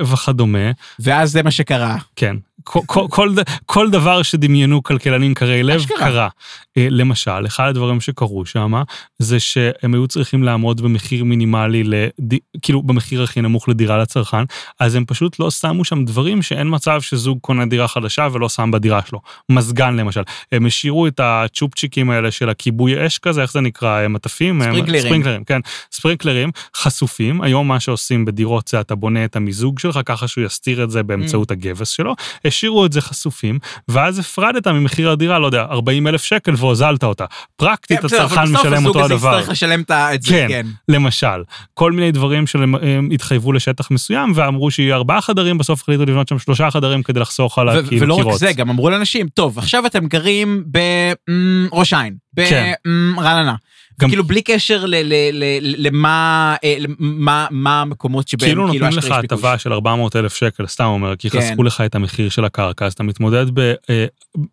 וכדומה. 0.00 0.70
ואז 0.98 1.32
זה 1.32 1.42
מה 1.42 1.50
שקרה. 1.50 1.96
כן. 2.16 2.36
כל, 2.70 2.80
כל, 2.86 3.06
כל, 3.10 3.30
כל 3.66 3.90
דבר 3.90 4.22
שדמיינו 4.22 4.82
כלכלנים 4.82 5.34
קרי 5.34 5.62
לב 5.62 5.76
אשכרה. 5.76 5.98
קרה. 5.98 6.28
אה, 6.76 6.86
למשל, 6.90 7.46
אחד 7.46 7.68
הדברים 7.68 8.00
שקרו 8.00 8.46
שם, 8.46 8.72
זה 9.18 9.40
שהם 9.40 9.94
היו 9.94 10.06
צריכים 10.06 10.42
לעמוד 10.42 10.80
במחיר 10.80 11.24
מינימלי, 11.24 11.84
לד... 11.84 12.34
כאילו 12.62 12.82
במחיר 12.82 13.22
הכי 13.22 13.40
נמוך 13.40 13.68
לדירה 13.68 13.98
לצרכן, 13.98 14.44
אז 14.80 14.94
הם 14.94 15.04
פשוט 15.04 15.38
לא 15.38 15.50
שמו 15.50 15.84
שם 15.84 16.04
דברים 16.04 16.42
שאין 16.42 16.66
מצב 16.70 17.00
שזוג 17.00 17.38
קונה 17.40 17.66
דירה 17.66 17.88
חדשה 17.88 18.28
ולא 18.32 18.48
שם 18.48 18.70
בדירה 18.70 19.00
שלו. 19.06 19.20
מזגן 19.48 19.96
למשל. 19.96 20.22
הם 20.52 20.66
השאירו 20.66 21.06
את 21.06 21.20
הצ'ופצ'יקים 21.22 22.10
האלה 22.10 22.30
של 22.30 22.48
הכיבוי 22.48 23.06
אש 23.06 23.18
כזה, 23.18 23.42
איך 23.42 23.52
זה 23.52 23.60
נקרא? 23.60 24.08
מטפים? 24.08 24.62
ספרינקלרים. 24.62 25.02
ספרינקלרים, 25.02 25.44
כן. 25.44 25.60
ספרינקלרים 25.92 26.50
חשופים. 26.76 27.42
היום 27.42 27.68
מה 27.68 27.80
שעושים 27.80 28.24
בדירות 28.24 28.68
זה 28.68 28.80
אתה 28.80 28.94
בונה 28.94 29.24
את 29.24 29.36
המיזוג 29.36 29.78
שלך 29.78 30.00
ככה 30.04 30.28
שהוא 30.28 30.44
יסתיר 30.44 30.84
את 30.84 30.90
זה 30.90 31.02
באמצעות 31.02 31.50
הגבס 31.50 31.88
שלו. 31.88 32.14
השאירו 32.60 32.86
את 32.86 32.92
זה 32.92 33.00
חשופים, 33.00 33.58
ואז 33.88 34.18
הפרדת 34.18 34.66
ממחיר 34.66 35.10
הדירה, 35.10 35.38
לא 35.38 35.46
יודע, 35.46 35.62
40 35.62 36.06
אלף 36.06 36.22
שקל 36.22 36.54
והוזלת 36.56 37.04
אותה. 37.04 37.24
פרקטית 37.56 37.98
כן, 38.00 38.06
בסדר, 38.06 38.24
אבל 38.24 38.26
הצרכן 38.26 38.52
בסוף 38.52 38.60
משלם 38.60 38.72
הזוג 38.72 38.86
אותו 38.86 39.04
הזה 39.04 39.14
הדבר. 39.14 39.36
יצטרך 39.38 39.48
לשלם 39.48 39.82
את 39.90 40.22
זה, 40.22 40.30
כן. 40.30 40.46
כן. 40.48 40.66
למשל, 40.88 41.42
כל 41.74 41.92
מיני 41.92 42.12
דברים 42.12 42.46
שהם 42.46 42.74
הם 42.74 43.08
התחייבו 43.12 43.52
לשטח 43.52 43.90
מסוים 43.90 44.32
ואמרו 44.34 44.70
שיהיו 44.70 44.94
ארבעה 44.94 45.20
חדרים, 45.20 45.58
בסוף 45.58 45.82
החליטו 45.82 46.02
לבנות 46.02 46.28
שם 46.28 46.38
שלושה 46.38 46.70
חדרים 46.70 47.02
כדי 47.02 47.20
לחסוך 47.20 47.58
על 47.58 47.68
הכאילו 47.68 48.02
ולא 48.02 48.14
רק. 48.14 48.36
זה, 48.36 48.52
גם 48.52 48.70
אמרו 48.70 48.90
לאנשים, 48.90 49.28
טוב, 49.28 49.58
עכשיו 49.58 49.86
אתם 49.86 50.06
גרים 50.06 50.64
בראש 50.66 51.92
העין, 51.92 52.14
כן. 52.36 52.72
ברעננה. 53.16 53.54
גם- 54.00 54.08
כאילו 54.08 54.24
בלי 54.24 54.42
קשר 54.42 54.84
ל- 54.86 54.94
ל- 54.94 55.30
ל- 55.32 55.86
למה 55.86 56.56
אה, 56.64 56.76
למה- 56.78 57.46
מה 57.50 57.80
המקומות 57.80 58.28
שבהם 58.28 58.48
כאילו 58.48 58.66
נותנים 58.66 58.82
לך. 58.98 59.10
הטבה 59.10 59.58
של 59.58 59.72
400 59.72 60.16
אלף 60.16 60.34
שקל, 60.34 60.66
סתם 60.66 60.84
אומר, 60.84 61.16
כי 61.16 61.30
כן. 61.30 61.40
חסכו 61.40 61.62
לך 61.62 61.80
את 61.80 61.94
המחיר 61.94 62.28
של 62.28 62.44
הקרקע, 62.44 62.86
אז 62.86 62.92
אתה 62.92 63.02
מתמודד, 63.02 63.46
ב, 63.54 63.58
אה, 63.90 64.04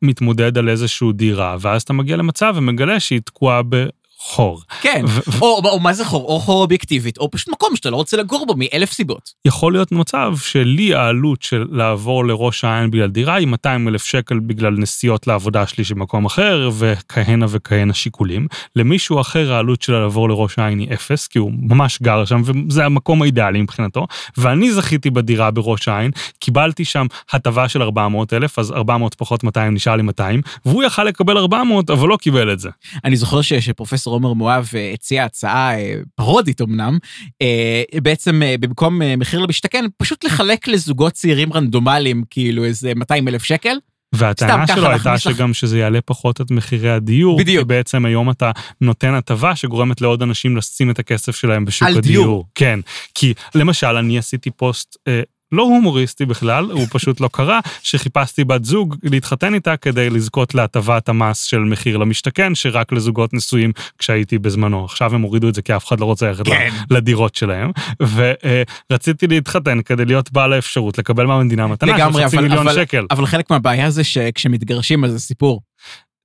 מתמודד 0.01 0.57
על 0.57 0.69
איזשהו 0.69 1.11
דירה, 1.11 1.57
ואז 1.59 1.81
אתה 1.81 1.93
מגיע 1.93 2.17
למצב 2.17 2.53
ומגלה 2.57 2.99
שהיא 2.99 3.21
תקועה 3.25 3.61
בחור. 4.28 4.61
כן, 4.82 5.05
ו- 5.07 5.41
או 5.41 5.61
או 5.65 5.80
מה 5.80 5.93
זה 5.93 6.05
חור, 6.05 6.25
או 6.25 6.39
חור 6.39 6.61
אובייקטיבית, 6.61 7.17
או 7.17 7.32
פשוט 7.32 7.49
מקום 7.49 7.75
שאתה 7.75 7.89
לא 7.89 7.95
רוצה 7.95 8.17
לגור 8.17 8.45
בו 8.45 8.53
מאלף 8.57 8.91
סיבות. 8.91 9.30
יכול 9.45 9.73
להיות 9.73 9.91
מצב 9.91 10.34
שלי 10.41 10.93
העלות 10.93 11.41
של 11.41 11.65
לעבור 11.71 12.25
לראש 12.25 12.63
העין 12.63 12.91
בגלל 12.91 13.09
דירה 13.09 13.36
היא 13.36 13.47
200 13.47 13.88
אלף 13.88 14.03
שקל 14.03 14.39
בגלל 14.39 14.73
נסיעות 14.78 15.28
לעבודה 15.28 15.67
שלי 15.67 15.84
של 15.84 15.95
מקום 15.95 16.25
אחר 16.25 16.69
וכהנה 16.78 17.45
וכהנה 17.49 17.93
שיקולים. 17.93 18.47
למישהו 18.75 19.21
אחר 19.21 19.53
העלות 19.53 19.82
שלה 19.82 19.99
לעבור 19.99 20.30
לראש 20.30 20.59
העין 20.59 20.80
היא 20.80 20.93
אפס, 20.93 21.28
כי 21.28 21.39
הוא 21.39 21.51
ממש 21.59 21.99
גר 22.01 22.25
שם 22.25 22.41
וזה 22.45 22.86
המקום 22.86 23.21
האידיאלי 23.21 23.61
מבחינתו. 23.61 24.07
ואני 24.38 24.71
זכיתי 24.71 25.09
בדירה 25.09 25.51
בראש 25.51 25.88
העין, 25.88 26.11
קיבלתי 26.39 26.86
שם 26.86 27.05
הטבה 27.32 27.69
של 27.69 27.82
400 27.82 28.34
אלף, 28.34 28.59
אז 28.59 28.71
400 28.71 29.15
פחות 29.15 29.43
200 29.43 29.73
נשאר 29.73 29.95
לי 29.95 30.03
200, 30.03 30.41
והוא 30.65 30.84
יכל 30.84 31.03
לקבל 31.03 31.38
400 31.38 31.89
אבל 31.89 32.07
לא 32.07 32.17
קיבל 32.17 32.53
את 32.53 32.59
זה. 32.59 32.69
אני 33.05 33.15
זוכר 33.15 33.41
שפרופסור 33.41 34.16
עומר 34.18 34.34
מואב 34.34 34.70
אה, 34.76 34.91
הציע 34.93 35.26
הצעה 35.26 35.80
אה, 35.80 35.95
פרודית 36.15 36.61
אמנם, 36.61 36.97
אה, 37.41 37.84
בעצם 38.03 38.41
במקום 38.59 39.01
מחיר 39.18 39.39
למשתכן, 39.39 39.86
פשוט 39.97 40.24
לחלק 40.24 40.68
לזוגות 40.68 41.13
צעירים 41.13 41.53
רנדומליים 41.53 42.24
כאילו 42.30 42.65
איזה 42.65 42.93
200 42.95 43.28
אלף 43.28 43.43
שקל. 43.43 43.78
והטענה 44.15 44.68
שלו 44.68 44.89
הייתה 44.89 45.18
שגם 45.18 45.53
שזה 45.53 45.80
יעלה 45.80 46.01
פחות 46.01 46.41
את 46.41 46.51
מחירי 46.51 46.91
הדיור. 46.91 47.39
בדיוק. 47.39 47.63
כי 47.63 47.68
בעצם 47.68 48.05
היום 48.05 48.30
אתה 48.30 48.51
נותן 48.82 49.13
הטבה 49.13 49.55
שגורמת 49.55 50.01
לעוד 50.01 50.22
אנשים 50.22 50.57
לשים 50.57 50.89
את 50.89 50.99
הכסף 50.99 51.36
שלהם 51.36 51.65
בשוק 51.65 51.88
על 51.88 51.97
הדיור. 51.97 52.24
דיור. 52.24 52.45
כן, 52.55 52.80
כי 53.15 53.34
למשל 53.55 53.88
אני 53.88 54.18
עשיתי 54.18 54.51
פוסט. 54.51 54.97
אה, 55.07 55.22
לא 55.51 55.63
הומוריסטי 55.63 56.25
בכלל, 56.25 56.71
הוא 56.71 56.87
פשוט 56.91 57.21
לא 57.21 57.29
קרה, 57.33 57.59
שחיפשתי 57.83 58.43
בת 58.43 58.65
זוג 58.65 58.95
להתחתן 59.03 59.53
איתה 59.53 59.77
כדי 59.77 60.09
לזכות 60.09 60.55
להטבת 60.55 61.09
המס 61.09 61.43
של 61.43 61.59
מחיר 61.59 61.97
למשתכן, 61.97 62.55
שרק 62.55 62.91
לזוגות 62.91 63.33
נשואים 63.33 63.71
כשהייתי 63.97 64.37
בזמנו. 64.37 64.85
עכשיו 64.85 65.15
הם 65.15 65.21
הורידו 65.21 65.49
את 65.49 65.55
זה 65.55 65.61
כי 65.61 65.75
אף 65.75 65.87
אחד 65.87 65.99
לא 65.99 66.05
רוצה 66.05 66.27
ללכת 66.27 66.45
כן. 66.45 66.69
לדירות 66.91 67.35
שלהם, 67.35 67.71
ורציתי 68.91 69.27
להתחתן 69.27 69.81
כדי 69.81 70.05
להיות 70.05 70.31
בעל 70.31 70.53
האפשרות 70.53 70.97
לקבל 70.97 71.25
מהמדינה 71.25 71.67
מתנה 71.67 71.97
של 71.97 72.23
חצי 72.25 72.37
מיליון 72.37 72.67
אבל- 72.67 72.75
שקל. 72.75 73.05
אבל 73.11 73.25
חלק 73.25 73.49
מהבעיה 73.51 73.89
זה 73.89 74.03
שכשמתגרשים 74.03 75.03
אז 75.05 75.11
זה 75.11 75.19
סיפור. 75.19 75.61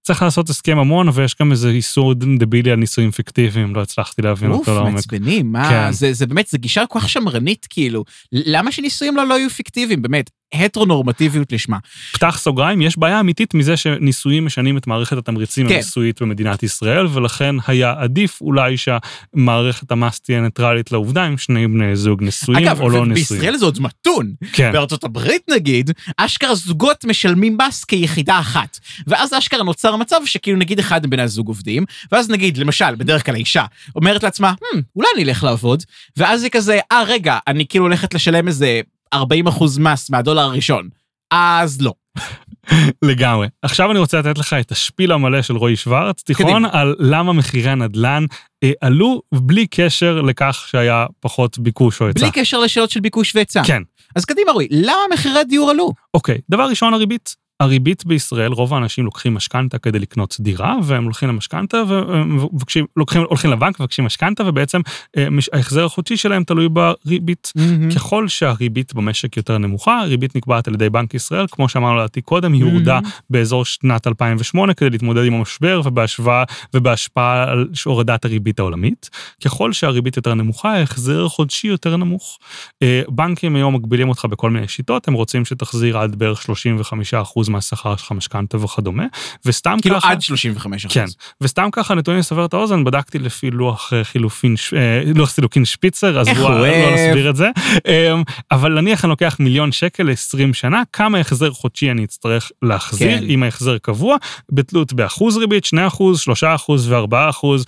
צריך 0.02 0.22
לעשות 0.22 0.50
הסכם 0.50 0.78
המון, 0.78 1.08
ויש 1.14 1.36
גם 1.40 1.52
איזה 1.52 1.68
איסור 1.68 2.14
דבילי 2.14 2.70
על 2.70 2.76
נישואים 2.76 3.10
פיקטיביים, 3.10 3.74
לא 3.74 3.82
הצלחתי 3.82 4.22
להבין 4.22 4.50
אוף, 4.50 4.68
אותו 4.68 4.74
לעומק. 4.74 4.94
מעצבנים, 4.94 5.52
מה, 5.52 5.68
כן. 5.68 5.92
זה, 5.92 6.12
זה 6.12 6.26
באמת, 6.26 6.46
זה 6.48 6.58
גישה 6.58 6.86
כל 6.86 7.00
כך 7.00 7.08
שמרנית, 7.08 7.66
כאילו. 7.70 8.04
למה 8.32 8.72
שנישואים 8.72 9.16
לא, 9.16 9.26
לא 9.26 9.38
יהיו 9.38 9.50
פיקטיביים, 9.50 10.02
באמת? 10.02 10.30
הטרונורמטיביות 10.54 11.52
לשמה. 11.52 11.76
פתח 12.12 12.38
סוגריים, 12.38 12.82
יש 12.82 12.98
בעיה 12.98 13.20
אמיתית 13.20 13.54
מזה 13.54 13.76
שנישואים 13.76 14.46
משנים 14.46 14.76
את 14.76 14.86
מערכת 14.86 15.16
התמריצים 15.16 15.68
כן. 15.68 15.74
המיסויית 15.74 16.22
במדינת 16.22 16.62
ישראל, 16.62 17.06
ולכן 17.06 17.54
היה 17.66 17.94
עדיף 17.98 18.40
אולי 18.40 18.76
שהמערכת 18.76 19.92
המס 19.92 20.20
תהיה 20.20 20.40
ניטרלית 20.40 20.92
לעובדה 20.92 21.26
אם 21.26 21.38
שני 21.38 21.68
בני 21.68 21.96
זוג 21.96 22.22
נשואים 22.22 22.68
אגב, 22.68 22.80
או 22.80 22.88
לא 22.88 23.06
נשואים. 23.06 23.14
בישראל 23.14 23.56
זה 23.56 23.64
עוד 23.64 23.80
מתון. 23.80 24.32
כן, 24.52 24.72
בארצות 24.72 25.04
הברית 25.04 25.42
נגיד, 25.50 25.90
אשכרה 26.16 26.54
זוגות 26.54 27.04
משלמים 27.04 27.58
מס 27.68 27.84
כיחידה 27.84 28.38
אחת. 28.40 28.78
ואז 29.06 29.32
אשכרה 29.38 29.62
נוצר 29.62 29.91
מצב 29.96 30.20
שכאילו 30.24 30.58
נגיד 30.58 30.78
אחד 30.78 31.06
מבני 31.06 31.22
הזוג 31.22 31.48
עובדים, 31.48 31.84
ואז 32.12 32.30
נגיד, 32.30 32.56
למשל, 32.56 32.94
בדרך 32.94 33.26
כלל 33.26 33.34
האישה 33.34 33.64
אומרת 33.96 34.22
לעצמה, 34.22 34.52
hmm, 34.52 34.78
אולי 34.96 35.08
אני 35.14 35.24
אלך 35.24 35.44
לעבוד, 35.44 35.82
ואז 36.16 36.42
היא 36.42 36.50
כזה, 36.50 36.78
אה, 36.92 37.02
רגע, 37.06 37.38
אני 37.46 37.66
כאילו 37.66 37.84
הולכת 37.84 38.14
לשלם 38.14 38.48
איזה 38.48 38.80
40 39.12 39.46
אחוז 39.46 39.78
מס 39.78 40.10
מהדולר 40.10 40.42
הראשון. 40.42 40.88
אז 41.30 41.80
לא. 41.80 41.92
לגמרי. 43.10 43.48
עכשיו 43.62 43.90
אני 43.90 43.98
רוצה 43.98 44.18
לתת 44.18 44.38
לך 44.38 44.52
את 44.60 44.72
השפיל 44.72 45.12
המלא 45.12 45.42
של 45.42 45.56
רועי 45.56 45.76
שוורץ, 45.76 46.22
תיכון. 46.22 46.64
על 46.64 46.94
למה 46.98 47.32
מחירי 47.32 47.70
הנדל"ן 47.70 48.24
אה, 48.64 48.70
עלו 48.80 49.22
בלי 49.34 49.66
קשר 49.66 50.20
לכך 50.20 50.66
שהיה 50.70 51.06
פחות 51.20 51.58
ביקוש 51.58 52.00
או 52.00 52.06
היצע. 52.06 52.20
בלי 52.20 52.30
קשר 52.30 52.58
לשאלות 52.58 52.90
של 52.90 53.00
ביקוש 53.00 53.34
והיצע. 53.34 53.62
כן. 53.66 53.82
אז 54.16 54.24
קדימה 54.24 54.52
רועי, 54.52 54.68
למה 54.70 55.00
מחירי 55.12 55.38
הדיור 55.38 55.70
עלו? 55.70 55.92
אוקיי, 56.14 56.38
דבר 56.50 56.68
ראשון 56.68 56.94
הריבית. 56.94 57.41
הריבית 57.62 58.06
בישראל, 58.06 58.52
רוב 58.52 58.74
האנשים 58.74 59.04
לוקחים 59.04 59.34
משכנתה 59.34 59.78
כדי 59.78 59.98
לקנות 59.98 60.36
דירה, 60.40 60.76
והם 60.82 61.04
הולכים 61.04 61.28
למשכנתה 61.28 61.82
ומבקשים, 61.88 62.86
לוקחים, 62.96 63.22
הולכים 63.28 63.50
לבנק 63.50 63.80
ומבקשים 63.80 64.04
משכנתה, 64.04 64.44
ובעצם 64.46 64.80
אה, 65.16 65.26
ההחזר 65.52 65.84
החודשי 65.84 66.16
שלהם 66.16 66.44
תלוי 66.44 66.68
בריבית. 66.68 67.52
ככל 67.94 68.28
שהריבית 68.28 68.94
במשק 68.94 69.36
יותר 69.36 69.58
נמוכה, 69.58 70.00
הריבית 70.00 70.36
נקבעת 70.36 70.68
על 70.68 70.74
ידי 70.74 70.90
בנק 70.90 71.14
ישראל, 71.14 71.46
כמו 71.50 71.68
שאמרנו 71.68 71.96
לדעתי 71.96 72.20
קודם, 72.20 72.52
היא 72.52 72.64
הורדה 72.64 72.98
באזור 73.30 73.64
שנת 73.64 74.06
2008 74.06 74.74
כדי 74.74 74.90
להתמודד 74.90 75.24
עם 75.24 75.34
המשבר 75.34 75.80
ובהשוואה 75.84 76.44
ובהשפעה 76.74 77.50
על 77.50 77.68
הורדת 77.84 78.24
הריבית 78.24 78.58
העולמית. 78.58 79.10
ככל 79.44 79.72
שהריבית 79.72 80.16
יותר 80.16 80.34
נמוכה, 80.34 80.72
ההחזר 80.72 81.24
החודשי 81.24 81.68
יותר 81.68 81.96
נמוך. 81.96 82.38
אה, 82.82 83.02
בנקים 83.08 83.56
היום 83.56 83.74
מגבילים 83.74 84.08
אותך 84.08 84.24
בכל 84.24 84.50
מיני 84.50 84.68
שיטות, 84.68 85.08
הם 85.08 85.14
רוצים 85.14 85.44
שתחזיר 85.44 85.98
עד 85.98 86.16
בערך 86.16 86.42
35% 86.42 87.51
מהשכר 87.52 87.96
שלך 87.96 88.12
משכנתה 88.12 88.56
וכדומה, 88.56 89.04
וסתם 89.46 89.76
כאילו 89.82 90.00
ככה... 90.00 90.10
עד 90.10 90.22
35 90.22 90.86
אחוז. 90.86 90.94
כן, 90.94 91.04
וסתם 91.40 91.68
ככה 91.72 91.94
נתונים 91.94 92.20
לסבר 92.20 92.44
את 92.44 92.54
האוזן, 92.54 92.84
בדקתי 92.84 93.18
לפי 93.18 93.50
לוח 93.50 93.92
אה, 93.92 94.04
חילופין, 94.04 94.54
אה, 94.76 95.02
לוח 95.14 95.30
סילוקין 95.30 95.64
שפיצר, 95.64 96.20
אז 96.20 96.28
הוא 96.28 96.50
לא. 96.50 96.66
נסביר 96.94 97.30
את 97.30 97.36
זה. 97.36 97.50
אה, 97.86 98.14
אבל 98.50 98.80
נניח 98.80 99.04
אני 99.04 99.10
לוקח 99.10 99.36
מיליון 99.40 99.72
שקל 99.72 100.02
ל-20 100.02 100.54
שנה, 100.54 100.82
כמה 100.92 101.18
החזר 101.18 101.50
חודשי 101.50 101.90
אני 101.90 102.04
אצטרך 102.04 102.50
להחזיר, 102.62 103.18
כן. 103.18 103.24
אם 103.28 103.42
ההחזר 103.42 103.78
קבוע, 103.78 104.16
בתלות 104.52 104.92
באחוז 104.92 105.36
ריבית, 105.36 105.64
2 105.64 105.86
אחוז, 105.86 106.20
3 106.20 106.44
אחוז 106.44 106.92
ו-4 106.92 107.30
אחוז. 107.30 107.64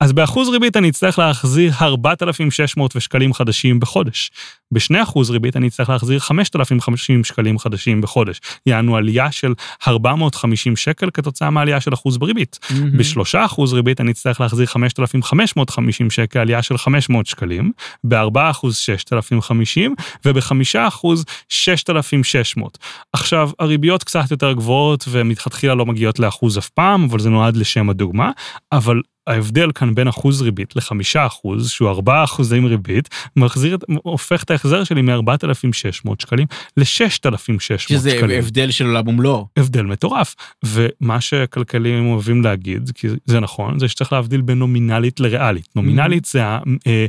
אז 0.00 0.12
באחוז 0.12 0.48
ריבית 0.48 0.76
אני 0.76 0.88
אצטרך 0.88 1.18
להחזיר 1.18 1.72
4,600 1.82 3.00
שקלים 3.00 3.34
חדשים 3.34 3.80
בחודש. 3.80 4.30
ב-2 4.72 5.02
אחוז 5.02 5.30
ריבית 5.30 5.56
אני 5.56 5.68
אצטרך 5.68 5.88
להחזיר 5.88 6.18
5,050 6.18 7.24
שקלים 7.24 7.58
חדשים 7.58 8.00
בחודש. 8.00 8.40
יענו 8.66 8.96
עלייה 8.96 9.27
של 9.32 9.54
450 9.88 10.76
שקל 10.76 11.10
כתוצאה 11.14 11.50
מעלייה 11.50 11.80
של 11.80 11.94
אחוז 11.94 12.18
בריבית. 12.18 12.58
מהמם. 12.70 12.98
בשלושה 12.98 13.44
אחוז 13.44 13.72
ריבית 13.72 14.00
אני 14.00 14.10
אצטרך 14.10 14.40
להחזיר 14.40 14.66
5,550 14.66 16.10
שקל, 16.10 16.38
עלייה 16.38 16.62
של 16.62 16.78
500 16.78 17.26
שקלים, 17.26 17.72
ב-4 18.04 18.50
אחוז 18.50 18.76
6,050, 18.76 19.94
וב-5 20.24 20.52
אחוז 20.88 21.24
6,600. 21.48 22.78
עכשיו, 23.12 23.50
הריביות 23.58 24.04
קצת 24.04 24.30
יותר 24.30 24.52
גבוהות 24.52 25.04
ומלכתחילה 25.08 25.74
לא 25.74 25.86
מגיעות 25.86 26.18
לאחוז 26.18 26.58
אף 26.58 26.68
פעם, 26.68 27.04
אבל 27.04 27.18
זה 27.18 27.30
נועד 27.30 27.56
לשם 27.56 27.90
הדוגמה, 27.90 28.30
אבל 28.72 29.00
ההבדל 29.28 29.70
כאן 29.74 29.94
בין 29.94 30.08
אחוז 30.08 30.42
ריבית 30.42 30.76
לחמישה 30.76 31.26
אחוז, 31.26 31.70
שהוא 31.70 31.88
ארבעה 31.88 32.24
אחוזים 32.24 32.66
ריבית, 32.66 33.08
מחזיר, 33.36 33.78
הופך 34.02 34.42
את 34.42 34.50
ההחזר 34.50 34.84
שלי 34.84 35.02
מ-4,600 35.02 36.10
שקלים 36.22 36.46
ל-6,600 36.76 37.38
שזה 37.78 38.10
שקלים. 38.10 38.38
הבדל 38.38 38.70
של 38.70 38.86
עולם 38.86 39.08
ומלואו. 39.08 39.46
הבדל 39.56 39.82
מטורף. 39.82 40.34
ומה 40.64 41.20
שכלכליים 41.20 42.06
אוהבים 42.06 42.42
להגיד, 42.42 42.90
כי 42.94 43.08
זה 43.24 43.40
נכון, 43.40 43.78
זה 43.78 43.88
שצריך 43.88 44.12
להבדיל 44.12 44.40
בין 44.40 44.58
נומינלית 44.58 45.20
לריאלית. 45.20 45.66
נומינלית 45.76 46.24
זה 46.24 46.44
ה- 46.44 46.58
אה, 46.86 47.06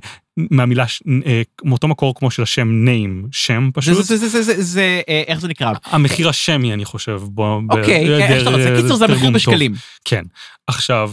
מהמילה, 0.52 0.86
אה, 1.26 1.42
מאותו 1.64 1.88
מקור 1.88 2.16
כמו 2.16 2.32
של 2.32 2.44
השם 2.44 2.86
name, 2.88 3.28
שם 3.32 3.66
זה, 3.76 3.82
פשוט. 3.82 4.04
זה, 4.06 4.18
זה, 4.18 4.28
זה, 4.30 4.42
זה, 4.44 4.62
זה, 4.62 5.02
אה, 5.10 5.24
איך 5.28 5.40
זה 5.40 5.48
נקרא? 5.48 5.74
המחיר 5.86 6.30
השמי, 6.30 6.74
אני 6.74 6.86
חושב. 6.86 7.22
אוקיי, 7.38 8.06
בהיעדר, 8.08 8.18
איך 8.34 8.40
שאתה 8.40 8.50
רוצה. 8.50 8.76
קיצור, 8.82 8.98
זה 8.98 9.06
המחיר. 9.06 9.32
בשקלים. 9.32 9.74
כן. 10.06 10.24
עכשיו, 10.68 11.12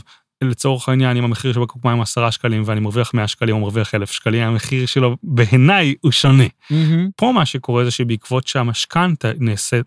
לצורך 0.49 0.89
העניין, 0.89 1.17
אם 1.17 1.25
המחיר 1.25 1.53
של 1.53 1.61
בקבוק 1.61 1.85
מים 1.85 2.01
10 2.01 2.31
שקלים 2.31 2.63
ואני 2.67 2.81
מרוויח 2.81 3.15
100 3.15 3.29
שקלים 3.29 3.55
או 3.55 3.61
מרוויח 3.61 3.95
1,000 3.95 4.13
שקלים, 4.13 4.43
המחיר 4.43 4.87
שלו 4.87 5.17
בעיניי 5.23 5.95
הוא 6.01 6.13
שונה. 6.13 6.45
מהמם. 6.71 7.09
פה 7.17 7.33
מה 7.35 7.47
שקורה 7.47 7.85
זה 7.85 7.91
שבעקבות 7.91 8.47
שהמשכנתה 8.47 9.29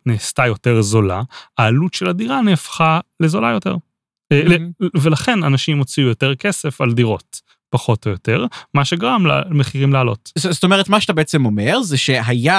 נעשתה 0.06 0.46
יותר 0.48 0.82
זולה, 0.82 1.22
העלות 1.58 1.94
של 1.94 2.10
הדירה 2.10 2.42
נהפכה 2.42 3.00
לזולה 3.20 3.52
יותר. 3.52 3.76
ל- 4.34 4.58
ולכן 5.02 5.44
אנשים 5.44 5.78
הוציאו 5.78 6.08
יותר 6.08 6.36
כסף 6.36 6.82
על 6.82 6.94
דירות, 6.94 7.42
פחות 7.70 8.06
או 8.06 8.12
יותר, 8.12 8.46
מה 8.74 8.86
שגרם 8.86 9.26
למחירים 9.26 9.94
לעלות. 9.94 10.32
ז- 10.38 10.48
זאת 10.52 10.64
אומרת, 10.64 10.90
מה 10.90 11.02
שאתה 11.02 11.14
בעצם 11.14 11.46
אומר 11.46 11.82
זה 11.82 11.98
שהיה, 11.98 12.58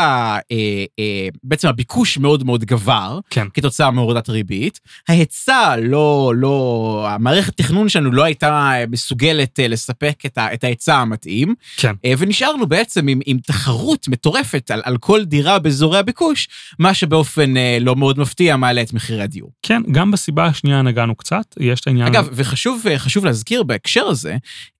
אה, 0.53 0.57
אה, 0.99 1.29
בעצם 1.45 1.69
הביקוש 1.69 2.19
מאוד 2.19 2.45
מאוד 2.45 2.65
גבר, 2.65 3.19
כן. 3.31 3.47
כתוצאה 3.55 3.91
מהורדת 3.91 4.29
ריבית, 4.29 4.81
ההיצע 5.09 5.77
לא, 5.83 6.33
לא, 6.37 7.07
המערכת 7.11 7.57
תכנון 7.57 7.89
שלנו 7.89 8.13
לא 8.13 8.25
הייתה 8.25 8.75
מסוגלת 8.91 9.61
אה, 9.61 9.69
לספק 9.69 10.23
את, 10.27 10.39
ה, 10.39 10.55
את 10.55 10.65
ההיצע 10.65 10.97
המתאים, 10.97 11.55
כן. 11.77 11.95
אה, 12.05 12.13
ונשארנו 12.19 12.67
בעצם 12.67 13.09
עם, 13.09 13.21
עם 13.27 13.39
תחרות 13.39 14.09
מטורפת 14.09 14.71
על, 14.71 14.83
על 14.85 14.97
כל 14.99 15.25
דירה 15.25 15.59
באזורי 15.59 15.99
הביקוש, 15.99 16.49
מה 16.79 16.95
שבאופן 16.95 17.57
אה, 17.57 17.79
לא 17.81 17.97
מאוד 17.97 18.19
מפתיע 18.19 18.57
מעלה 18.57 18.83
את 18.83 18.93
מחירי 18.93 19.23
הדיור. 19.23 19.51
כן, 19.63 19.83
גם 19.93 20.11
בסיבה 20.11 20.45
השנייה 20.47 20.83
נגענו 20.83 21.15
קצת, 21.15 21.45
יש 21.61 21.81
את 21.81 21.87
העניין... 21.87 22.07
אגב, 22.07 22.29
וחשוב 22.33 22.85
חשוב 22.97 23.25
להזכיר 23.25 23.63
בהקשר 23.63 24.05
הזה, 24.05 24.37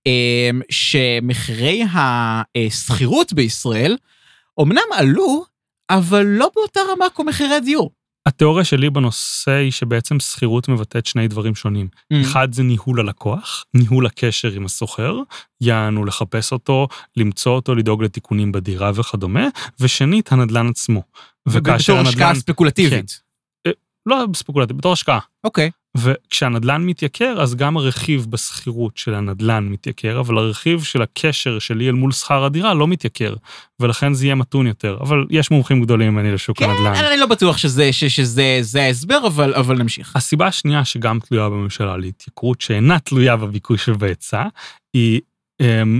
שמחירי 0.69 1.83
השכירות 1.93 3.33
בישראל 3.33 3.97
אומנם 4.57 4.81
עלו, 4.93 5.45
אבל 5.89 6.25
לא 6.25 6.49
באותה 6.55 6.79
רמה 6.91 7.05
כמו 7.15 7.25
מחירי 7.25 7.55
הדיור. 7.55 7.91
התיאוריה 8.25 8.65
שלי 8.65 8.89
בנושא 8.89 9.51
היא 9.51 9.71
שבעצם 9.71 10.19
שכירות 10.19 10.69
מבטאת 10.69 11.05
שני 11.05 11.27
דברים 11.27 11.55
שונים. 11.55 11.87
Mm. 12.13 12.15
אחד 12.21 12.53
זה 12.53 12.63
ניהול 12.63 12.99
הלקוח, 12.99 13.65
ניהול 13.73 14.05
הקשר 14.05 14.51
עם 14.51 14.65
הסוחר, 14.65 15.17
יענו 15.61 16.05
לחפש 16.05 16.51
אותו, 16.51 16.87
למצוא 17.17 17.51
אותו, 17.51 17.75
לדאוג 17.75 18.03
לתיקונים 18.03 18.51
בדירה 18.51 18.91
וכדומה, 18.95 19.47
ושנית, 19.79 20.31
הנדלן 20.31 20.67
עצמו. 20.69 21.03
וכאשר 21.47 21.93
בתור 21.93 22.07
השקעה 22.07 22.27
הנדלן, 22.27 22.41
ספקולטיבית. 22.41 23.21
לא 24.05 24.25
ספקולטיבי, 24.35 24.77
בתור 24.77 24.93
השקעה. 24.93 25.19
אוקיי. 25.43 25.71
וכשהנדלן 25.97 26.85
מתייקר, 26.85 27.35
אז 27.41 27.55
גם 27.55 27.77
הרכיב 27.77 28.25
בשכירות 28.29 28.97
של 28.97 29.13
הנדלן 29.13 29.67
מתייקר, 29.69 30.19
אבל 30.19 30.37
הרכיב 30.37 30.83
של 30.83 31.01
הקשר 31.01 31.59
שלי 31.59 31.87
אל 31.87 31.93
מול 31.93 32.11
שכר 32.11 32.43
הדירה 32.43 32.73
לא 32.73 32.87
מתייקר, 32.87 33.33
ולכן 33.79 34.13
זה 34.13 34.25
יהיה 34.25 34.35
מתון 34.35 34.67
יותר. 34.67 34.97
אבל 35.01 35.25
יש 35.29 35.51
מומחים 35.51 35.81
גדולים 35.81 36.13
ממני 36.13 36.31
לשוק 36.31 36.57
כן, 36.57 36.69
הנדל"ן. 36.69 37.05
אני 37.05 37.19
לא 37.19 37.25
בטוח 37.25 37.57
שזה, 37.57 37.93
ש- 37.93 38.03
שזה 38.03 38.57
זה 38.61 38.83
ההסבר, 38.83 39.27
אבל, 39.27 39.53
אבל 39.53 39.77
נמשיך. 39.77 40.15
הסיבה 40.15 40.47
השנייה 40.47 40.85
שגם 40.85 41.19
תלויה 41.19 41.49
בממשלה 41.49 41.97
להתייקרות, 41.97 42.61
שאינה 42.61 42.99
תלויה 42.99 43.35
בביקוש 43.37 43.89
ובהיצע, 43.89 44.43
היא 44.93 45.21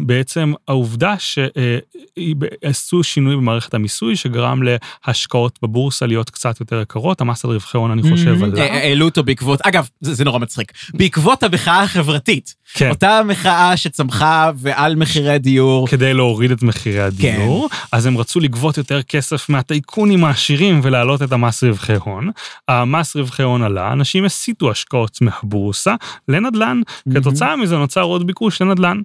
בעצם 0.06 0.54
העובדה 0.68 1.16
שעשו 1.18 3.04
שינוי 3.04 3.36
במערכת 3.36 3.74
המיסוי 3.74 4.16
שגרם 4.16 4.62
להשקעות 5.08 5.60
בבורסה 5.62 6.06
להיות 6.06 6.30
קצת 6.30 6.60
יותר 6.60 6.82
יקרות, 6.82 7.22
המס 7.22 7.46
על 7.46 7.52
רווחי 7.52 7.78
הון 7.78 7.92
אני 7.92 8.02
חושב 8.02 8.44
אה, 8.44 8.48
עלה. 8.48 8.64
העלו 8.64 9.06
אותו 9.06 9.24
בעקבות, 9.24 9.62
אגב, 9.62 9.88
זה, 10.02 10.14
זה 10.14 10.24
נורא 10.24 10.40
מצחיק, 10.40 10.72
בעקבות 10.94 11.44
המחאה 11.44 11.84
החברתית. 11.84 12.56
כן. 12.74 12.90
אותה 12.90 13.22
מחאה 13.26 13.78
שצמחה 13.78 14.52
ועל 14.56 14.96
מחירי 14.96 15.30
הדיור. 15.30 15.88
כדי 15.88 16.14
להוריד 16.14 16.52
את 16.52 16.64
מחירי 16.64 17.02
הדיור, 17.02 17.70
אז 17.92 18.06
הם 18.06 18.18
רצו 18.18 18.40
לגבות 18.40 18.78
יותר 18.78 19.02
כסף 19.02 19.50
מהטייקונים 19.50 20.24
העשירים 20.24 20.80
ולהעלות 20.84 21.22
את 21.22 21.32
המס 21.32 21.64
רווחי 21.64 21.96
הון. 21.96 22.32
המס 22.68 23.16
רווחי 23.16 23.44
הון 23.44 23.64
עלה, 23.64 23.92
אנשים 23.92 24.26
הסיטו 24.26 24.72
השקעות 24.72 25.18
מהבורסה 25.22 25.96
לנדל"ן, 26.28 26.82
כתוצאה 27.14 27.56
מזה 27.56 27.78
נוצר 27.78 28.02
עוד 28.02 28.28
ביקוש 28.28 28.62
לנדל"ן. 28.62 29.02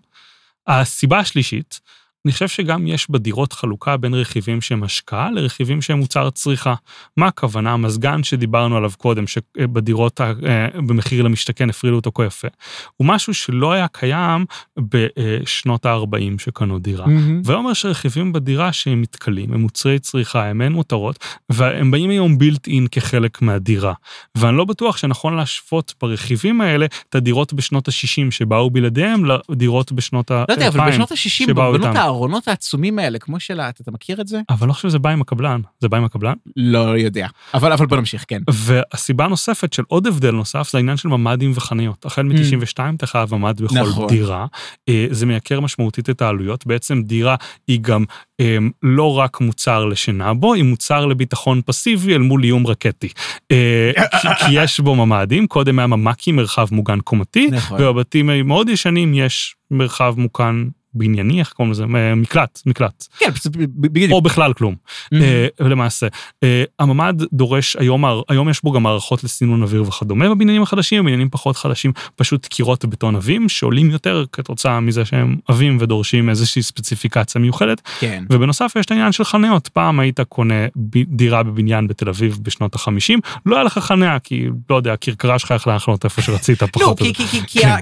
הסיבה 0.66 1.18
השלישית, 1.18 1.80
אני 2.26 2.32
חושב 2.32 2.48
שגם 2.48 2.86
יש 2.86 3.10
בדירות 3.10 3.52
חלוקה 3.52 3.96
בין 3.96 4.14
רכיבים 4.14 4.60
שהם 4.60 4.82
השקעה 4.82 5.30
לרכיבים 5.30 5.82
שהם 5.82 5.98
מוצר 5.98 6.30
צריכה. 6.30 6.74
מה 7.16 7.26
הכוונה? 7.26 7.72
המזגן 7.72 8.22
שדיברנו 8.22 8.76
עליו 8.76 8.90
קודם, 8.98 9.24
שבדירות 9.26 10.20
אה, 10.20 10.68
במחיר 10.74 11.22
למשתכן 11.22 11.70
הפרידו 11.70 11.96
אותו 11.96 12.10
כה 12.14 12.24
יפה, 12.24 12.48
הוא 12.96 13.06
משהו 13.06 13.34
שלא 13.34 13.72
היה 13.72 13.88
קיים 13.88 14.44
בשנות 14.78 15.86
ה-40 15.86 16.38
שקנו 16.38 16.78
דירה. 16.78 17.06
מהמם. 17.06 17.42
והיום 17.44 17.70
יש 17.70 17.84
רכיבים 17.84 18.32
בדירה 18.32 18.72
שהם 18.72 19.02
מתכלים, 19.02 19.52
הם 19.52 19.60
מוצרי 19.60 19.98
צריכה, 19.98 20.46
הם 20.46 20.62
אין 20.62 20.72
מותרות, 20.72 21.18
והם 21.50 21.90
באים 21.90 22.10
היום 22.10 22.38
בילט 22.38 22.66
אין 22.66 22.86
כחלק 22.90 23.42
מהדירה. 23.42 23.92
ואני 24.34 24.56
לא 24.56 24.64
בטוח 24.64 24.96
שנכון 24.96 25.36
להשוות 25.36 25.94
ברכיבים 26.02 26.60
האלה 26.60 26.86
את 27.08 27.14
הדירות 27.14 27.52
בשנות 27.52 27.88
ה-60 27.88 28.30
שבאו 28.30 28.70
בלעדיהם 28.70 29.22
לדירות 29.24 29.92
בשנות 29.92 30.30
ה-2000. 30.30 30.46
לא 30.48 30.54
יודע, 30.54 30.68
אבל 30.68 30.88
בשנות 30.88 31.12
ה-60, 31.12 31.18
שבאו 31.28 31.72
בנות 31.72 31.86
איתם. 31.86 31.96
הארונות 32.16 32.48
העצומים 32.48 32.98
האלה, 32.98 33.18
כמו 33.18 33.40
שלט, 33.40 33.80
אתה 33.80 33.90
מכיר 33.90 34.20
את 34.20 34.28
זה? 34.28 34.40
אבל 34.50 34.68
לא 34.68 34.72
חושב 34.72 34.88
שזה 34.88 34.98
בא 34.98 35.10
עם 35.10 35.20
הקבלן, 35.20 35.60
זה 35.80 35.88
בא 35.88 35.96
עם 35.96 36.04
הקבלן. 36.04 36.34
לא 36.56 36.98
יודע. 36.98 37.26
אבל, 37.54 37.72
אבל 37.72 37.86
בוא 37.86 37.96
נמשיך, 37.96 38.24
כן. 38.28 38.42
והסיבה 38.50 39.24
הנוספת 39.24 39.72
של 39.72 39.82
עוד 39.88 40.06
הבדל 40.06 40.30
נוסף 40.30 40.70
זה 40.72 40.78
העניין 40.78 40.96
של 40.96 41.08
ממ"דים 41.08 41.52
וחניות. 41.54 42.06
החל 42.06 42.22
מ-92 42.22 42.78
אתה 42.96 43.06
חייב 43.06 43.34
ממ"ד 43.34 43.62
בכל 43.62 43.74
נכון. 43.78 44.08
דירה. 44.08 44.46
אה, 44.88 45.06
זה 45.10 45.26
מייקר 45.26 45.60
משמעותית 45.60 46.10
את 46.10 46.22
העלויות. 46.22 46.66
בעצם 46.66 47.02
דירה 47.02 47.36
היא 47.66 47.80
גם 47.80 48.04
אה, 48.40 48.58
לא 48.82 49.18
רק 49.18 49.40
מוצר 49.40 49.84
לשינה 49.84 50.34
בו, 50.34 50.54
היא 50.54 50.64
מוצר 50.64 51.06
לביטחון 51.06 51.60
פסיבי 51.66 52.14
אל 52.14 52.20
מול 52.20 52.44
איום 52.44 52.66
רקטי. 52.66 53.08
אה, 53.50 53.92
כי, 54.22 54.28
כי 54.38 54.52
יש 54.52 54.80
בו 54.80 55.06
ממ"דים, 55.06 55.46
קודם 55.46 55.78
היה 55.78 55.86
ממ"קים, 55.86 56.36
מרחב 56.36 56.66
מוגן 56.72 57.00
קומתי, 57.00 57.50
נכון. 57.50 57.82
ובבתים 57.82 58.30
מאוד 58.44 58.68
ישנים 58.68 59.14
יש 59.14 59.56
מרחב 59.70 60.14
מוגן 60.18 60.68
בנייני, 60.98 61.40
איך 61.40 61.52
קוראים 61.52 61.72
לזה? 61.72 61.84
אה, 61.94 62.14
מקלט, 62.14 62.62
מקלט. 62.66 63.06
כן, 63.18 63.30
בדיוק. 63.56 64.12
או 64.12 64.22
בכלל 64.22 64.52
כלום. 64.52 64.74
אה, 65.12 65.46
למעשה. 65.60 66.06
אה, 66.42 66.64
הממ"ד 66.78 67.22
דורש, 67.32 67.76
היום, 67.76 68.04
היום 68.28 68.48
יש 68.48 68.62
בו 68.62 68.72
גם 68.72 68.82
מערכות 68.82 69.24
לסינון 69.24 69.62
אוויר 69.62 69.82
וכדומה 69.82 70.28
בבניינים 70.28 70.62
החדשים, 70.62 71.02
בבניינים 71.02 71.28
פחות 71.30 71.56
חדשים, 71.56 71.92
פשוט 72.16 72.46
קירות 72.46 72.84
בטון 72.84 73.16
עבים 73.16 73.48
שעולים 73.48 73.90
יותר 73.90 74.24
כתוצאה 74.32 74.80
מזה 74.80 75.04
שהם 75.04 75.36
עבים 75.48 75.78
ודורשים 75.80 76.28
איזושהי 76.28 76.62
ספציפיקציה 76.62 77.40
מיוחדת. 77.40 77.82
כן. 78.00 78.24
ובנוסף 78.30 78.72
יש 78.78 78.86
את 78.86 78.90
העניין 78.90 79.12
של 79.12 79.24
חניות. 79.24 79.68
פעם 79.68 80.00
היית 80.00 80.20
קונה 80.20 80.66
דירה 81.06 81.42
בבניין 81.42 81.86
בתל 81.88 82.08
אביב 82.08 82.38
בשנות 82.42 82.74
ה-50, 82.74 83.40
לא 83.46 83.56
היה 83.56 83.64
לך 83.64 83.78
חניה, 83.78 84.18
כי 84.18 84.46
לא 84.70 84.76
יודע, 84.76 84.92
הכרכרה 84.92 85.38
שלך 85.38 85.50
יכלה 85.56 85.76
לחנות 85.76 86.04
איפה 86.04 86.22
שרצית 86.22 86.62
לא, 86.62 86.68
פחות. 86.72 87.00
או 87.00 87.06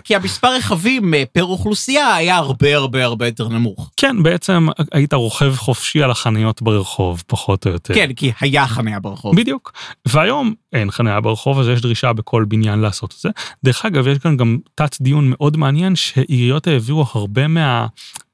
כי, 0.05 0.17
המספר 0.17 0.49
רכבים 0.57 1.15
פר 1.33 1.45
אוכלוסייה 1.45 2.15
היה 2.15 2.37
הרבה 2.37 2.77
הרבה 2.77 3.04
הרבה 3.05 3.27
יותר 3.27 3.49
נמוך. 3.49 3.91
כן, 3.97 4.23
בעצם 4.23 4.67
היית 4.93 5.15
רוכב 5.15 5.55
חופשי 5.57 6.03
על 6.03 6.11
החניות 6.11 6.63
ברחוב, 6.63 7.23
פחות 7.27 7.67
או 7.67 7.73
יותר. 7.73 7.95
כן, 7.95 8.13
כי 8.13 8.33
היה 8.41 8.67
חניה 8.67 9.01
ברחוב. 9.01 9.37
בדיוק. 9.37 9.73
והיום 10.09 10.55
אין 10.73 10.91
חניה 10.91 11.21
ברחוב, 11.21 11.59
אז 11.59 11.69
יש 11.69 11.81
דרישה 11.81 12.13
בכל 12.13 12.45
בניין 12.49 12.79
לעשות 12.79 13.15
את 13.17 13.21
זה. 13.21 13.29
דרך 13.65 13.85
אגב, 13.85 14.07
יש 14.07 14.19
כאן 14.19 14.37
גם 14.37 14.59
תת 14.75 14.97
דיון 15.01 15.31
מאוד 15.31 15.57
מעניין 15.57 15.97
שעיריות 15.97 16.67
העבירו 16.67 17.07
הרבה 17.15 17.49
מה... 17.49 17.87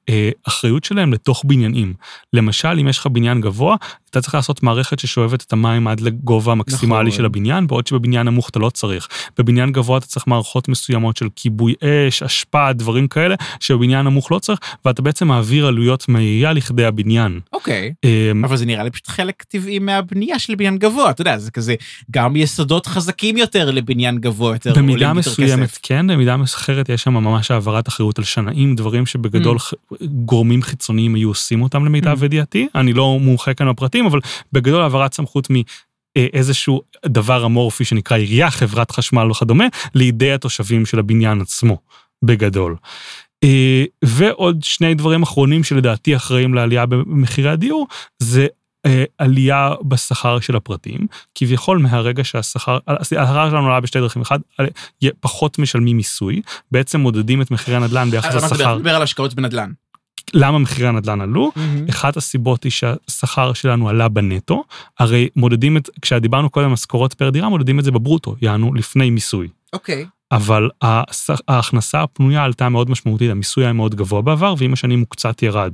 אה, 0.09 0.29
אחריות 0.47 0.83
שלהם 0.83 1.13
לתוך 1.13 1.43
בניינים. 1.45 1.93
למשל, 2.33 2.79
אם 2.81 2.87
יש 2.87 2.97
לך 2.97 3.07
בניין 3.07 3.41
גבוה, 3.41 3.75
אתה 4.11 4.21
צריך 4.21 4.35
לעשות 4.35 4.63
מערכת 4.63 4.99
ששואבת 4.99 5.41
את 5.43 5.53
המים 5.53 5.87
עד 5.87 5.99
לגובה 6.01 6.51
המקסימלי 6.51 6.99
נכון. 6.99 7.11
של 7.11 7.25
הבניין, 7.25 7.67
בעוד 7.67 7.87
שבבניין 7.87 8.27
נמוך 8.27 8.49
אתה 8.49 8.59
לא 8.59 8.69
צריך. 8.69 9.07
בבניין 9.37 9.71
גבוה 9.71 9.97
אתה 9.97 10.05
צריך 10.05 10.27
מערכות 10.27 10.67
מסוימות 10.67 11.17
של 11.17 11.27
כיבוי 11.35 11.73
אש, 11.83 12.23
אשפה, 12.23 12.73
דברים 12.73 13.07
כאלה, 13.07 13.35
שבבניין 13.59 14.05
נמוך 14.05 14.31
לא 14.31 14.39
צריך, 14.39 14.59
ואתה 14.85 15.01
בעצם 15.01 15.27
מעביר 15.27 15.67
עלויות 15.67 16.09
מהעירייה 16.09 16.53
לכדי 16.53 16.85
הבניין. 16.85 17.39
אוקיי. 17.53 17.93
אה, 18.05 18.31
אבל 18.43 18.57
זה 18.57 18.65
נראה 18.65 18.83
לי 18.83 18.89
פשוט 18.89 19.07
חלק 19.07 19.43
טבעי 19.43 19.79
מהבנייה 19.79 20.39
של 20.39 20.55
בניין 20.55 20.77
גבוה, 20.77 21.09
אתה 21.09 21.21
יודע, 21.21 21.37
זה 21.37 21.51
כזה 21.51 21.75
גם 22.11 22.35
יסודות 22.35 22.87
חזקים 22.87 23.37
יותר 23.37 23.71
לבניין 23.71 24.17
גבוה 24.17 24.53
יותר. 24.55 24.73
במידה 24.73 25.13
מסוימת 25.13 25.69
כסף. 25.71 25.79
כן, 25.83 26.07
במידה 26.07 26.35
אחרת 26.43 26.89
יש 26.89 27.01
שם 27.03 27.13
ממש 27.13 27.51
העברת 27.51 27.87
אחריות 27.87 28.17
על 28.19 28.25
שנאים, 28.25 28.75
דברים 28.75 29.05
שבגדול 29.05 29.59
ח- 29.59 29.73
גורמים 30.25 30.61
חיצוניים 30.61 31.15
היו 31.15 31.29
עושים 31.29 31.61
אותם 31.61 31.85
למיטב 31.85 32.17
Mm. 32.21 32.25
ידיעתי. 32.25 32.67
אני 32.75 32.93
לא 32.93 33.19
מומחה 33.19 33.53
כאן 33.53 33.69
בפרטים, 33.69 34.00
אבל 34.05 34.19
בגדול 34.53 34.81
העברת 34.81 35.13
סמכות 35.13 35.47
מאיזשהו 36.17 36.81
דבר 37.05 37.45
אמורפי 37.45 37.85
שנקרא 37.85 38.17
עירייה, 38.17 38.51
חברת 38.51 38.91
חשמל 38.91 39.31
וכדומה, 39.31 39.65
לידי 39.95 40.31
התושבים 40.31 40.85
של 40.85 40.99
הבניין 40.99 41.41
עצמו. 41.41 41.77
בגדול. 42.23 42.75
אה, 43.43 43.83
ועוד 44.05 44.63
שני 44.63 44.93
דברים 44.93 45.23
אחרונים 45.23 45.63
שלדעתי 45.63 46.15
אחראים 46.15 46.53
לעלייה 46.53 46.85
במחירי 46.85 47.49
הדיור, 47.49 47.87
זה 48.19 48.47
אה, 48.85 49.03
עלייה 49.17 49.69
בשכר 49.81 50.39
של 50.39 50.55
הפרטים. 50.55 51.07
כביכול 51.35 51.77
מהרגע 51.77 52.23
שהשכר, 52.23 52.77
השכר 52.87 53.49
שלנו 53.49 53.67
עלה 53.67 53.79
בשתי 53.79 53.99
דרכים, 53.99 54.21
אחד, 54.21 54.39
פחות 55.19 55.59
משלמים 55.59 55.97
מיסוי, 55.97 56.41
בעצם 56.71 56.99
מודדים 56.99 57.41
את 57.41 57.51
מחירי 57.51 57.77
הנדל"ן 57.77 58.09
ביחס 58.09 58.35
לשכר. 58.35 58.55
אתה 58.55 58.75
מדבר 58.75 58.95
על 58.95 59.01
השקעות 59.01 59.33
בנדל"ן. 59.33 59.71
למה 60.33 60.59
מחירי 60.59 60.87
הנדל"ן 60.87 61.21
עלו? 61.21 61.51
Mm-hmm. 61.55 61.89
אחת 61.89 62.17
הסיבות 62.17 62.63
היא 62.63 62.71
שהשכר 62.71 63.53
שלנו 63.53 63.89
עלה 63.89 64.09
בנטו, 64.09 64.63
הרי 64.99 65.29
מודדים 65.35 65.77
את, 65.77 65.89
כשדיברנו 66.01 66.49
קודם 66.49 66.65
על 66.65 66.71
משכורות 66.71 67.13
פר 67.13 67.29
דירה, 67.29 67.49
מודדים 67.49 67.79
את 67.79 67.83
זה 67.83 67.91
בברוטו, 67.91 68.35
יענו 68.41 68.73
לפני 68.73 69.09
מיסוי. 69.09 69.47
אוקיי. 69.73 70.03
Okay. 70.03 70.07
אבל 70.31 70.69
ההכנסה 71.47 72.01
הפנויה 72.03 72.43
עלתה 72.43 72.69
מאוד 72.69 72.89
משמעותית, 72.89 73.31
המיסוי 73.31 73.63
היה 73.63 73.73
מאוד 73.73 73.95
גבוה 73.95 74.21
בעבר, 74.21 74.55
ועם 74.57 74.73
השנים 74.73 74.99
הוא 74.99 75.07
קצת 75.09 75.43
ירד. 75.43 75.73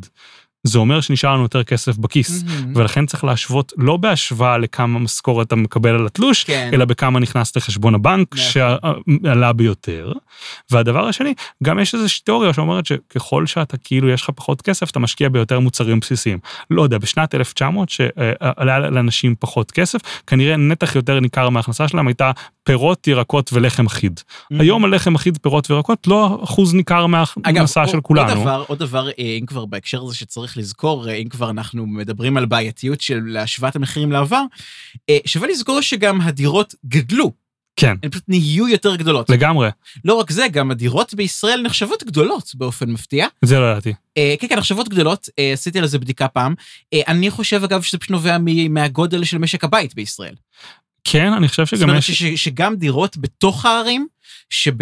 זה 0.67 0.79
אומר 0.79 1.01
שנשאר 1.01 1.33
לנו 1.33 1.41
יותר 1.41 1.63
כסף 1.63 1.97
בכיס, 1.97 2.41
mm-hmm. 2.41 2.65
ולכן 2.75 3.05
צריך 3.05 3.23
להשוות 3.23 3.73
לא 3.77 3.97
בהשוואה 3.97 4.57
לכמה 4.57 4.99
משכורת 4.99 5.47
אתה 5.47 5.55
מקבל 5.55 5.89
על 5.89 6.05
התלוש, 6.05 6.43
כן. 6.43 6.69
אלא 6.73 6.85
בכמה 6.85 7.19
נכנס 7.19 7.55
לחשבון 7.55 7.95
הבנק 7.95 8.35
נכון. 8.35 8.45
שעלה 9.23 9.53
ביותר. 9.53 10.13
והדבר 10.71 11.07
השני, 11.07 11.33
גם 11.63 11.79
יש 11.79 11.95
איזושהי 11.95 12.21
תיאוריה 12.23 12.53
שאומרת 12.53 12.85
שככל 12.85 13.45
שאתה 13.45 13.77
כאילו 13.77 14.09
יש 14.09 14.21
לך 14.21 14.29
פחות 14.35 14.61
כסף, 14.61 14.91
אתה 14.91 14.99
משקיע 14.99 15.29
ביותר 15.29 15.59
מוצרים 15.59 15.99
בסיסיים. 15.99 16.39
לא 16.71 16.81
יודע, 16.81 16.97
בשנת 16.97 17.35
1900 17.35 17.89
שעלה 17.89 18.79
לאנשים 18.79 19.35
פחות 19.39 19.71
כסף, 19.71 19.99
כנראה 20.27 20.57
נתח 20.57 20.95
יותר 20.95 21.19
ניכר 21.19 21.49
מההכנסה 21.49 21.87
שלהם 21.87 22.07
הייתה 22.07 22.31
פירות, 22.67 23.07
ירקות 23.07 23.53
ולחם 23.53 23.85
אחיד. 23.85 24.19
Mm-hmm. 24.19 24.55
היום 24.59 24.85
הלחם 24.85 25.15
אחיד, 25.15 25.37
פירות 25.41 25.71
וירקות 25.71 26.07
לא 26.07 26.39
אחוז 26.43 26.73
ניכר 26.73 27.05
מההכנסה 27.05 27.87
של 27.87 28.01
כולנו. 28.01 28.29
עוד 28.29 28.39
דבר, 28.39 28.63
עוד 28.67 28.79
דבר, 28.79 29.09
אה, 29.09 29.37
אם 29.39 29.45
כבר 29.45 29.65
בהקשר 29.65 30.01
הזה 30.03 30.15
שצריך 30.15 30.57
לזכור, 30.57 31.09
אה, 31.09 31.13
אם 31.13 31.29
כבר 31.29 31.49
אנחנו 31.49 31.85
מדברים 31.85 32.37
על 32.37 32.45
בעייתיות 32.45 33.01
של 33.01 33.37
השוואת 33.39 33.75
המחירים 33.75 34.11
לעבר, 34.11 34.43
אה, 35.09 35.17
שווה 35.25 35.47
לזכור 35.47 35.81
שגם 35.81 36.21
הדירות 36.21 36.75
גדלו. 36.85 37.31
כן. 37.75 37.95
הן 38.03 38.09
פשוט 38.09 38.23
נהיו 38.27 38.67
יותר 38.67 38.95
גדולות. 38.95 39.29
לגמרי. 39.29 39.69
לא 40.05 40.13
רק 40.13 40.31
זה, 40.31 40.47
גם 40.51 40.71
הדירות 40.71 41.13
בישראל 41.13 41.61
נחשבות 41.61 42.03
גדולות 42.03 42.51
באופן 42.55 42.89
מפתיע. 42.89 43.27
זה 43.41 43.59
לא 43.59 43.71
ידעתי. 43.71 43.93
כן, 44.39 44.47
כן, 44.49 44.57
נחשבות 44.57 44.89
גדולות, 44.89 45.29
עשיתי 45.53 45.79
על 45.79 45.87
זה 45.87 45.99
בדיקה 45.99 46.27
פעם. 46.27 46.55
אני 47.07 47.29
חושב, 47.29 47.63
אגב, 47.63 47.81
שזה 47.81 47.97
פשוט 47.97 48.11
נובע 48.11 48.37
מהגודל 48.69 49.23
של 49.23 49.37
משק 49.37 49.63
הבית 49.63 49.95
בישראל. 49.95 50.33
כן, 51.11 51.33
אני 51.33 51.47
חושב 51.47 51.65
שגם 51.65 51.75
יש... 51.95 52.11
זאת 52.11 52.21
אומרת 52.21 52.37
שגם 52.37 52.75
דירות 52.75 53.17
בתוך 53.17 53.65
הערים, 53.65 54.07
שב, 54.49 54.73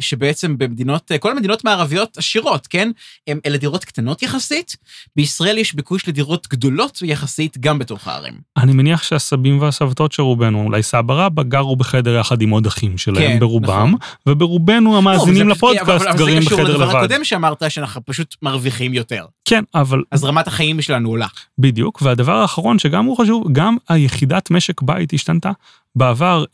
שבעצם 0.00 0.58
במדינות, 0.58 1.12
כל 1.20 1.30
המדינות 1.30 1.64
מערביות 1.64 2.18
עשירות, 2.18 2.66
כן? 2.66 2.90
הם, 3.26 3.38
אלה 3.46 3.58
דירות 3.58 3.84
קטנות 3.84 4.22
יחסית, 4.22 4.76
בישראל 5.16 5.58
יש 5.58 5.74
ביקוש 5.74 6.08
לדירות 6.08 6.48
גדולות 6.50 7.02
יחסית 7.02 7.58
גם 7.58 7.78
בתוך 7.78 8.08
הערים. 8.08 8.34
אני 8.56 8.72
מניח 8.72 9.02
שהסבים 9.02 9.60
והסבתות 9.60 10.12
של 10.12 10.22
רובנו, 10.22 10.64
אולי 10.64 10.82
סבא 10.82 11.14
רבא, 11.14 11.42
גרו 11.42 11.76
בחדר 11.76 12.14
יחד 12.14 12.42
עם 12.42 12.50
עוד 12.50 12.66
אחים 12.66 12.98
שלהם 12.98 13.32
כן, 13.32 13.38
ברובם, 13.38 13.68
נכון. 13.68 13.94
וברובנו 14.26 14.98
המאזינים 14.98 15.48
לא, 15.48 15.54
לפודקאסט 15.54 16.06
גרים 16.16 16.42
בחדר 16.42 16.62
לבד. 16.62 16.72
אבל 16.72 16.76
זה 16.76 16.76
קשור 16.76 16.84
לדבר 16.84 16.98
הקודם 16.98 17.24
שאמרת, 17.24 17.62
שאנחנו 17.68 18.00
פשוט 18.04 18.36
מרוויחים 18.42 18.94
יותר. 18.94 19.26
כן, 19.44 19.64
אבל... 19.74 20.02
אז 20.10 20.24
רמת 20.24 20.46
החיים 20.46 20.82
שלנו 20.82 21.08
עולה. 21.08 21.26
בדיוק, 21.58 22.02
והדבר 22.02 22.32
האחרון 22.32 22.78
שגם 22.78 23.04
הוא 23.04 23.16
חשוב, 23.16 23.52
גם 23.52 23.76
היחידת 23.88 24.50
משק 24.50 24.82
בית 24.82 25.12
השתנתה. 25.12 25.50
בעבר 25.96 26.44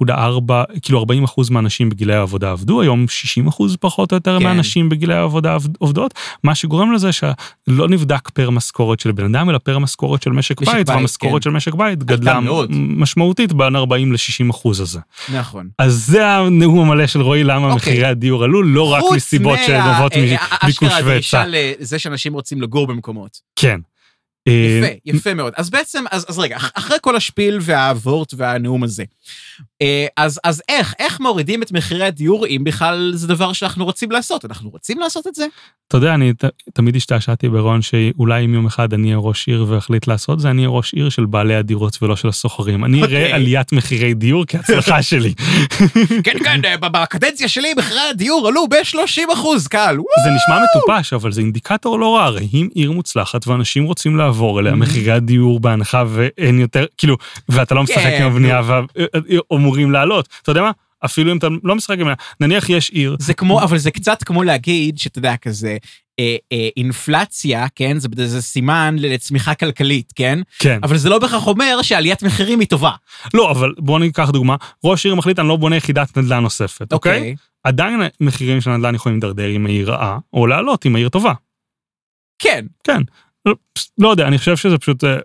0.4, 0.00 0.10
כאילו 0.82 0.98
40 0.98 1.24
אחוז 1.24 1.50
מהאנשים 1.50 1.88
בגילי 1.88 2.14
העבודה 2.14 2.50
עבדו, 2.50 2.80
היום 2.80 3.08
60 3.08 3.46
אחוז 3.46 3.76
פחות 3.80 4.12
או 4.12 4.16
יותר 4.16 4.38
כן. 4.38 4.44
מהאנשים 4.44 4.88
בגילי 4.88 5.14
העבודה 5.14 5.56
עובדות, 5.78 6.14
מה 6.44 6.54
שגורם 6.54 6.92
לזה 6.92 7.12
שלא 7.12 7.88
נבדק 7.88 8.28
פר 8.28 8.50
משכורת 8.50 9.00
של 9.00 9.12
בן 9.12 9.34
אדם, 9.34 9.50
אלא 9.50 9.58
פר 9.58 9.78
משכורת 9.78 10.22
של 10.22 10.30
משק, 10.30 10.60
משק 10.60 10.72
בית, 10.72 10.86
בית, 10.86 10.96
והמשכורת 10.96 11.42
כן. 11.42 11.50
של 11.50 11.50
משק 11.50 11.74
בית 11.74 12.04
גדלה 12.04 12.40
משמעותית 12.72 13.52
בין 13.52 13.76
40 13.76 14.12
ל-60 14.12 14.50
אחוז 14.50 14.80
הזה. 14.80 15.00
נכון. 15.34 15.68
אז 15.78 16.04
זה 16.06 16.26
הנאום 16.26 16.80
המלא 16.80 17.06
של 17.06 17.20
רועי 17.20 17.44
למה 17.44 17.72
אוקיי. 17.72 17.76
מחירי 17.76 18.06
הדיור 18.06 18.44
עלו, 18.44 18.62
לא 18.62 18.92
רק 18.92 19.04
מסיבות 19.16 19.58
שנובעות 19.66 20.12
אה, 20.12 20.36
מביקוש 20.64 20.88
והיצע. 20.88 20.88
אשכרה 20.88 21.02
דרישה 21.02 21.44
לזה 21.46 21.98
שאנשים 21.98 22.32
רוצים 22.32 22.62
לגור 22.62 22.86
במקומות. 22.86 23.40
כן. 23.56 23.80
יפה, 24.50 24.86
אה, 24.86 24.94
יפה 25.04 25.34
מאוד. 25.34 25.52
אז 25.56 25.70
בעצם, 25.70 26.04
אז, 26.10 26.26
אז 26.28 26.38
רגע, 26.38 26.56
אחרי 26.74 26.96
כל 27.00 27.16
השפיל 27.16 27.58
והוורט 27.60 28.34
והנאום 28.36 28.84
הזה, 28.84 29.04
אה, 29.82 30.06
אז, 30.16 30.40
אז 30.44 30.62
איך, 30.68 30.94
איך 30.98 31.20
מורידים 31.20 31.62
את 31.62 31.72
מחירי 31.72 32.04
הדיור, 32.04 32.46
אם 32.46 32.64
בכלל 32.64 33.12
זה 33.14 33.28
דבר 33.28 33.52
שאנחנו 33.52 33.84
רוצים 33.84 34.10
לעשות? 34.10 34.44
אנחנו 34.44 34.70
רוצים 34.70 34.98
לעשות 34.98 35.26
את 35.26 35.34
זה? 35.34 35.46
אתה 35.88 35.96
יודע, 35.96 36.14
אני 36.14 36.32
ת, 36.32 36.44
תמיד 36.74 36.96
השתעשעתי 36.96 37.48
ברון 37.48 37.82
שאולי 37.82 38.44
אם 38.44 38.54
יום 38.54 38.66
אחד 38.66 38.92
אני 38.92 39.06
אהיה 39.06 39.18
ראש 39.18 39.48
עיר 39.48 39.66
ואחליט 39.68 40.06
לעשות 40.06 40.40
זה, 40.40 40.50
אני 40.50 40.62
אהיה 40.62 40.68
ראש 40.68 40.94
עיר 40.94 41.08
של 41.08 41.26
בעלי 41.26 41.54
הדירות 41.54 42.02
ולא 42.02 42.16
של 42.16 42.28
הסוחרים. 42.28 42.84
אני 42.84 43.02
אראה 43.02 43.06
okay. 43.06 43.22
אוקיי. 43.22 43.32
עליית 43.32 43.72
מחירי 43.72 44.14
דיור 44.14 44.44
כהצלחה 44.46 45.02
שלי. 45.08 45.34
כן, 46.24 46.38
כן, 46.44 46.60
אה, 46.64 46.76
בקדנציה 46.76 47.48
שלי 47.48 47.74
מחירי 47.76 48.00
הדיור 48.10 48.48
עלו 48.48 48.68
ב-30 48.68 49.32
אחוז, 49.32 49.66
קל. 49.66 49.96
זה 50.24 50.30
נשמע 50.30 50.58
מטופש, 50.64 51.12
אבל 51.12 51.32
זה 51.32 51.40
אינדיקטור 51.40 51.98
לא 51.98 52.16
רע, 52.16 52.24
הרי 52.24 52.48
אם 52.54 52.68
עיר 52.74 52.92
מוצלחת 52.92 53.46
ואנשים 53.46 53.84
רוצים 53.84 54.16
לעבור 54.16 54.37
אליה, 54.60 54.74
מחירי 54.74 55.12
הדיור 55.12 55.60
בהנחה 55.60 56.04
ואין 56.08 56.58
יותר, 56.58 56.84
כאילו, 56.96 57.16
ואתה 57.48 57.74
לא 57.74 57.82
משחק 57.82 58.12
עם 58.20 58.26
הבנייה 58.26 58.60
ואמורים 59.50 59.90
לעלות. 59.90 60.28
אתה 60.42 60.50
יודע 60.50 60.62
מה? 60.62 60.70
אפילו 61.04 61.32
אם 61.32 61.38
אתה 61.38 61.46
לא 61.64 61.74
משחק 61.74 61.98
עם... 61.98 62.08
נניח 62.40 62.70
יש 62.70 62.90
עיר... 62.90 63.16
זה 63.20 63.34
כמו, 63.34 63.62
אבל 63.62 63.78
זה 63.78 63.90
קצת 63.90 64.22
כמו 64.22 64.42
להגיד, 64.42 64.98
שאתה 64.98 65.18
יודע, 65.18 65.36
כזה, 65.36 65.76
אה, 66.20 66.36
אה, 66.52 66.68
אינפלציה, 66.76 67.66
כן? 67.74 67.98
זה, 67.98 68.08
זה 68.26 68.42
סימן 68.42 68.96
לצמיחה 68.98 69.54
כלכלית, 69.54 70.12
כן? 70.16 70.38
כן. 70.58 70.78
אבל 70.82 70.96
זה 70.96 71.08
לא 71.08 71.18
בהכרח 71.18 71.46
אומר 71.46 71.82
שעליית 71.82 72.22
מחירים 72.22 72.60
היא 72.60 72.68
טובה. 72.68 72.92
לא, 73.34 73.50
אבל 73.50 73.74
בוא 73.78 73.98
ניקח 73.98 74.30
דוגמה. 74.30 74.56
ראש 74.84 75.06
עיר 75.06 75.14
מחליט, 75.14 75.38
אני 75.38 75.48
לא 75.48 75.56
בונה 75.56 75.76
יחידת 75.76 76.18
נדל"ן 76.18 76.42
נוספת, 76.42 76.92
אוקיי? 76.92 77.18
אוקיי? 77.18 77.34
עדיין 77.64 78.00
מחירים 78.20 78.60
של 78.60 78.70
נדל"ן 78.70 78.94
יכולים 78.94 79.16
להידרדר 79.16 79.56
אם 79.56 79.66
העיר 79.66 79.90
רעה, 79.90 80.18
או 80.32 80.46
לעלות 80.46 80.86
אם 80.86 80.96
העיר 80.96 81.08
טובה. 81.08 81.32
כן. 82.38 82.66
כן. 82.84 83.02
לא, 83.48 83.54
לא 83.98 84.08
יודע, 84.08 84.28
אני 84.28 84.38
חושב 84.38 84.56
שזה 84.56 84.78
פשוט 84.78 85.04
אה, 85.04 85.18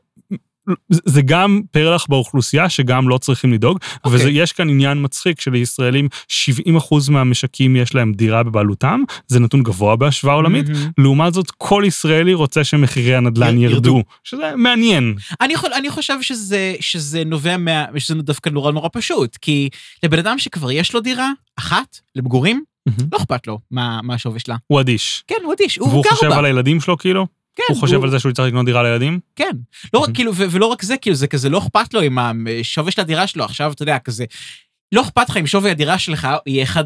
זה 0.89 1.21
גם 1.21 1.61
פרח 1.71 2.05
באוכלוסייה 2.09 2.69
שגם 2.69 3.09
לא 3.09 3.17
צריכים 3.17 3.53
לדאוג, 3.53 3.77
okay. 3.77 3.97
אוקיי. 4.03 4.25
ויש 4.25 4.51
כאן 4.51 4.69
עניין 4.69 4.97
מצחיק 5.03 5.41
שלישראלים 5.41 6.07
70 6.27 6.75
אחוז 6.75 7.09
מהמשקים 7.09 7.75
יש 7.75 7.95
להם 7.95 8.13
דירה 8.13 8.43
בבעלותם, 8.43 9.01
זה 9.27 9.39
נתון 9.39 9.63
גבוה 9.63 9.95
בהשוואה 9.95 10.35
עולמית, 10.35 10.67
mm-hmm. 10.67 10.91
לעומת 10.97 11.33
זאת 11.33 11.51
כל 11.51 11.83
ישראלי 11.87 12.33
רוצה 12.33 12.63
שמחירי 12.63 13.15
הנדל"ן 13.15 13.57
ירדו, 13.57 13.75
ירדו, 13.75 14.03
שזה 14.23 14.53
מעניין. 14.57 15.15
אני, 15.41 15.53
אני 15.77 15.89
חושב 15.89 16.21
שזה, 16.21 16.75
שזה 16.79 17.23
נובע 17.25 17.57
מה... 17.57 17.85
שזה 17.97 18.15
דווקא 18.15 18.49
נורא 18.49 18.71
נורא 18.71 18.89
פשוט, 18.93 19.37
כי 19.41 19.69
לבן 20.03 20.19
אדם 20.19 20.39
שכבר 20.39 20.71
יש 20.71 20.93
לו 20.93 20.99
דירה 20.99 21.31
אחת 21.59 21.97
למגורים, 22.15 22.63
mm-hmm. 22.89 23.03
לא 23.11 23.17
אכפת 23.17 23.47
לו 23.47 23.59
מה, 23.71 23.99
מה 24.03 24.13
השווי 24.13 24.39
שלה. 24.39 24.55
הוא 24.67 24.81
אדיש. 24.81 25.23
כן, 25.27 25.35
הוא 25.43 25.53
אדיש, 25.53 25.77
הוא 25.77 25.87
גר 25.87 25.93
בה. 25.93 25.97
והוא 25.97 26.15
חושב 26.15 26.31
על 26.31 26.45
הילדים 26.45 26.81
שלו 26.81 26.97
כאילו? 26.97 27.27
כן. 27.55 27.63
הוא 27.69 27.77
חושב 27.77 27.95
הוא... 27.95 28.03
על 28.03 28.09
זה 28.09 28.19
שהוא 28.19 28.31
צריך 28.31 28.47
לקנות 28.47 28.65
דירה 28.65 28.83
לילדים? 28.83 29.19
כן. 29.35 29.51
לא 29.93 29.99
רק, 29.99 30.09
כאילו, 30.13 30.35
ו- 30.35 30.45
ולא 30.51 30.65
רק 30.65 30.83
זה, 30.83 30.97
כאילו, 30.97 31.15
זה 31.15 31.27
כזה 31.27 31.49
לא 31.49 31.57
אכפת 31.57 31.93
לו 31.93 32.01
עם 32.01 32.17
השווי 32.19 32.91
של 32.91 33.01
הדירה 33.01 33.27
שלו. 33.27 33.43
עכשיו, 33.43 33.71
אתה 33.71 33.83
יודע, 33.83 33.99
כזה, 33.99 34.25
לא 34.91 35.01
אכפת 35.01 35.29
לך 35.29 35.37
אם 35.37 35.47
שווי 35.47 35.71
הדירה 35.71 35.99
שלך 35.99 36.27
יהיה 36.45 36.65
1.6 36.65 36.79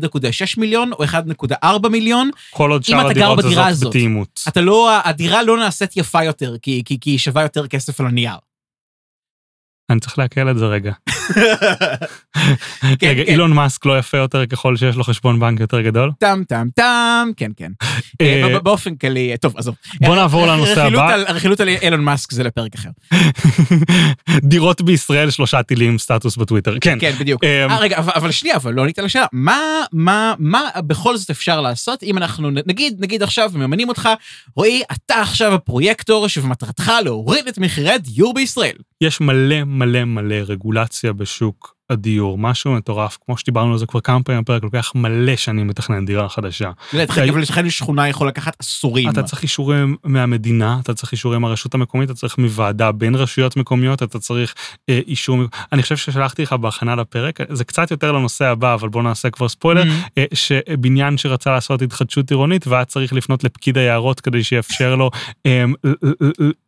מיליון 0.57 0.91
או 0.93 1.03
1.4 1.03 1.89
מיליון. 1.89 2.29
כל 2.49 2.71
עוד 2.71 2.83
שאר 2.83 3.07
הדירות 3.07 3.39
הזאת 3.43 3.89
בתאימות. 3.89 4.41
אתה 4.47 4.61
לא, 4.61 4.89
הדירה 5.03 5.43
לא 5.43 5.57
נעשית 5.57 5.97
יפה 5.97 6.23
יותר, 6.23 6.55
כי, 6.61 6.81
כי, 6.85 6.99
כי 7.01 7.09
היא 7.09 7.17
שווה 7.17 7.41
יותר 7.41 7.67
כסף 7.67 7.99
על 7.99 8.07
הנייר. 8.07 8.35
אני 9.89 9.99
צריך 9.99 10.19
להקל 10.19 10.51
את 10.51 10.57
זה 10.57 10.65
רגע. 10.65 10.91
כן, 12.99 13.07
רגע, 13.07 13.23
כן. 13.23 13.31
אילון 13.31 13.53
מאסק 13.53 13.85
לא 13.85 13.99
יפה 13.99 14.17
יותר 14.17 14.45
ככל 14.45 14.75
שיש 14.75 14.95
לו 14.95 15.03
חשבון 15.03 15.39
בנק 15.39 15.59
יותר 15.59 15.81
גדול? 15.81 16.11
טם 16.19 16.43
טם 16.47 16.67
טם, 16.75 17.29
כן 17.37 17.51
כן. 17.57 17.71
אה, 18.21 18.43
אה, 18.53 18.59
באופן 18.59 18.95
כללי, 18.95 19.37
טוב 19.41 19.57
עזוב. 19.57 19.75
בוא 20.01 20.15
נעבור 20.15 20.47
לנושא 20.47 20.83
הבא. 20.83 21.15
הרכילות 21.27 21.59
על 21.59 21.69
אילון 21.69 22.03
מאסק 22.03 22.31
זה 22.31 22.43
לפרק 22.43 22.75
אחר. 22.75 22.89
דירות 24.51 24.81
בישראל 24.81 25.29
שלושה 25.29 25.63
טילים 25.63 25.97
סטטוס 25.97 26.37
בטוויטר, 26.37 26.77
כן. 26.81 26.97
כן 27.01 27.11
בדיוק. 27.19 27.43
אה, 27.43 27.77
רגע 27.79 27.97
אבל 27.97 28.31
שנייה 28.31 28.55
אבל 28.55 28.73
לא 28.73 28.81
ענית 28.81 28.99
לשאלה 28.99 29.25
מה 29.31 29.59
מה 29.93 30.33
מה 30.39 30.61
בכל 30.77 31.17
זאת 31.17 31.29
אפשר 31.29 31.61
לעשות 31.61 32.03
אם 32.03 32.17
אנחנו 32.17 32.51
נגיד 32.51 32.95
נגיד 32.99 33.23
עכשיו 33.23 33.51
ממנים 33.53 33.89
אותך 33.89 34.09
רועי 34.55 34.81
אתה 34.91 35.21
עכשיו 35.21 35.53
הפרויקטור 35.53 36.27
שמטרתך 36.27 36.91
להוריד 37.03 37.47
את 37.47 37.57
מחירי 37.57 37.91
הדיור 37.91 38.33
בישראל. 38.33 38.75
יש 39.01 39.21
מלא 39.21 39.63
מלא 39.77 40.03
מלא 40.03 40.35
רגולציה 40.35 41.13
בשוק 41.13 41.76
הדיור, 41.89 42.37
משהו 42.37 42.73
מטורף, 42.73 43.17
כמו 43.25 43.37
שדיברנו 43.37 43.71
על 43.71 43.77
זה 43.77 43.85
כבר 43.85 43.99
כמה 43.99 44.23
פעמים 44.23 44.41
בפרק, 44.41 44.63
לוקח 44.63 44.91
מלא 44.95 45.35
שנים 45.35 45.69
לתכנן 45.69 46.05
דירה 46.05 46.29
חדשה. 46.29 46.71
אבל 46.93 47.41
לכן 47.41 47.69
שכונה 47.69 48.07
יכול 48.07 48.27
לקחת 48.27 48.55
עשורים. 48.59 49.09
אתה 49.09 49.23
צריך 49.23 49.43
אישורים 49.43 49.95
מהמדינה, 50.03 50.77
אתה 50.83 50.93
צריך 50.93 51.11
אישורים 51.11 51.41
מהרשות 51.41 51.73
המקומית, 51.73 52.09
אתה 52.09 52.19
צריך 52.19 52.37
מוועדה 52.37 52.91
בין 52.91 53.15
רשויות 53.15 53.57
מקומיות, 53.57 54.03
אתה 54.03 54.19
צריך 54.19 54.55
אה, 54.89 54.99
אישור, 55.07 55.39
אני 55.73 55.81
חושב 55.81 55.97
ששלחתי 55.97 56.41
לך 56.43 56.53
בהכנה 56.53 56.95
לפרק, 56.95 57.39
זה 57.49 57.63
קצת 57.63 57.91
יותר 57.91 58.11
לנושא 58.11 58.45
הבא, 58.45 58.73
אבל 58.73 58.89
בוא 58.89 59.03
נעשה 59.03 59.29
כבר 59.29 59.49
ספוילר, 59.49 59.83
mm-hmm. 59.83 60.09
אה, 60.17 60.25
שבניין 60.33 61.17
שרצה 61.17 61.51
לעשות 61.51 61.81
התחדשות 61.81 62.31
עירונית, 62.31 62.67
והיה 62.67 62.85
צריך 62.85 63.13
לפנות 63.13 63.43
לפקיד 63.43 63.77
היערות 63.77 64.19
כדי 64.19 64.43
שיאפשר 64.43 64.95
לו 64.95 65.11
אה, 65.45 65.63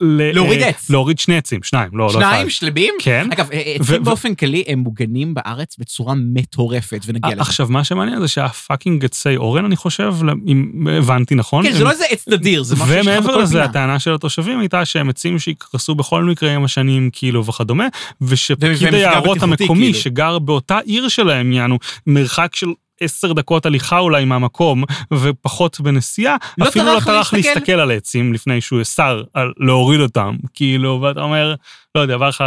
להוריד 0.01 0.61
עץ. 0.61 0.89
להוריד 0.89 1.19
שני 1.19 1.37
עצים, 1.37 1.63
שניים, 1.63 1.89
לא, 1.93 2.05
לא 2.05 2.11
שניים, 2.11 2.49
שלבים? 2.49 2.93
כן. 2.99 3.27
אגב, 3.33 3.49
עצים 3.51 4.03
באופן 4.03 4.35
כללי 4.35 4.63
הם 4.67 4.79
מוגנים 4.79 5.08
בארץ 5.33 5.75
בצורה 5.79 6.13
מטורפת, 6.17 7.01
ונגיע 7.05 7.31
לזה. 7.31 7.41
עכשיו, 7.41 7.67
מה 7.69 7.83
שמעניין 7.83 8.19
זה 8.19 8.27
שהפאקינג 8.27 9.05
עצי 9.05 9.37
אורן, 9.37 9.65
אני 9.65 9.75
חושב, 9.75 10.15
אם 10.47 10.87
הבנתי 10.97 11.35
נכון. 11.35 11.63
כן, 11.63 11.73
זה 11.73 11.83
לא 11.83 11.91
איזה 11.91 12.05
עץ 12.09 12.27
נדיר, 12.27 12.63
זה 12.63 12.75
משהו 12.75 12.87
שיש 12.87 12.95
לך 12.95 13.03
בכל 13.03 13.11
פינה. 13.11 13.27
ומעבר 13.27 13.43
לזה, 13.43 13.63
הטענה 13.63 13.99
של 13.99 14.13
התושבים 14.13 14.59
הייתה 14.59 14.85
שהם 14.85 15.09
עצים 15.09 15.39
שיקרסו 15.39 15.95
בכל 15.95 16.23
מקרה 16.23 16.55
עם 16.55 16.63
השנים, 16.63 17.09
כאילו, 17.13 17.45
וכדומה, 17.45 17.87
ושפקיד 18.21 18.93
היערות 18.93 19.43
המקומי, 19.43 19.85
כאילו. 19.85 19.99
שגר 19.99 20.39
באותה 20.39 20.79
עיר 20.85 21.07
שלהם, 21.07 21.51
יענו, 21.51 21.77
מרחק 22.07 22.55
של 22.55 22.67
עשר 23.01 23.33
דקות 23.33 23.65
הליכה 23.65 23.99
אולי 23.99 24.25
מהמקום, 24.25 24.83
ופחות 25.13 25.79
בנסיעה, 25.81 26.35
לא 26.57 26.67
אפילו 26.67 26.85
לא 26.85 26.99
טרח 26.99 27.33
להסתכל. 27.33 27.49
להסתכל 27.49 27.71
על 27.71 27.91
עצים 27.91 28.33
לפני 28.33 28.61
שהוא 28.61 28.81
אסר 28.81 29.23
להוריד 29.57 29.99
אותם, 29.99 30.35
כאילו, 30.53 31.01
ואתה 31.01 31.21
אומר, 31.21 31.55
לא 31.95 32.01
יודע, 32.01 32.13
עבר 32.13 32.29
לך 32.29 32.43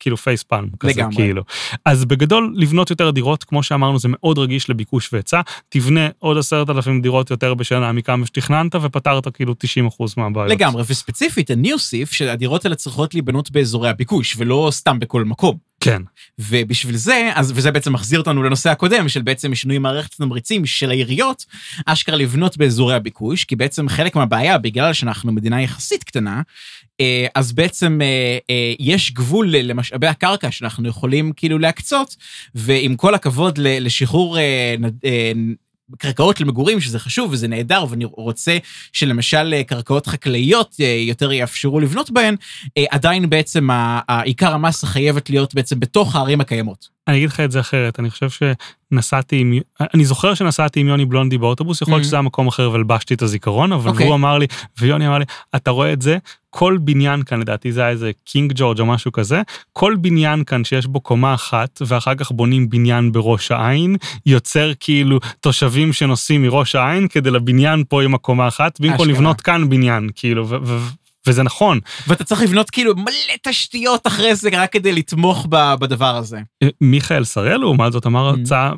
כאילו 0.00 0.16
פייס 0.16 0.44
כזה, 0.80 0.92
לגמרי. 0.92 1.16
כאילו. 1.16 1.42
אז 1.84 2.04
בגדול, 2.04 2.54
לבנות 2.56 2.90
יותר 2.90 3.10
דירות, 3.10 3.44
כמו 3.44 3.62
שאמרנו, 3.62 3.98
זה 3.98 4.08
מאוד 4.10 4.38
רגיש 4.38 4.70
לביקוש 4.70 5.12
והיצע. 5.12 5.40
תבנה 5.68 6.08
עוד 6.18 6.38
עשרת 6.38 6.70
אלפים 6.70 7.02
דירות 7.02 7.30
יותר 7.30 7.54
בשנה 7.54 7.92
מכמה 7.92 8.26
שתכננת, 8.26 8.74
ופתרת 8.74 9.34
כאילו 9.34 9.54
90 9.58 9.86
אחוז 9.86 10.14
מהבעיות. 10.16 10.50
לגמרי, 10.50 10.82
וספציפית, 10.86 11.50
אני 11.50 11.72
אוסיף 11.72 12.12
שהדירות 12.12 12.64
האלה 12.64 12.76
צריכות 12.76 13.14
להיבנות 13.14 13.50
באזורי 13.50 13.88
הביקוש, 13.88 14.34
ולא 14.38 14.68
סתם 14.72 14.98
בכל 14.98 15.24
מקום. 15.24 15.69
כן. 15.80 16.02
ובשביל 16.38 16.96
זה, 16.96 17.30
אז, 17.34 17.52
וזה 17.54 17.70
בעצם 17.70 17.92
מחזיר 17.92 18.18
אותנו 18.18 18.42
לנושא 18.42 18.70
הקודם, 18.70 19.08
של 19.08 19.22
בעצם 19.22 19.54
שינוי 19.54 19.78
מערכת 19.78 20.12
התמריצים 20.12 20.66
של 20.66 20.90
העיריות, 20.90 21.44
אשכרה 21.86 22.16
לבנות 22.16 22.56
באזורי 22.56 22.94
הביקוש, 22.94 23.44
כי 23.44 23.56
בעצם 23.56 23.88
חלק 23.88 24.16
מהבעיה, 24.16 24.58
בגלל 24.58 24.92
שאנחנו 24.92 25.32
מדינה 25.32 25.62
יחסית 25.62 26.04
קטנה, 26.04 26.42
אה, 27.00 27.26
אז 27.34 27.52
בעצם 27.52 27.98
אה, 28.02 28.38
אה, 28.50 28.74
יש 28.78 29.12
גבול 29.12 29.50
למשאבי 29.50 30.06
הקרקע 30.06 30.50
שאנחנו 30.50 30.88
יכולים 30.88 31.32
כאילו 31.36 31.58
להקצות, 31.58 32.16
ועם 32.54 32.96
כל 32.96 33.14
הכבוד 33.14 33.58
לשחרור 33.58 34.38
קרקעות 35.98 36.40
למגורים, 36.40 36.80
שזה 36.80 36.98
חשוב 36.98 37.32
וזה 37.32 37.48
נהדר, 37.48 37.84
ואני 37.90 38.04
רוצה 38.04 38.58
שלמשל 38.92 39.54
אה, 39.54 39.64
קרקעות 39.64 40.06
חקלאיות 40.06 40.76
אה, 40.80 40.86
יותר 40.86 41.32
יאפשרו 41.32 41.80
לבנות 41.80 42.10
בהן, 42.10 42.36
אה, 42.78 42.84
עדיין 42.90 43.30
בעצם 43.30 43.68
העיקר 44.08 44.52
המסה 44.52 44.86
חייבת 44.86 45.30
להיות 45.30 45.54
בעצם 45.54 45.80
בתוך 45.80 46.16
הערים 46.16 46.40
הקיימות. 46.40 46.99
אני 47.10 47.18
אגיד 47.18 47.28
לך 47.28 47.40
את 47.40 47.50
זה 47.50 47.60
אחרת, 47.60 48.00
אני 48.00 48.10
חושב 48.10 48.28
שנסעתי 48.30 49.36
עם, 49.36 49.54
אני 49.94 50.04
זוכר 50.04 50.34
שנסעתי 50.34 50.80
עם 50.80 50.88
יוני 50.88 51.04
בלונדי 51.04 51.38
באוטובוס, 51.38 51.82
יכול 51.82 51.94
להיות 51.94 52.02
mm-hmm. 52.02 52.06
שזה 52.06 52.16
היה 52.16 52.22
מקום 52.22 52.48
אחר 52.48 52.70
והלבשתי 52.70 53.14
את 53.14 53.22
הזיכרון, 53.22 53.72
אבל 53.72 53.90
okay. 53.90 53.92
אוקיי. 53.92 54.06
הוא 54.06 54.14
אמר 54.14 54.38
לי, 54.38 54.46
ויוני 54.78 55.06
אמר 55.06 55.18
לי, 55.18 55.24
אתה 55.56 55.70
רואה 55.70 55.92
את 55.92 56.02
זה? 56.02 56.18
כל 56.50 56.78
בניין 56.80 57.22
כאן, 57.22 57.40
לדעתי 57.40 57.72
זה 57.72 57.80
היה 57.80 57.90
איזה 57.90 58.10
קינג 58.24 58.52
ג'ורג' 58.56 58.80
או 58.80 58.86
משהו 58.86 59.12
כזה, 59.12 59.42
כל 59.72 59.96
בניין 60.00 60.44
כאן 60.44 60.64
שיש 60.64 60.86
בו 60.86 61.00
קומה 61.00 61.34
אחת, 61.34 61.82
ואחר 61.86 62.14
כך 62.14 62.30
בונים 62.30 62.70
בניין 62.70 63.12
בראש 63.12 63.50
העין, 63.50 63.96
יוצר 64.26 64.72
כאילו 64.80 65.18
תושבים 65.40 65.92
שנוסעים 65.92 66.42
מראש 66.42 66.74
העין 66.74 67.08
כדי 67.08 67.30
לבניין 67.30 67.84
פה 67.88 68.02
עם 68.02 68.14
הקומה 68.14 68.48
אחת, 68.48 68.80
במקום 68.80 69.08
לבנות 69.08 69.40
כאן 69.40 69.68
בניין, 69.68 70.08
כאילו, 70.14 70.46
וזה 71.26 71.42
נכון. 71.42 71.80
ואתה 72.06 72.24
צריך 72.24 72.42
לבנות 72.42 72.70
כאילו 72.70 72.96
מלא 72.96 73.36
תשתיות 73.42 74.06
אחרי 74.06 74.34
זה 74.34 74.50
רק 74.52 74.72
כדי 74.72 74.92
לתמוך 74.92 75.46
בדבר 75.50 76.16
הזה. 76.16 76.38
אה, 76.62 76.68
מיכאל 76.80 77.24
שראל, 77.24 77.56
לעומת 77.56 77.92
זאת, 77.92 78.06
אמר 78.06 78.30
mm. 78.30 78.38
הרצאה 78.38 78.72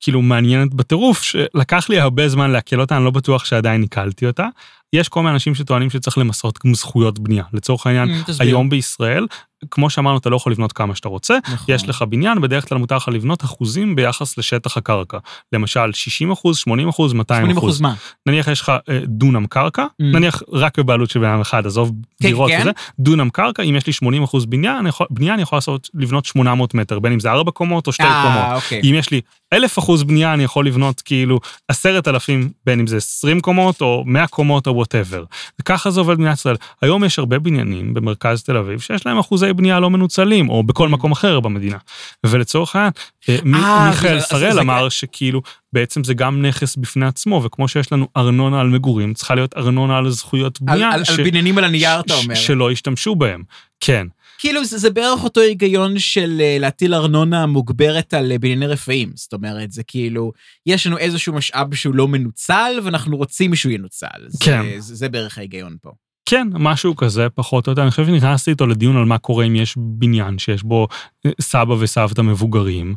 כאילו 0.00 0.22
מעניינת 0.22 0.74
בטירוף, 0.74 1.22
שלקח 1.22 1.90
לי 1.90 2.00
הרבה 2.00 2.28
זמן 2.28 2.50
לעכל 2.50 2.80
אותה, 2.80 2.96
אני 2.96 3.04
לא 3.04 3.10
בטוח 3.10 3.44
שעדיין 3.44 3.82
עיכלתי 3.82 4.26
אותה. 4.26 4.46
יש 4.92 5.08
כל 5.08 5.20
מיני 5.20 5.32
אנשים 5.32 5.54
שטוענים 5.54 5.90
שצריך 5.90 6.18
למסות 6.18 6.58
זכויות 6.72 7.18
בנייה. 7.18 7.44
לצורך 7.52 7.86
העניין, 7.86 8.08
mm, 8.08 8.32
היום 8.40 8.70
בישראל, 8.70 9.26
כמו 9.70 9.90
שאמרנו, 9.90 10.18
אתה 10.18 10.30
לא 10.30 10.36
יכול 10.36 10.52
לבנות 10.52 10.72
כמה 10.72 10.94
שאתה 10.94 11.08
רוצה, 11.08 11.38
נכון. 11.52 11.74
יש 11.74 11.88
לך 11.88 12.02
בניין, 12.02 12.40
בדרך 12.40 12.68
כלל 12.68 12.78
מותר 12.78 12.96
לך 12.96 13.08
לבנות 13.08 13.44
אחוזים 13.44 13.96
ביחס 13.96 14.38
לשטח 14.38 14.76
הקרקע. 14.76 15.18
למשל, 15.52 15.92
60 15.92 16.30
אחוז, 16.30 16.56
80 16.58 16.88
אחוז, 16.88 17.12
200 17.12 17.40
80 17.40 17.56
אחוז 17.56 17.80
מה? 17.80 17.94
נניח 18.26 18.48
יש 18.48 18.60
לך 18.60 18.72
אה, 18.88 19.00
דונם 19.04 19.46
קרקע, 19.46 19.84
אממ. 19.84 20.04
נניח 20.04 20.42
רק 20.52 20.78
בבעלות 20.78 21.10
של 21.10 21.20
בן 21.20 21.40
אחד, 21.40 21.66
עזוב 21.66 21.92
כן, 22.22 22.28
דירות 22.28 22.50
כן. 22.50 22.58
וזה, 22.60 22.70
דונם 22.98 23.30
קרקע, 23.30 23.62
אם 23.62 23.76
יש 23.76 23.86
לי 23.86 23.92
80 23.92 24.22
אחוז 24.22 24.46
בניין, 24.46 24.76
אני 24.76 24.88
יכול, 24.88 25.06
בנייה 25.10 25.34
אני 25.34 25.42
יכול 25.42 25.56
לעשות, 25.56 25.90
לבנות 25.94 26.24
800 26.24 26.74
מטר, 26.74 26.98
בין 26.98 27.12
אם 27.12 27.20
זה 27.20 27.30
4 27.30 27.50
קומות 27.50 27.86
או 27.86 27.92
2 27.92 28.12
אה, 28.12 28.17
אה, 28.17 28.22
קומות. 28.22 28.62
אוקיי. 28.62 28.80
אם 28.84 28.94
יש 28.94 29.10
לי 29.10 29.20
אלף 29.52 29.78
אחוז 29.78 30.04
בנייה, 30.04 30.34
אני 30.34 30.44
יכול 30.44 30.66
לבנות 30.66 31.00
כאילו 31.00 31.40
עשרת 31.68 32.08
אלפים, 32.08 32.50
בין 32.66 32.80
אם 32.80 32.86
זה 32.86 32.96
20 32.96 33.40
קומות 33.40 33.80
או 33.80 34.04
100 34.06 34.26
קומות 34.26 34.66
או 34.66 34.74
whatever. 34.74 35.24
וככה 35.60 35.90
זה 35.90 36.00
עובד 36.00 36.16
במדינת 36.16 36.38
ישראל. 36.38 36.56
היום 36.82 37.04
יש 37.04 37.18
הרבה 37.18 37.38
בניינים 37.38 37.94
במרכז 37.94 38.42
תל 38.42 38.56
אביב 38.56 38.80
שיש 38.80 39.06
להם 39.06 39.18
אחוזי 39.18 39.47
בנייה 39.52 39.80
לא 39.80 39.90
מנוצלים, 39.90 40.48
או 40.48 40.62
בכל 40.62 40.88
מקום 40.88 41.12
אחר 41.12 41.40
במדינה. 41.40 41.78
ולצורך 42.26 42.76
העניין, 42.76 42.92
אה, 43.28 43.36
אה, 43.54 43.88
מיכאל 43.88 44.20
שראל 44.20 44.58
אמר 44.58 44.88
שכאילו, 44.88 45.42
בעצם 45.72 46.04
זה 46.04 46.14
גם 46.14 46.42
נכס 46.46 46.76
בפני 46.76 47.06
עצמו, 47.06 47.42
וכמו 47.44 47.68
שיש 47.68 47.92
לנו 47.92 48.08
ארנונה 48.16 48.60
על 48.60 48.68
מגורים, 48.68 49.14
צריכה 49.14 49.34
להיות 49.34 49.56
ארנונה 49.56 49.98
על 49.98 50.10
זכויות 50.10 50.60
בנייה. 50.60 50.90
על, 50.90 51.04
ש... 51.04 51.10
על 51.10 51.24
בניינים 51.24 51.58
על 51.58 51.64
הנייר, 51.64 52.00
אתה 52.00 52.14
אומר. 52.14 52.34
שלא 52.34 52.72
ישתמשו 52.72 53.16
בהם, 53.16 53.42
כן. 53.80 54.06
כאילו 54.38 54.64
זה, 54.64 54.78
זה 54.78 54.90
בערך 54.90 55.24
אותו 55.24 55.40
היגיון 55.40 55.98
של 55.98 56.40
uh, 56.40 56.60
להטיל 56.60 56.94
ארנונה 56.94 57.46
מוגברת 57.46 58.14
על 58.14 58.32
בנייני 58.40 58.66
רפאים. 58.66 59.12
זאת 59.14 59.32
אומרת, 59.32 59.72
זה 59.72 59.82
כאילו, 59.82 60.32
יש 60.66 60.86
לנו 60.86 60.98
איזשהו 60.98 61.32
משאב 61.34 61.74
שהוא 61.74 61.94
לא 61.94 62.08
מנוצל, 62.08 62.80
ואנחנו 62.84 63.16
רוצים 63.16 63.54
שהוא 63.54 63.72
ינוצל. 63.72 64.06
כן. 64.40 64.62
זה, 64.62 64.80
זה, 64.80 64.94
זה 64.94 65.08
בערך 65.08 65.38
ההיגיון 65.38 65.76
פה. 65.82 65.90
כן, 66.28 66.48
משהו 66.52 66.96
כזה, 66.96 67.28
פחות 67.28 67.66
או 67.66 67.72
יותר. 67.72 67.82
אני 67.82 67.90
חושב 67.90 68.06
שנכנסתי 68.06 68.50
איתו 68.50 68.66
לדיון 68.66 68.96
על 68.96 69.04
מה 69.04 69.18
קורה 69.18 69.44
אם 69.44 69.56
יש 69.56 69.74
בניין 69.76 70.38
שיש 70.38 70.62
בו 70.62 70.88
אה, 71.26 71.30
סבא 71.40 71.74
וסבתא 71.78 72.22
מבוגרים, 72.22 72.94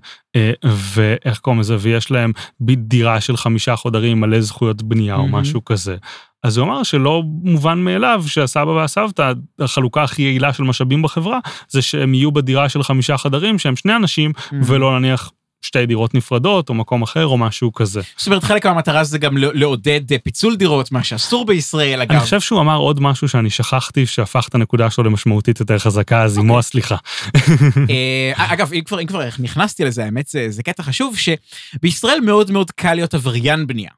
ואיך 0.65 1.39
קוראים 1.39 1.59
לזה, 1.59 1.77
ויש 1.79 2.11
להם 2.11 2.31
דירה 2.61 3.21
של 3.21 3.37
חמישה 3.37 3.75
חודרים 3.75 4.19
מלא 4.19 4.41
זכויות 4.41 4.83
בנייה 4.83 5.15
mm-hmm. 5.15 5.19
או 5.19 5.27
משהו 5.27 5.65
כזה. 5.65 5.95
אז 6.43 6.57
הוא 6.57 6.65
אמר 6.65 6.83
שלא 6.83 7.23
מובן 7.43 7.79
מאליו 7.79 8.23
שהסבא 8.27 8.69
והסבתא, 8.69 9.33
החלוקה 9.59 10.03
הכי 10.03 10.21
יעילה 10.21 10.53
של 10.53 10.63
משאבים 10.63 11.01
בחברה, 11.01 11.39
זה 11.69 11.81
שהם 11.81 12.13
יהיו 12.13 12.31
בדירה 12.31 12.69
של 12.69 12.83
חמישה 12.83 13.17
חדרים, 13.17 13.59
שהם 13.59 13.75
שני 13.75 13.95
אנשים, 13.95 14.31
mm-hmm. 14.35 14.55
ולא 14.65 14.99
נניח 14.99 15.31
שתי 15.61 15.85
דירות 15.85 16.13
נפרדות, 16.13 16.69
או 16.69 16.73
מקום 16.73 17.01
אחר, 17.01 17.25
או 17.25 17.37
משהו 17.37 17.73
כזה. 17.73 18.01
זאת 18.17 18.27
אומרת, 18.27 18.43
חלק 18.43 18.65
מהמטרה 18.65 19.03
זה 19.03 19.17
גם 19.17 19.37
לעודד 19.37 20.13
אה, 20.13 20.19
פיצול 20.19 20.55
דירות, 20.55 20.91
מה 20.91 21.03
שאסור 21.03 21.45
בישראל, 21.45 22.01
אגב. 22.01 22.11
אני 22.11 22.19
חושב 22.19 22.39
שהוא 22.39 22.61
אמר 22.61 22.77
עוד 22.77 22.99
משהו 22.99 23.29
שאני 23.29 23.49
שכחתי, 23.49 24.05
שהפך 24.05 24.47
את 24.49 24.55
הנקודה 24.55 24.89
שלו 24.89 25.03
למשמעותית 25.03 25.59
יותר 25.59 25.79
חזקה, 25.79 26.23
אז 26.23 26.37
עמו 26.37 26.59
הסליחה. 26.59 26.95
אה, 27.89 28.53
אגב, 28.53 28.73
אם 28.73 28.81
כבר, 28.81 29.01
אם 29.01 29.05
כבר 29.05 29.27
נכנסתי 29.39 29.85
לזה, 29.85 30.05
האמת, 30.05 30.27
זה, 30.27 30.45
זה 30.49 30.63
קטע 30.63 30.83
חשוב, 30.83 31.15
שבישראל 31.17 32.19
מאוד 32.19 32.51
מאוד 32.51 32.71
קל 32.71 32.93
להיות 32.93 33.13
עבריין 33.13 33.67
בנייה. 33.67 33.91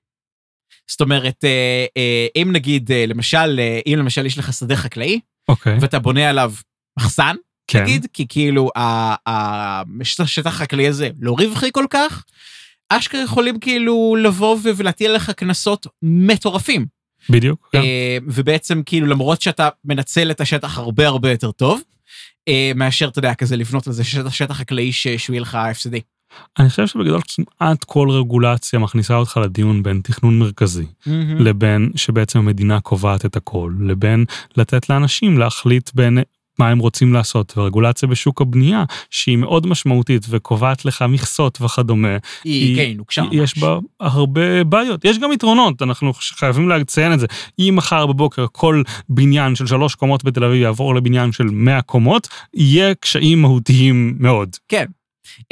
זאת 0.92 1.02
אומרת, 1.02 1.44
אה, 1.44 2.42
אם 2.42 2.50
נגיד, 2.52 2.92
למשל, 3.08 3.60
אם 3.88 3.96
למשל 3.98 4.26
יש 4.26 4.38
לך 4.38 4.54
שדה 4.54 4.76
חקלאי, 4.76 5.16
okay. 5.16 5.52
אוקיי. 5.52 5.78
ואתה 5.82 6.00
בונה 6.00 6.30
עליו 6.30 6.54
מחסן, 7.00 7.36
כן. 7.68 7.84
נגיד, 7.84 8.08
כי 8.14 8.26
כאילו 8.30 8.70
השטח 9.26 10.48
החקלאי 10.48 10.88
הזה 10.88 11.10
לא 11.20 11.36
רווחי 11.40 11.70
כל 11.74 11.86
כך, 11.90 12.24
אשכרה 12.90 13.22
יכולים 13.22 13.60
כאילו 13.60 14.16
לבוא 14.20 14.58
ולהטיל 14.76 15.10
עליך 15.10 15.30
קנסות 15.30 15.88
מטורפים. 16.02 16.86
בדיוק. 17.30 17.70
כן. 17.72 17.82
ובעצם 18.28 18.82
כאילו 18.86 19.08
למרות 19.08 19.42
שאתה 19.42 19.70
מנצל 19.86 20.32
את 20.32 20.42
השטח 20.42 20.78
הרבה 20.78 21.08
הרבה 21.08 21.32
יותר 21.32 21.52
טוב, 21.52 21.82
מאשר, 22.76 23.08
אתה 23.08 23.20
יודע, 23.20 23.34
כזה 23.34 23.58
לבנות 23.58 23.88
על 23.88 23.94
זה 23.94 24.04
שטח, 24.04 24.34
שטח 24.34 24.58
חקלאי 24.58 24.92
שהוא 24.92 25.14
יהיה 25.30 25.42
לך 25.42 25.56
הפסדי. 25.56 26.02
אני 26.60 26.70
חושב 26.70 26.88
שבגדול 26.88 27.22
כמעט 27.28 27.84
כל 27.84 28.10
רגולציה 28.10 28.80
מכניסה 28.80 29.16
אותך 29.16 29.40
לדיון 29.44 29.84
בין 29.84 30.02
תכנון 30.04 30.40
מרכזי, 30.40 30.84
mm-hmm. 30.84 31.10
לבין 31.40 31.92
שבעצם 31.96 32.40
המדינה 32.40 32.82
קובעת 32.82 33.26
את 33.26 33.36
הכל, 33.36 33.74
לבין 33.80 34.26
לתת 34.58 34.90
לאנשים 34.90 35.38
להחליט 35.38 35.92
בין 35.94 36.18
מה 36.60 36.70
הם 36.70 36.80
רוצים 36.80 37.14
לעשות, 37.14 37.58
ורגולציה 37.58 38.08
בשוק 38.08 38.42
הבנייה, 38.42 38.84
שהיא 39.10 39.38
מאוד 39.38 39.68
משמעותית 39.68 40.26
וקובעת 40.30 40.86
לך 40.86 41.06
מכסות 41.10 41.62
וכדומה, 41.62 42.18
היא, 42.44 42.78
היא 42.78 42.78
כן, 42.78 42.98
נוקשה 42.98 43.22
ממש. 43.22 43.34
יש 43.34 43.58
בה 43.58 43.78
הרבה 44.00 44.64
בעיות. 44.64 45.06
יש 45.06 45.20
גם 45.20 45.32
יתרונות, 45.32 45.82
אנחנו 45.82 46.14
חייבים 46.14 46.70
לציין 46.70 47.14
את 47.14 47.20
זה. 47.20 47.28
אם 47.60 47.74
מחר 47.78 48.06
בבוקר 48.06 48.46
כל 48.52 48.84
בניין 49.10 49.56
של 49.56 49.68
שלוש 49.68 49.96
קומות 49.96 50.24
בתל 50.24 50.44
אביב 50.44 50.62
יעבור 50.62 50.96
לבניין 50.96 51.32
של 51.32 51.44
100 51.44 51.82
קומות, 51.82 52.28
יהיה 52.54 52.96
קשיים 52.96 53.42
מהותיים 53.42 54.16
מאוד. 54.20 54.50
כן. 54.68 54.86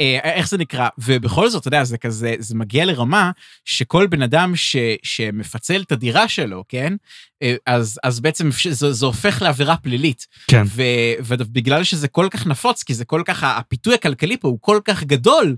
אה, 0.00 0.18
איך 0.22 0.48
זה 0.48 0.58
נקרא? 0.58 0.88
ובכל 0.98 1.48
זאת, 1.48 1.60
אתה 1.60 1.68
יודע, 1.68 1.84
זה 1.84 1.98
כזה, 1.98 2.34
זה 2.38 2.54
מגיע 2.54 2.84
לרמה 2.84 3.30
שכל 3.64 4.06
בן 4.06 4.22
אדם 4.22 4.56
ש, 4.56 4.76
שמפצל 5.02 5.82
את 5.82 5.92
הדירה 5.92 6.28
שלו, 6.28 6.64
כן? 6.68 6.92
אה, 7.42 7.54
אז, 7.66 8.00
אז 8.02 8.20
בעצם 8.20 8.50
זה, 8.70 8.92
זה 8.92 9.06
הופך 9.06 9.42
לעבירה 9.42 9.76
פלילית. 9.76 10.26
כן. 10.48 10.62
ו, 10.66 10.82
ובגלל 11.26 11.84
שזה 11.84 12.08
כל 12.08 12.28
כך 12.30 12.46
נפוץ, 12.46 12.82
כי 12.82 12.94
זה 12.94 13.04
כל 13.04 13.22
כך, 13.24 13.44
הפיתוי 13.44 13.94
הכלכלי 13.94 14.36
פה 14.36 14.48
הוא 14.48 14.58
כל 14.60 14.80
כך 14.84 15.04
גדול, 15.04 15.56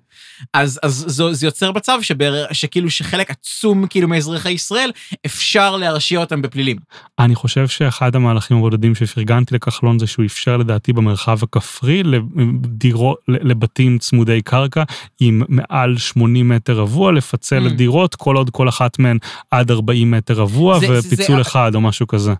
אז, 0.54 0.80
אז 0.82 1.04
זה, 1.08 1.32
זה 1.32 1.46
יוצר 1.46 1.72
מצב 1.72 1.98
שבר, 2.02 2.44
שכאילו 2.52 2.90
שחלק 2.90 3.30
עצום 3.30 3.86
כאילו 3.86 4.08
מאזרחי 4.08 4.50
ישראל, 4.50 4.90
אפשר 5.26 5.76
להרשיע 5.76 6.20
אותם 6.20 6.42
בפלילים. 6.42 6.76
אני 7.18 7.34
חושב 7.34 7.68
שאחד 7.68 8.16
המהלכים 8.16 8.56
הבודדים 8.56 8.94
שפרגנתי 8.94 9.54
לכחלון 9.54 9.98
זה 9.98 10.06
שהוא 10.06 10.26
אפשר 10.26 10.56
לדעתי 10.56 10.92
במרחב 10.92 11.38
הכפרי 11.42 12.02
לדירות, 12.02 13.18
לבתים 13.28 13.98
צמודי 13.98 14.42
קרקע 14.42 14.82
עם 15.20 15.42
מעל 15.48 15.98
80 15.98 16.48
מטר 16.48 16.72
רבוע, 16.72 17.12
לפצל 17.12 17.66
mm. 17.66 17.70
דירות, 17.70 18.14
כל 18.14 18.36
עוד 18.36 18.50
כל 18.50 18.68
אחת 18.68 18.98
מהן 18.98 19.18
עד 19.50 19.70
40 19.70 20.10
מטר 20.10 20.34
רבוע, 20.34 20.78
זה, 20.78 20.98
ופיצול 20.98 21.36
זה, 21.36 21.42
אחד. 21.42 21.73
או 21.74 21.80
משהו 21.80 22.06
כזה. 22.06 22.32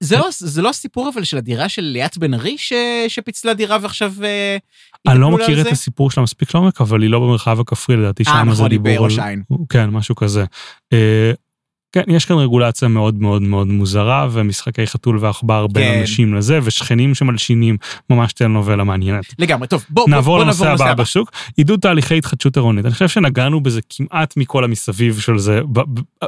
זה 0.00 0.18
לא, 0.18 0.28
זה 0.30 0.62
לא 0.62 0.68
הסיפור 0.68 1.10
אבל 1.14 1.24
של 1.24 1.36
הדירה 1.36 1.68
של 1.68 1.82
ליאת 1.82 2.18
בן 2.18 2.34
ארי 2.34 2.58
ש, 2.58 2.72
שפיצלה 3.08 3.54
דירה 3.54 3.78
ועכשיו... 3.80 4.14
אה, 4.24 4.56
אני 5.08 5.20
לא 5.20 5.30
מכיר 5.30 5.60
את 5.60 5.66
הסיפור 5.66 6.10
שלה 6.10 6.22
מספיק 6.22 6.54
לעומק, 6.54 6.80
אבל 6.80 7.02
היא 7.02 7.10
לא 7.10 7.20
במרחב 7.20 7.60
הכפרי, 7.60 7.96
לדעתי 7.96 8.24
שם 8.24 8.30
נכון, 8.30 8.54
זה 8.54 8.68
דיבור 8.68 8.90
על... 8.90 8.96
אה, 8.96 9.06
נכון, 9.06 9.10
היא 9.10 9.16
בראש 9.16 9.18
העין. 9.18 9.42
כן, 9.68 9.90
משהו 9.90 10.14
כזה. 10.14 10.44
כן, 11.92 12.02
יש 12.08 12.24
כאן 12.24 12.36
רגולציה 12.36 12.88
מאוד 12.88 13.20
מאוד 13.20 13.42
מאוד 13.42 13.66
מוזרה, 13.66 14.28
ומשחקי 14.32 14.86
חתול 14.86 15.18
ועכבר 15.20 15.66
בין 15.66 15.92
כן. 15.92 16.00
אנשים 16.00 16.34
לזה, 16.34 16.58
ושכנים 16.62 17.14
שמלשינים, 17.14 17.76
ממש 18.10 18.32
טלנובלה 18.32 18.84
מעניינת. 18.84 19.24
לגמרי, 19.38 19.68
טוב, 19.68 19.84
בוא, 19.90 20.08
נעבור 20.08 20.36
בוא, 20.36 20.44
לנושא 20.44 20.70
הבא 20.70 20.94
בשוק, 20.94 21.30
עידוד 21.56 21.80
תהליכי 21.80 22.18
התחדשות 22.18 22.56
עירונית. 22.56 22.84
אני 22.84 22.92
חושב 22.92 23.08
שנגענו 23.08 23.60
בזה 23.60 23.80
כמעט 23.90 24.36
מכל 24.36 24.64
המסביב 24.64 25.20
של 25.20 25.38
זה 25.38 25.60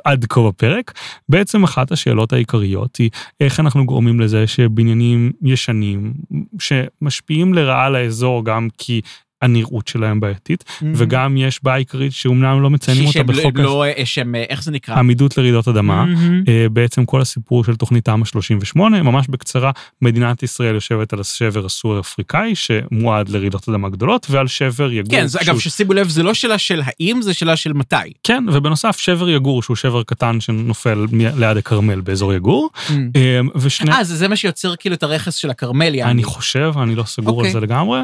עד 0.04 0.24
כה 0.28 0.40
בפרק. 0.40 0.92
בעצם 1.28 1.64
אחת 1.64 1.92
השאלות 1.92 2.32
העיקריות 2.32 2.96
היא 2.96 3.10
איך 3.40 3.60
אנחנו 3.60 3.86
גורמים 3.86 4.20
לזה 4.20 4.46
שבניינים 4.46 5.32
ישנים, 5.42 6.14
שמשפיעים 6.58 7.54
לרעה 7.54 7.84
על 7.84 7.96
האזור 7.96 8.44
גם 8.44 8.68
כי 8.78 9.00
הנראות 9.44 9.88
שלהם 9.88 10.20
בעייתית, 10.20 10.64
mm-hmm. 10.66 10.84
וגם 10.94 11.36
יש 11.36 11.60
בעיה 11.62 11.76
עיקרית 11.76 12.12
שאומנם 12.12 12.62
לא 12.62 12.70
מציינים 12.70 13.06
אותה 13.06 13.22
בחוק... 13.22 13.58
לא, 13.58 13.84
שהם, 14.04 14.34
איך 14.34 14.62
זה 14.62 14.70
נקרא? 14.70 14.94
עמידות 14.94 15.38
לרעידות 15.38 15.68
אדמה. 15.68 16.04
Mm-hmm. 16.04 16.68
בעצם 16.72 17.04
כל 17.04 17.20
הסיפור 17.20 17.64
של 17.64 17.76
תוכנית 17.76 18.04
תמ"א 18.04 18.24
38, 18.24 19.02
ממש 19.02 19.26
בקצרה, 19.28 19.70
מדינת 20.02 20.42
ישראל 20.42 20.74
יושבת 20.74 21.12
על 21.12 21.20
השבר 21.20 21.66
הסורי-אפריקאי, 21.66 22.54
שמועד 22.54 23.28
לרעידות 23.28 23.68
אדמה 23.68 23.88
גדולות, 23.88 24.26
ועל 24.30 24.46
שבר 24.46 24.92
יגור. 24.92 25.10
כן, 25.10 25.26
זה, 25.26 25.38
שהוא... 25.38 25.52
אגב, 25.52 25.60
ששימו 25.60 25.92
לב, 25.92 26.08
זה 26.08 26.22
לא 26.22 26.34
שאלה 26.34 26.58
של 26.58 26.82
האם, 26.84 27.22
זה 27.22 27.34
שאלה 27.34 27.56
של 27.56 27.72
מתי. 27.72 27.96
כן, 28.22 28.44
ובנוסף, 28.52 28.98
שבר 28.98 29.30
יגור, 29.30 29.62
שהוא 29.62 29.76
שבר 29.76 30.02
קטן 30.02 30.40
שנופל 30.40 31.06
ליד 31.12 31.56
הכרמל 31.56 32.00
באזור 32.00 32.34
יגור. 32.34 32.70
Mm-hmm. 32.74 32.92
ושני... 33.56 33.90
אה, 33.90 34.04
זה, 34.04 34.16
זה 34.16 34.28
מה 34.28 34.36
שיוצר 34.36 34.76
כאילו 34.76 34.94
את 34.94 35.02
הרכס 35.02 35.34
של 35.34 35.50
הכרמל, 35.50 35.94
יעני. 35.94 36.12
אני 36.12 36.24
חושב, 36.24 36.72
אני 36.82 36.94
לא 36.94 37.04
סגור 37.04 37.42
okay. 37.42 37.44
על 37.44 37.46
אוקיי. 37.46 37.52
זה 37.52 37.60
לגמרי. 37.60 38.00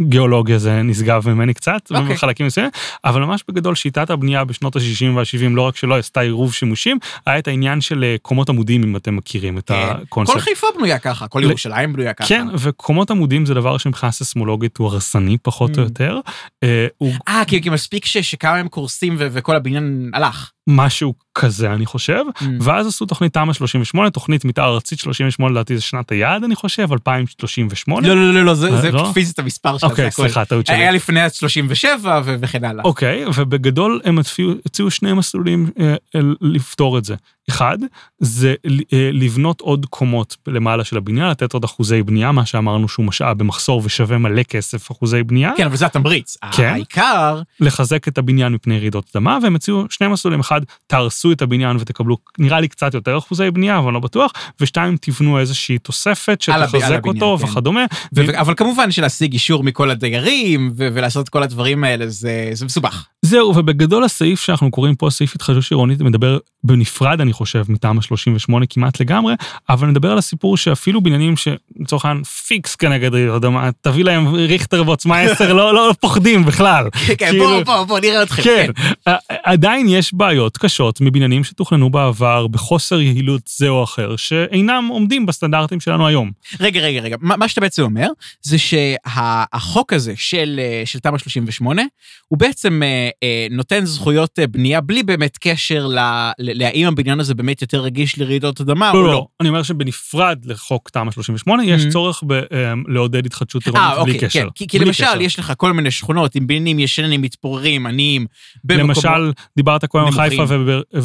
גיאולוגיה 0.00 0.58
זה 0.60 0.82
נשגב 0.82 1.28
ממני 1.28 1.54
קצת, 1.54 1.92
okay. 1.92 1.98
אוקיי. 1.98 2.14
בחלקים 2.14 2.46
מסוימים, 2.46 2.70
אבל 3.04 3.24
ממש 3.24 3.44
בגדול 3.48 3.74
שיטת 3.74 4.10
הבנייה 4.10 4.44
בשנות 4.44 4.76
ה-60 4.76 5.10
וה-70, 5.14 5.48
לא 5.50 5.62
רק 5.62 5.76
שלא 5.76 5.98
עשתה 5.98 6.20
עירוב 6.20 6.54
שימושים, 6.54 6.98
היה 7.26 7.38
את 7.38 7.48
העניין 7.48 7.80
של 7.80 8.04
אה, 8.04 8.16
קומות 8.22 8.48
עמודים, 8.48 8.82
אם 8.82 8.96
אתם 8.96 9.16
מכירים 9.16 9.58
את 9.58 9.68
כן. 9.68 9.88
הקונספט. 10.02 10.34
כל 10.34 10.40
חיפה 10.40 10.66
בנויה 10.76 10.98
ככה, 10.98 11.28
כל 11.28 11.40
ירושלים 11.44 11.92
בנויה 11.92 12.12
ככה. 12.12 12.28
כן, 12.28 12.46
וקומות 12.58 13.10
עמודים 13.10 13.46
זה 13.46 13.54
דבר 13.54 13.78
שמבחינה 13.78 14.12
ססמולוגית 14.12 14.76
הוא 14.76 14.86
הרסני 14.86 15.38
פחות 15.42 15.78
או 15.78 15.82
mm. 15.82 15.86
יותר. 15.86 16.20
אה, 16.62 16.86
אה 17.28 17.42
כי 17.44 17.70
מספיק 17.70 18.06
שכמה 18.06 18.56
הם 18.56 18.68
קורסים 18.68 19.16
וכל 19.18 19.56
הבניין 19.56 20.10
הלך. 20.14 20.50
משהו 20.66 21.14
כזה 21.40 21.72
אני 21.72 21.86
חושב, 21.86 22.24
mm. 22.36 22.44
ואז 22.60 22.86
עשו 22.86 23.06
תוכנית 23.06 23.32
תמ"א 23.34 23.52
38, 23.52 24.10
תוכנית 24.10 24.44
מתאר 24.44 24.74
ארצית 24.74 24.98
38 24.98 25.52
לדעתי 25.52 25.76
זה 25.76 25.82
שנת 25.82 26.12
היעד 26.12 26.44
אני 26.44 26.54
חושב, 26.54 26.92
2038. 26.92 28.08
לא, 28.08 28.16
לא, 28.16 28.34
לא, 28.34 28.44
לא, 28.44 28.54
זה, 28.54 28.80
זה 28.80 28.90
לא? 28.90 29.10
פיזית 29.14 29.38
המספר 29.38 29.78
שלה, 29.78 29.90
אוקיי, 29.90 30.10
סליחה, 30.10 30.44
טעות 30.44 30.66
שלי. 30.66 30.76
היה 30.76 30.90
לפני 30.90 31.20
37 31.30 32.20
וכן 32.24 32.64
הלאה. 32.64 32.84
אוקיי, 32.84 33.24
ובגדול 33.36 34.00
הם 34.04 34.18
הציעו 34.66 34.90
שני 34.90 35.12
מסלולים 35.12 35.70
אה, 35.80 35.94
לפתור 36.40 36.98
את 36.98 37.04
זה. 37.04 37.14
אחד, 37.50 37.78
זה 38.18 38.54
אה, 38.92 39.10
לבנות 39.12 39.60
עוד 39.60 39.86
קומות 39.86 40.36
למעלה 40.46 40.84
של 40.84 40.96
הבניין, 40.96 41.30
לתת 41.30 41.52
עוד 41.52 41.64
אחוזי 41.64 42.02
בנייה, 42.02 42.32
מה 42.32 42.46
שאמרנו 42.46 42.88
שהוא 42.88 43.06
משאב 43.06 43.38
במחסור 43.38 43.82
ושווה 43.84 44.18
מלא 44.18 44.42
כסף 44.42 44.92
אחוזי 44.92 45.22
בנייה. 45.22 45.52
כן, 45.56 45.66
אבל 45.66 45.76
זה 45.76 45.86
התמריץ. 45.86 46.36
כן. 46.52 46.72
העיקר... 46.72 47.42
לחזק 47.60 48.08
את 48.08 48.18
הבניין 48.18 48.52
מפני 48.52 48.78
רעידות 48.78 49.04
אדמה, 49.16 49.38
והם 49.42 49.54
הציעו 49.54 49.84
שני 49.90 50.08
מסלולים, 50.08 50.40
אחד, 50.40 50.60
תהרסו 50.86 51.29
את 51.32 51.42
הבניין 51.42 51.76
ותקבלו, 51.80 52.16
נראה 52.38 52.60
לי 52.60 52.68
קצת 52.68 52.94
יותר 52.94 53.18
אחוזי 53.18 53.50
בנייה, 53.50 53.78
אבל 53.78 53.92
לא 53.92 54.00
בטוח, 54.00 54.32
ושתיים, 54.60 54.96
תבנו 55.00 55.38
איזושהי 55.38 55.78
תוספת 55.78 56.40
שתחזק 56.40 57.06
אותו 57.06 57.38
כן. 57.38 57.44
וכדומה. 57.44 57.84
ו- 58.16 58.40
אבל 58.40 58.54
כמובן 58.56 58.90
שלהשיג 58.90 59.32
אישור 59.32 59.62
מכל 59.62 59.90
הדיירים 59.90 60.72
ולעשות 60.76 61.24
את 61.24 61.28
כל 61.28 61.42
הדברים 61.42 61.84
האלה, 61.84 62.08
זה, 62.08 62.50
זה 62.52 62.64
מסובך. 62.64 63.06
זהו, 63.22 63.56
ובגדול 63.56 64.04
הסעיף 64.04 64.40
שאנחנו 64.40 64.70
קוראים 64.70 64.94
פה, 64.94 65.10
סעיף 65.10 65.34
התחדשות 65.34 65.70
עירונית, 65.70 66.00
מדבר 66.00 66.38
בנפרד, 66.64 67.20
אני 67.20 67.32
חושב, 67.32 67.64
מטעם 67.68 68.02
38 68.02 68.66
כמעט 68.66 69.00
לגמרי, 69.00 69.34
אבל 69.68 69.88
נדבר 69.88 70.12
על 70.12 70.18
הסיפור 70.18 70.56
שאפילו 70.56 71.00
בניינים 71.00 71.34
שלצורך 71.36 72.04
העניין 72.04 72.24
פיקס 72.24 72.76
כנגד 72.76 73.14
רעידות 73.14 73.44
אדמה, 73.44 73.70
תביא 73.80 74.04
להם 74.04 74.34
ריכטר 74.34 74.82
ועוצמה 74.86 75.20
10, 75.30 75.52
לא, 75.52 75.74
לא 75.74 75.94
פוחדים 76.00 76.44
בכלל. 76.44 76.88
כן, 76.92 77.14
כן, 77.18 77.30
כאילו, 77.30 77.44
בוא, 77.44 77.62
בוא, 77.62 77.84
בוא 77.84 78.00
נראה 78.00 78.22
אתכם. 78.22 78.42
כן, 78.42 78.70
כן. 79.04 79.12
עדיין 79.44 79.88
יש 79.88 80.14
בעיות 80.14 80.58
קשות 80.58 81.00
מבניינים 81.10 81.44
שתוכננו 81.44 81.90
בעבר 81.90 82.46
בחוסר 82.46 83.00
יעילות 83.00 83.50
זה 83.56 83.68
או 83.68 83.84
אחר, 83.84 84.16
שאינם 84.16 84.88
עומדים 84.90 85.26
בסטנדרטים 85.26 85.80
שלנו 85.80 86.06
היום. 86.06 86.30
רגע, 86.60 86.80
רגע, 86.80 87.00
רגע, 87.00 87.16
מה, 87.20 87.36
מה 87.36 87.48
שאתה 87.48 87.60
בעצם 87.60 87.82
אומר, 87.82 88.08
זה 88.42 88.56
שהחוק 88.58 89.92
הזה 89.92 90.12
של, 90.16 90.60
של 90.84 90.98
תמ"א 90.98 91.18
38, 91.18 91.82
הוא 92.28 92.38
בעצם 92.38 92.82
אה, 92.82 93.08
אה, 93.22 93.46
נותן 93.50 93.84
זכויות 93.84 94.38
אה, 94.38 94.46
בנייה 94.46 94.80
בלי 94.80 95.02
באמת 95.02 95.38
קשר 95.40 95.88
להאם 96.38 96.86
הבניין 96.86 97.20
הזה 97.20 97.34
באמת 97.34 97.62
יותר 97.62 97.80
רגיש 97.80 98.18
לרעידות 98.18 98.60
אדמה 98.60 98.92
לא, 98.92 98.98
או 98.98 99.02
לא. 99.02 99.12
לא. 99.12 99.26
אני 99.40 99.48
אומר 99.48 99.62
שבנפרד 99.62 100.38
לחוק 100.44 100.90
תמ"א 100.90 101.10
38, 101.10 101.64
יש 101.64 101.82
mm-hmm. 101.82 101.90
צורך 101.90 102.22
ב, 102.26 102.40
לעודד 102.88 103.26
התחדשות 103.26 103.66
עירונית 103.66 103.86
בלי 104.04 104.12
אוקיי, 104.14 104.28
קשר. 104.28 104.42
כן. 104.42 104.48
כי, 104.54 104.66
כי 104.66 104.78
למשל, 104.78 105.04
קשר. 105.04 105.20
יש 105.20 105.38
לך 105.38 105.52
כל 105.56 105.72
מיני 105.72 105.90
שכונות 105.90 106.34
עם 106.34 106.46
בניינים 106.46 106.78
ישנים, 106.78 107.22
מתפוררים, 107.22 107.86
עניים. 107.86 108.26
למשל, 108.68 109.32
דיברת 109.56 109.84
קודם 109.84 110.06
על 110.06 110.12
חיפה 110.12 110.44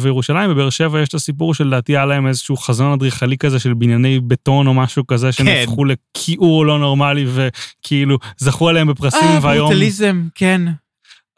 וירושלים, 0.00 0.50
בבאר 0.50 0.70
שבע 0.70 1.00
יש 1.00 1.08
את 1.08 1.14
הסיפור 1.14 1.54
שלדעתי 1.54 1.96
היה 1.96 2.06
להם 2.06 2.26
איזשהו 2.26 2.56
חזון 2.56 2.92
אדריכלי 2.92 3.38
כזה 3.38 3.58
של 3.58 3.74
בנייני 3.74 4.20
בטון 4.20 4.66
או 4.66 4.74
משהו 4.74 5.06
כזה, 5.06 5.32
שנהפכו 5.32 5.82
כן. 5.82 5.88
לכיעור 6.16 6.66
לא 6.66 6.78
נורמלי 6.78 7.26
וכאילו 7.28 8.18
זכו 8.38 8.68
עליהם 8.68 8.88
בפרסים 8.88 9.28
אה, 9.28 9.38
והיום... 9.42 9.66
אה, 9.66 9.70
ברוטליזם, 9.70 10.28
כן. 10.34 10.62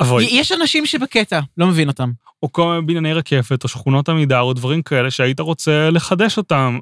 אבוי. 0.01 0.25
יש 0.31 0.53
אנשים 0.53 0.87
שבקטע, 0.87 1.41
לא 1.59 1.67
מבין 1.67 1.89
אותם. 1.89 2.11
או 2.43 2.53
כל 2.53 2.73
מיני 2.73 2.87
בנייני 2.87 3.13
רקפת, 3.13 3.65
או 3.65 3.69
שכונות 3.69 4.09
עמידר, 4.09 4.41
או 4.41 4.53
דברים 4.53 4.83
כאלה 4.83 5.11
שהיית 5.11 5.41
רוצה 5.41 5.91
לחדש 5.91 6.37
אותם 6.37 6.79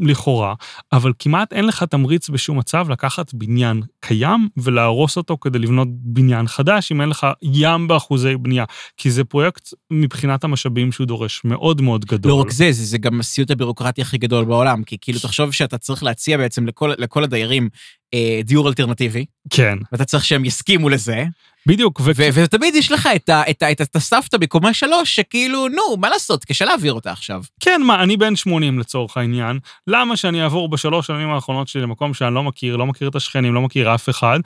לכאורה, 0.00 0.54
אבל 0.92 1.12
כמעט 1.18 1.52
אין 1.52 1.64
לך 1.66 1.82
תמריץ 1.82 2.28
בשום 2.28 2.58
מצב 2.58 2.90
לקחת 2.90 3.34
בניין 3.34 3.82
קיים 4.00 4.48
ולהרוס 4.56 5.16
אותו 5.16 5.38
כדי 5.40 5.58
לבנות 5.58 5.88
בניין 5.90 6.46
חדש, 6.46 6.92
אם 6.92 7.00
אין 7.00 7.08
לך 7.08 7.26
ים 7.42 7.88
באחוזי 7.88 8.36
בנייה. 8.36 8.64
כי 8.96 9.10
זה 9.10 9.24
פרויקט 9.24 9.68
מבחינת 9.90 10.44
המשאבים 10.44 10.92
שהוא 10.92 11.06
דורש 11.06 11.42
מאוד 11.44 11.80
מאוד 11.80 12.04
גדול. 12.04 12.32
לא 12.32 12.40
רק 12.40 12.50
זה, 12.50 12.72
זה, 12.72 12.84
זה 12.84 12.98
גם 12.98 13.20
הסיוט 13.20 13.50
הבירוקרטי 13.50 14.02
הכי 14.02 14.18
גדול 14.18 14.44
בעולם, 14.44 14.82
כי 14.82 14.96
כאילו 15.00 15.18
תחשוב 15.18 15.52
שאתה 15.52 15.78
צריך 15.78 16.02
להציע 16.02 16.36
בעצם 16.36 16.66
לכל, 16.66 16.92
לכל 16.98 17.24
הדיירים 17.24 17.68
אה, 18.14 18.40
דיור 18.44 18.68
אלטרנטיבי. 18.68 19.24
כן. 19.50 19.78
ואתה 19.92 20.04
צריך 20.04 20.24
שהם 20.24 20.44
יסכימו 20.44 20.88
לזה. 20.88 21.24
בדיוק. 21.66 22.00
ו... 22.00 22.10
ו- 22.16 22.28
ותמיד 22.34 22.74
יש 22.74 22.92
לך 22.92 23.08
את, 23.16 23.28
ה- 23.28 23.42
את, 23.50 23.62
ה- 23.62 23.72
את, 23.72 23.80
את 23.80 23.96
הסבתא 23.96 24.36
בקומה 24.38 24.74
שלוש, 24.74 25.16
שכאילו, 25.16 25.68
נו, 25.68 25.96
מה 26.00 26.08
לעשות, 26.08 26.44
קשה 26.44 26.64
להעביר 26.64 26.92
אותה 26.92 27.12
עכשיו. 27.12 27.42
כן, 27.60 27.82
מה, 27.84 28.02
אני 28.02 28.16
בן 28.16 28.36
80 28.36 28.78
לצורך 28.78 29.16
העניין, 29.16 29.58
למה 29.86 30.16
שאני 30.16 30.42
אעבור 30.42 30.68
בשלוש 30.68 31.06
שנים 31.06 31.30
האחרונות 31.30 31.68
שלי 31.68 31.82
למקום 31.82 32.14
שאני 32.14 32.34
לא 32.34 32.42
מכיר, 32.42 32.76
לא 32.76 32.86
מכיר 32.86 33.08
את 33.08 33.14
השכנים, 33.16 33.54
לא 33.54 33.62
מכיר 33.62 33.94
אף 33.94 34.08
אחד, 34.08 34.40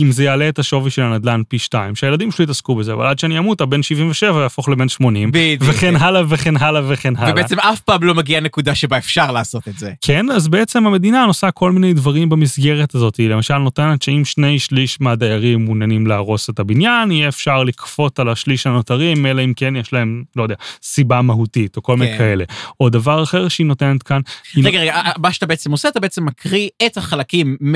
אם 0.00 0.12
זה 0.12 0.24
יעלה 0.24 0.48
את 0.48 0.58
השווי 0.58 0.90
של 0.90 1.02
הנדל"ן 1.02 1.42
פי 1.48 1.58
שתיים, 1.58 1.96
שהילדים 1.96 2.32
שלי 2.32 2.44
יתעסקו 2.44 2.74
בזה, 2.74 2.92
אבל 2.92 3.06
עד 3.06 3.18
שאני 3.18 3.38
אמות, 3.38 3.60
הבן 3.60 3.82
77 3.82 4.42
יהפוך 4.42 4.68
לבן 4.68 4.88
80, 4.88 5.30
בדיוק. 5.32 5.62
וכן 5.62 5.80
כן. 5.80 5.96
הלאה 5.96 6.22
וכן 6.28 6.56
הלאה 6.56 6.82
וכן 6.88 7.16
הלאה. 7.16 7.30
ובעצם 7.32 7.60
אף 7.60 7.80
פעם 7.80 8.02
לא 8.02 8.14
מגיעה 8.14 8.40
נקודה 8.40 8.74
שבה 8.74 8.98
אפשר 8.98 9.32
לעשות 9.32 9.68
את 9.68 9.78
זה. 9.78 9.92
כן, 10.00 10.30
אז 10.30 10.48
בעצם 10.48 10.86
המדינה 10.86 11.24
עושה 11.24 11.50
כל 11.50 11.72
מיני 11.72 11.92
דברים 11.92 12.28
במסגרת 12.28 12.94
הזאת, 12.94 13.18
למשל 13.18 13.58
נותנת 13.58 14.02
שאם 14.02 14.22
שני 14.40 14.58
שליש 14.58 15.00
מהדיירים 15.00 15.64
מעוניינים 15.64 16.06
להרוס 16.06 16.50
את 16.50 16.58
הבניין, 16.58 17.10
יהיה 17.10 17.28
אפשר 17.28 17.62
לכפות 17.64 18.18
על 18.18 18.28
השליש 18.28 18.66
הנותרים, 18.66 19.26
אלא 19.26 19.44
אם 19.44 19.52
כן 19.56 19.76
יש 19.76 19.92
להם, 19.92 20.22
לא 20.36 20.42
יודע, 20.42 20.54
סיבה 20.82 21.22
מהותית 21.22 21.76
או 21.76 21.82
כל 21.82 21.96
מיני 21.96 22.12
כן. 22.12 22.18
כאלה. 22.18 22.44
או 22.80 22.88
דבר 22.88 23.22
אחר 23.22 23.48
שהיא 23.48 23.66
נותנת 23.66 24.02
כאן, 24.02 24.20
היא 24.54 24.64
רגע, 24.66 24.80
רגע, 24.80 25.00
מה 25.18 25.32
שאתה 25.32 25.46
בעצם 25.46 25.70
עושה, 25.72 25.88
אתה 25.88 26.00
בעצם 26.00 26.24
מקריא 26.26 26.68
את 26.86 26.96
החלקים 26.96 27.56
מ- 27.60 27.74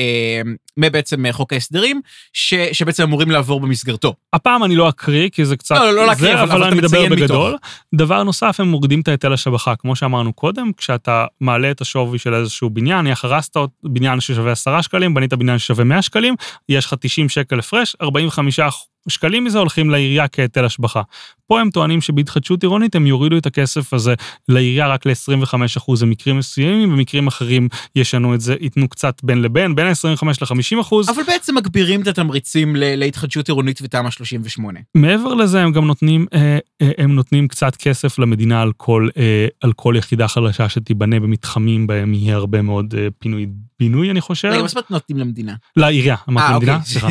אה, 0.00 0.40
מבעצם 0.76 1.32
חוק 1.32 1.52
ההסדרים, 1.52 2.00
ש- 2.32 2.54
שבעצם 2.72 3.02
אמורים 3.02 3.30
לעבור 3.30 3.60
במסגרתו. 3.60 4.14
הפעם 4.32 4.64
אני 4.64 4.76
לא 4.76 4.88
אקריא, 4.88 5.28
כי 5.32 5.44
זה 5.44 5.56
קצת... 5.56 5.74
לא, 5.76 5.84
לא, 5.84 5.92
לא 5.92 6.06
להקריא, 6.06 6.32
אבל- 6.34 6.42
אבל 6.42 6.50
אבל 6.52 6.62
אני 6.62 6.78
אתה 6.78 6.86
מדבר 6.86 7.06
בגדול. 7.10 7.56
דבר 7.94 8.22
נוסף, 8.22 8.56
הם 8.60 8.68
מורידים 8.68 9.00
את 9.00 9.08
ההיטל 9.08 9.32
השבחה, 9.32 9.76
כמו 9.76 9.96
שאמרנו 9.96 10.32
קודם, 10.32 10.70
כשאתה 10.76 11.26
מעלה 11.40 11.70
את 11.70 11.80
השווי 11.80 12.18
של 12.18 12.34
איזשהו 12.34 12.70
בניין, 12.70 12.98
נניח 12.98 13.24
הרסת 13.24 13.56
בניין 13.84 14.20
ששווה 14.20 14.52
10 14.52 14.80
שקלים, 14.80 15.14
בנית 15.14 15.34
בניין 15.34 15.58
ששווה 15.58 15.84
100 15.84 15.97
שקלים, 16.02 16.34
יש 16.68 16.86
לך 16.86 16.94
90 17.00 17.28
שקל 17.28 17.58
הפרש, 17.58 17.96
45 18.02 18.60
שקלים 19.08 19.44
מזה 19.44 19.58
הולכים 19.58 19.90
לעירייה 19.90 20.28
כהיטל 20.28 20.64
השבחה. 20.64 21.02
פה 21.48 21.60
הם 21.60 21.70
טוענים 21.70 22.00
שבהתחדשות 22.00 22.62
עירונית 22.62 22.94
הם 22.94 23.06
יורידו 23.06 23.38
את 23.38 23.46
הכסף 23.46 23.92
הזה 23.94 24.14
לעירייה 24.48 24.88
רק 24.88 25.06
ל-25% 25.06 25.92
במקרים 26.00 26.38
מסוימים, 26.38 26.92
במקרים 26.92 27.26
אחרים 27.26 27.68
ישנו 27.96 28.34
את 28.34 28.40
זה, 28.40 28.54
ייתנו 28.60 28.88
קצת 28.88 29.20
בין 29.22 29.42
לבין, 29.42 29.74
בין 29.74 29.86
ה-25 29.86 30.26
ל-50%. 30.26 31.10
אבל 31.10 31.22
בעצם 31.26 31.54
מגבירים 31.54 32.02
את 32.02 32.06
התמריצים 32.06 32.76
להתחדשות 32.76 33.48
עירונית 33.48 33.80
ותמ"א 33.82 34.10
38. 34.10 34.80
מעבר 34.94 35.34
לזה 35.34 35.62
הם 35.62 35.72
גם 35.72 35.86
נותנים, 35.86 36.26
אה, 36.34 36.58
אה, 36.82 36.90
הם 36.98 37.14
נותנים 37.14 37.48
קצת 37.48 37.76
כסף 37.76 38.18
למדינה 38.18 38.62
על 38.62 38.72
כל, 38.76 39.08
אה, 39.16 39.46
על 39.60 39.72
כל 39.72 39.94
יחידה 39.98 40.28
חדשה 40.28 40.68
שתיבנה 40.68 41.20
במתחמים 41.20 41.86
בהם 41.86 42.14
יהיה 42.14 42.36
הרבה 42.36 42.62
מאוד 42.62 42.94
פינוי 43.18 43.46
בינוי 43.80 44.10
אני 44.10 44.20
חושב. 44.20 44.48
רגע, 44.48 44.62
מה 44.62 44.68
זאת 44.68 44.76
אומרת 44.76 44.90
נותנים 44.90 45.18
למדינה? 45.18 45.54
לעירייה, 45.76 46.16
אמרתי 46.28 46.52
למדינה, 46.52 46.74
אוקיי. 46.74 46.86
סליחה. 46.86 47.08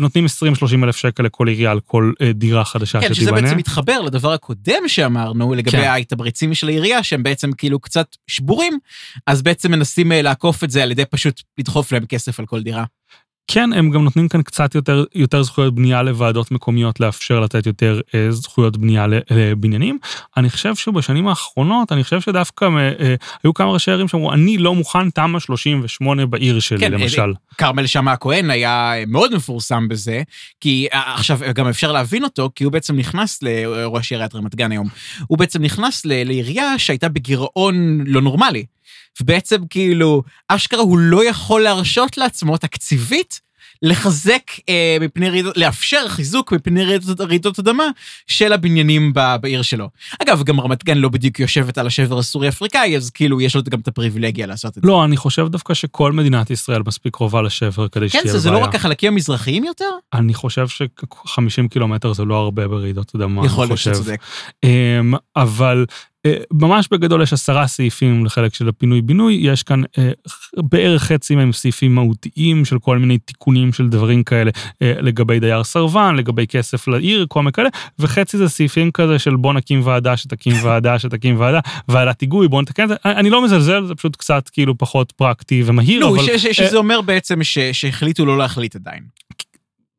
נותנים 0.00 0.26
20-30 0.26 0.84
אלף 0.84 0.96
שקל 0.96 1.26
לכל 1.34 1.48
עירייה 1.48 1.70
על 1.70 1.80
כל 1.80 2.12
אה, 2.20 2.32
דירה 2.32 2.64
חדשה 2.64 3.00
כן, 3.00 3.06
שזה 3.06 3.14
שתיבנה. 3.14 3.40
בעצם 3.42 3.56
מתחבר 3.56 4.00
לדבר 4.00 4.32
הקודם 4.32 4.88
שאמרנו, 4.88 5.54
לגבי 5.54 5.70
כן. 5.70 5.94
התמריצים 6.00 6.54
של 6.54 6.68
העירייה, 6.68 7.02
שהם 7.02 7.22
בעצם 7.22 7.52
כאילו 7.52 7.78
קצת 7.80 8.16
שבורים, 8.26 8.78
אז 9.26 9.42
בעצם 9.42 9.72
מנסים 9.72 10.12
אה, 10.12 10.22
לעקוף 10.22 10.64
את 10.64 10.70
זה 10.70 10.82
על 10.82 10.90
ידי 10.90 11.04
פשוט 11.04 11.40
לדחוף 11.58 11.92
להם 11.92 12.06
כסף 12.06 12.40
על 12.40 12.46
כל 12.46 12.62
דירה. 12.62 12.84
כן, 13.46 13.72
הם 13.72 13.90
גם 13.90 14.04
נותנים 14.04 14.28
כאן 14.28 14.42
קצת 14.42 14.74
יותר, 14.74 15.04
יותר 15.14 15.42
זכויות 15.42 15.74
בנייה 15.74 16.02
לוועדות 16.02 16.50
מקומיות, 16.50 17.00
לאפשר 17.00 17.40
לתת 17.40 17.66
יותר 17.66 18.00
אה, 18.14 18.30
זכויות 18.30 18.76
בנייה 18.76 19.06
לבניינים. 19.30 19.98
אני 20.36 20.50
חושב 20.50 20.74
שבשנים 20.74 21.28
האחרונות, 21.28 21.92
אני 21.92 22.04
חושב 22.04 22.20
שדווקא 22.20 22.64
אה, 22.64 22.92
אה, 23.00 23.14
היו 23.44 23.54
כמה 23.54 23.70
ראשי 23.72 23.90
ערים 23.90 24.08
שאמרו, 24.08 24.32
אני 24.32 24.58
לא 24.58 24.74
מוכן 24.74 25.10
תמ"א 25.10 25.38
38 25.38 26.26
בעיר 26.26 26.60
שלי, 26.60 26.78
כן, 26.78 26.92
למשל. 26.92 27.32
כרמל 27.58 27.86
שאמה 27.86 28.12
הכהן 28.12 28.50
היה 28.50 28.92
מאוד 29.06 29.34
מפורסם 29.34 29.88
בזה, 29.88 30.22
כי 30.60 30.86
אה, 30.94 31.14
עכשיו 31.14 31.38
גם 31.54 31.68
אפשר 31.68 31.92
להבין 31.92 32.24
אותו, 32.24 32.50
כי 32.54 32.64
הוא 32.64 32.72
בעצם 32.72 32.96
נכנס 32.96 33.42
לראש 33.42 34.12
עיריית 34.12 34.34
רמת 34.34 34.54
גן 34.54 34.72
היום, 34.72 34.88
הוא 35.26 35.38
בעצם 35.38 35.62
נכנס 35.62 36.06
ל- 36.06 36.24
לעירייה 36.24 36.78
שהייתה 36.78 37.08
בגירעון 37.08 38.00
לא 38.06 38.20
נורמלי. 38.22 38.64
ובעצם 39.20 39.56
כאילו, 39.70 40.22
אשכרה 40.48 40.80
הוא 40.80 40.98
לא 40.98 41.28
יכול 41.28 41.62
להרשות 41.62 42.18
לעצמו 42.18 42.56
תקציבית 42.56 43.44
לחזק 43.82 44.42
אה, 44.68 44.96
מפני 45.00 45.30
רעידות, 45.30 45.56
לאפשר 45.56 46.08
חיזוק 46.08 46.52
מפני 46.52 46.84
רעידות, 46.84 47.20
רעידות 47.20 47.58
אדמה 47.58 47.84
של 48.26 48.52
הבניינים 48.52 49.12
ב, 49.14 49.20
בעיר 49.40 49.62
שלו. 49.62 49.88
אגב, 50.22 50.42
גם 50.42 50.60
רמת 50.60 50.84
גן 50.84 50.98
לא 50.98 51.08
בדיוק 51.08 51.40
יושבת 51.40 51.78
על 51.78 51.86
השבר 51.86 52.18
הסורי-אפריקאי, 52.18 52.96
אז 52.96 53.10
כאילו 53.10 53.40
יש 53.40 53.56
לו 53.56 53.62
גם 53.62 53.80
את 53.80 53.88
הפריבילגיה 53.88 54.46
לעשות 54.46 54.78
את 54.78 54.82
זה. 54.82 54.88
לא, 54.88 55.04
אני 55.04 55.16
חושב 55.16 55.48
דווקא 55.48 55.74
שכל 55.74 56.12
מדינת 56.12 56.50
ישראל 56.50 56.82
מספיק 56.86 57.14
קרובה 57.14 57.42
לשבר 57.42 57.88
כדי 57.88 58.10
כן, 58.10 58.18
שתהיה 58.18 58.32
זה, 58.32 58.38
זה 58.38 58.48
בבעיה. 58.48 58.64
לא 58.64 58.68
רק 58.68 58.74
החלקים 58.74 59.12
המזרחיים 59.12 59.64
יותר? 59.64 59.90
אני 60.12 60.34
חושב 60.34 60.68
ש-50 60.68 61.68
קילומטר 61.70 62.12
זה 62.12 62.24
לא 62.24 62.34
הרבה 62.34 62.68
ברעידות 62.68 63.14
אדמה, 63.14 63.46
יכול 63.46 63.64
אני 63.64 63.70
להיות 63.70 63.78
שאתה 63.78 63.96
חושב. 63.96 64.04
צודק. 64.04 64.20
אמ, 64.64 65.14
אבל 65.36 65.86
ממש 66.52 66.88
בגדול 66.90 67.22
יש 67.22 67.32
עשרה 67.32 67.66
סעיפים 67.66 68.24
לחלק 68.26 68.54
של 68.54 68.68
הפינוי-בינוי, 68.68 69.38
יש 69.42 69.62
כאן 69.62 69.82
אה, 69.98 70.10
בערך 70.56 71.02
חצי 71.02 71.34
מהם 71.34 71.52
סעיפים 71.52 71.94
מהותיים 71.94 72.64
של 72.64 72.78
כל 72.78 72.98
מיני 72.98 73.18
תיקונים 73.18 73.72
של 73.72 73.88
דברים 73.88 74.22
כאלה 74.24 74.50
אה, 74.82 74.92
לגבי 75.00 75.40
דייר 75.40 75.64
סרבן, 75.64 76.14
לגבי 76.16 76.46
כסף 76.46 76.88
לעיר, 76.88 77.26
כל 77.28 77.40
מיני 77.40 77.52
כאלה, 77.52 77.68
וחצי 77.98 78.36
זה 78.38 78.48
סעיפים 78.48 78.90
כזה 78.90 79.18
של 79.18 79.36
בוא 79.36 79.52
נקים 79.52 79.80
ועדה, 79.86 80.16
שתקים 80.16 80.54
ועדה, 80.62 80.98
שתקים 80.98 81.40
ועדה, 81.40 81.60
ועדת 81.88 82.20
היגוי, 82.20 82.48
בוא 82.48 82.62
נתקן 82.62 82.84
את 82.84 82.88
זה. 82.88 82.94
אני 83.04 83.30
לא 83.30 83.44
מזלזל, 83.44 83.84
זה 83.84 83.94
פשוט 83.94 84.16
קצת 84.16 84.48
כאילו 84.48 84.78
פחות 84.78 85.12
פרקטי 85.12 85.62
ומהיר, 85.66 86.00
נו, 86.00 86.16
אבל 86.16 86.38
ש- 86.38 86.46
שזה 86.46 86.76
אומר 86.76 87.00
בעצם 87.00 87.42
ש- 87.42 87.58
שהחליטו 87.58 88.26
לא 88.26 88.38
להחליט 88.38 88.76
עדיין. 88.76 89.02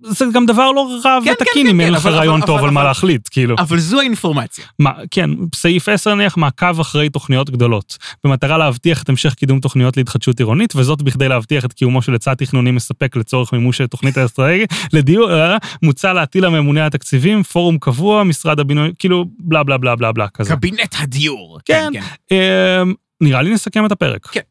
זה 0.07 0.25
גם 0.33 0.45
דבר 0.45 0.71
לא 0.71 0.87
רע 1.05 1.19
כן, 1.25 1.31
ותקין 1.31 1.47
כן, 1.53 1.69
אם 1.69 1.77
כן, 1.77 1.79
אין 1.79 1.93
לך 1.93 2.05
רעיון 2.05 2.41
טוב 2.45 2.57
אבל- 2.57 2.67
על 2.67 2.73
מה 2.73 2.81
אבל- 2.81 2.89
להחליט, 2.89 3.27
כאילו. 3.31 3.55
אבל 3.59 3.79
זו 3.79 3.99
האינפורמציה. 3.99 4.65
מה, 4.79 4.91
כן, 5.11 5.29
סעיף 5.55 5.89
10 5.89 6.15
נניח 6.15 6.37
מעקב 6.37 6.79
אחרי 6.79 7.09
תוכניות 7.09 7.49
גדולות, 7.49 7.97
במטרה 8.23 8.57
להבטיח 8.57 9.03
את 9.03 9.09
המשך 9.09 9.33
קידום 9.33 9.59
תוכניות 9.59 9.97
להתחדשות 9.97 10.39
עירונית, 10.39 10.75
וזאת 10.75 11.01
בכדי 11.01 11.27
להבטיח 11.29 11.65
את 11.65 11.73
קיומו 11.73 12.01
של 12.01 12.11
היצע 12.11 12.33
תכנוני 12.33 12.71
מספק 12.71 13.15
לצורך 13.15 13.53
מימוש 13.53 13.81
התוכנית 13.81 14.17
האסטרטגית 14.17 14.69
לדיור, 14.93 15.31
אה, 15.33 15.57
מוצע 15.83 16.13
להטיל 16.13 16.45
על 16.45 16.51
ממונה 16.51 16.85
התקציבים, 16.85 17.43
פורום 17.43 17.77
קבוע, 17.77 18.23
משרד 18.23 18.59
הבינוי, 18.59 18.91
כאילו 18.99 19.25
בלה 19.39 19.63
בלה 19.63 19.77
בלה 19.77 19.95
בלה 19.95 20.11
בלה 20.11 20.27
כזה. 20.27 20.55
קבינט 20.55 20.95
הדיור. 20.99 21.59
כן. 21.65 21.91
אה, 22.31 22.83
נראה 23.21 23.41
לי 23.41 23.53
נסכם 23.53 23.85
את 23.85 23.91
הפרק. 23.91 24.25
כן. 24.25 24.41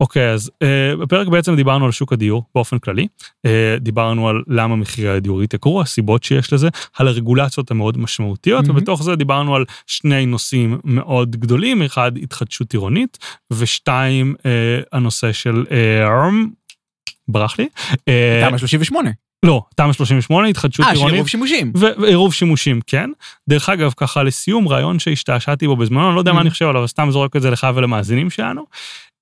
אוקיי, 0.00 0.30
אז 0.30 0.50
אה, 0.62 0.96
בפרק 0.96 1.28
בעצם 1.28 1.56
דיברנו 1.56 1.84
על 1.84 1.92
שוק 1.92 2.12
הדיור 2.12 2.44
באופן 2.54 2.78
כללי, 2.78 3.06
אה, 3.46 3.76
דיברנו 3.80 4.28
על 4.28 4.42
למה 4.48 4.76
מחירי 4.76 5.08
הדיור 5.08 5.42
התייקרו, 5.42 5.80
הסיבות 5.80 6.24
שיש 6.24 6.52
לזה, 6.52 6.68
על 6.98 7.08
הרגולציות 7.08 7.70
המאוד 7.70 7.98
משמעותיות, 7.98 8.66
מהמם. 8.66 8.76
ובתוך 8.76 9.02
זה 9.02 9.16
דיברנו 9.16 9.56
על 9.56 9.64
שני 9.86 10.26
נושאים 10.26 10.78
מאוד 10.84 11.36
גדולים, 11.36 11.82
אחד 11.82 12.12
התחדשות 12.22 12.72
עירונית, 12.72 13.18
ושתיים 13.52 14.34
אה, 14.46 14.50
הנושא 14.92 15.32
של, 15.32 15.64
אה, 15.70 16.28
ברח 17.28 17.58
לי, 17.58 17.68
תמ"א 18.48 18.58
38. 18.58 19.10
לא, 19.44 19.62
תמ"א 19.76 19.92
38, 19.92 20.48
התחדשות 20.48 20.86
אה, 20.86 20.90
של 20.90 20.96
עירונית. 20.96 21.14
עירוב 21.14 21.28
שימושים. 21.28 21.72
ועירוב 21.74 22.34
שימושים, 22.34 22.80
כן. 22.86 23.10
דרך 23.48 23.68
אגב, 23.68 23.92
ככה 23.96 24.22
לסיום, 24.22 24.68
רעיון 24.68 24.98
שהשתעשעתי 24.98 25.66
בו 25.66 25.76
בזמנו, 25.76 26.06
אני 26.06 26.14
לא 26.14 26.20
יודע 26.20 26.32
מה. 26.32 26.40
אני 26.40 26.50
חושב 26.50 26.64
עליו, 26.64 26.78
אבל 26.78 26.86
סתם 26.86 27.10
זורק 27.10 27.36
את 27.36 27.42
זה 27.42 27.50
לך 27.50 27.66
ולמאזינים 27.74 28.30
שלנו. 28.30 28.64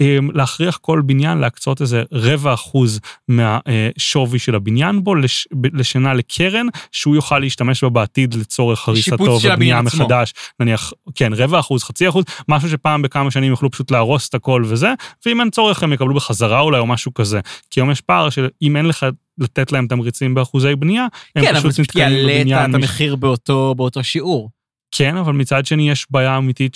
אמ, 0.03 0.31
להכריח 0.35 0.77
כל 0.77 1.03
בניין 1.07 1.39
להקצות 1.39 1.81
איזה 1.81 2.03
רבע 2.13 2.55
אחוז 2.55 3.01
מהשווי 3.29 4.39
של 4.39 4.55
הבניין 4.55 5.05
בו 5.05 5.15
לש- 5.15 5.49
ב- 5.61 5.77
לשנה 5.77 6.15
לקרן, 6.15 6.67
שהוא 6.93 7.15
יוכל 7.17 7.39
להשתמש 7.39 7.85
בה 7.85 7.91
בעתיד 7.91 8.35
לצורך 8.35 8.89
הריסתו 8.89 9.41
של 9.41 9.53
ובנייה. 9.53 9.83
מחדש. 9.83 10.35
נניח, 10.61 10.93
כן, 11.15 11.33
רבע 11.35 11.61
אחוז, 11.61 11.83
חצי 11.85 12.09
אחוז, 12.09 12.25
משהו 12.49 12.69
שפעם 12.69 13.03
בכמה 13.03 13.31
שנים 13.31 13.51
יוכלו 13.51 13.71
פשוט 13.71 13.91
להרוס 13.91 14.29
את 14.29 14.35
הכל 14.35 14.63
וזה, 14.67 14.89
ואם 15.27 15.41
אין 15.41 15.51
צורך 15.51 15.83
הם 15.83 15.93
יקבלו 15.93 16.15
בחזרה 16.15 16.61
אולי 16.61 16.79
או 16.79 16.87
משהו 16.87 17.15
כזה. 17.15 17.41
כי 17.71 17.81
היום 17.81 17.91
יש 17.91 18.01
פער 18.01 18.31
שאם 18.31 18.77
אין 18.77 18.87
לך 18.87 19.07
לתת 19.39 19.73
להם 19.73 19.87
תמריצים 19.87 20.35
באחוזי 20.35 20.77
בנייה, 20.77 21.07
הם 21.37 21.45
כן, 21.45 21.51
אבל 21.51 21.59
פשוט 21.61 21.73
זה 21.73 21.83
נתקעים 21.83 22.09
יעלה 22.09 22.33
את 22.33 22.41
בבניין. 22.41 22.71
מש- 22.71 22.75
המחיר 22.75 23.17
באותו 23.17 23.75
באותו 23.77 24.05
שיעור. 24.05 24.51
כן, 24.95 25.17
אבל 25.17 25.33
מצד 25.33 25.67
שני 25.67 25.91
יש 25.91 26.07
בעיה 26.11 26.37
אמיתית 26.39 26.75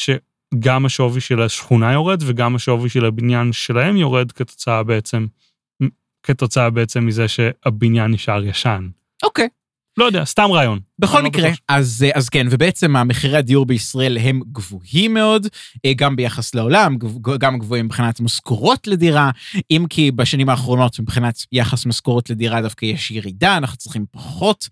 שגם 0.55 0.87
השווי 0.87 1.21
של 1.21 1.43
השכונה 1.43 1.93
יורד 1.93 2.23
וגם 2.27 2.57
השווי 2.57 2.89
של 2.89 3.05
הבניין 3.05 3.53
שלהם 3.53 3.97
יורד 3.97 4.33
כתוצאה 4.33 4.83
בעצם, 4.83 5.27
כתוצאה 6.23 6.71
בעצם 6.71 7.07
מזה 7.07 7.29
שהבניין 7.29 8.11
נשאר 8.11 8.45
ישן. 8.45 8.89
אוקיי. 9.23 9.49
לא 9.99 10.05
יודע, 10.05 10.25
סתם 10.25 10.49
רעיון. 10.53 10.79
בכל 10.99 11.21
לא 11.21 11.25
מקרה, 11.25 11.49
בטוח. 11.51 11.59
אז, 11.69 12.05
אה, 12.07 12.19
אז 12.19 12.29
כן, 12.29 12.47
ובעצם 12.51 12.97
המחירי 12.97 13.37
הדיור 13.37 13.67
בישראל 13.67 14.19
הם 14.19 14.41
גבוהים 14.53 15.15
מאוד, 15.15 15.47
אה, 15.85 15.93
גם 15.97 16.17
ביחס 16.17 16.55
לעולם, 16.55 16.97
גם 17.39 17.59
גבוהים 17.59 17.85
מבחינת 17.85 18.21
משכורות 18.21 18.87
לדירה, 18.87 19.31
אם 19.71 19.87
כי 19.91 20.11
בשנים 20.11 20.49
האחרונות 20.49 21.01
מבחינת 21.01 21.47
יחס 21.53 21.87
משכורות 21.87 22.31
לדירה 22.31 22.63
דווקא 22.63 22.85
יש 22.85 23.11
ירידה, 23.11 23.57
אנחנו 23.57 23.77
צריכים 23.77 24.05
פחות 24.11 24.69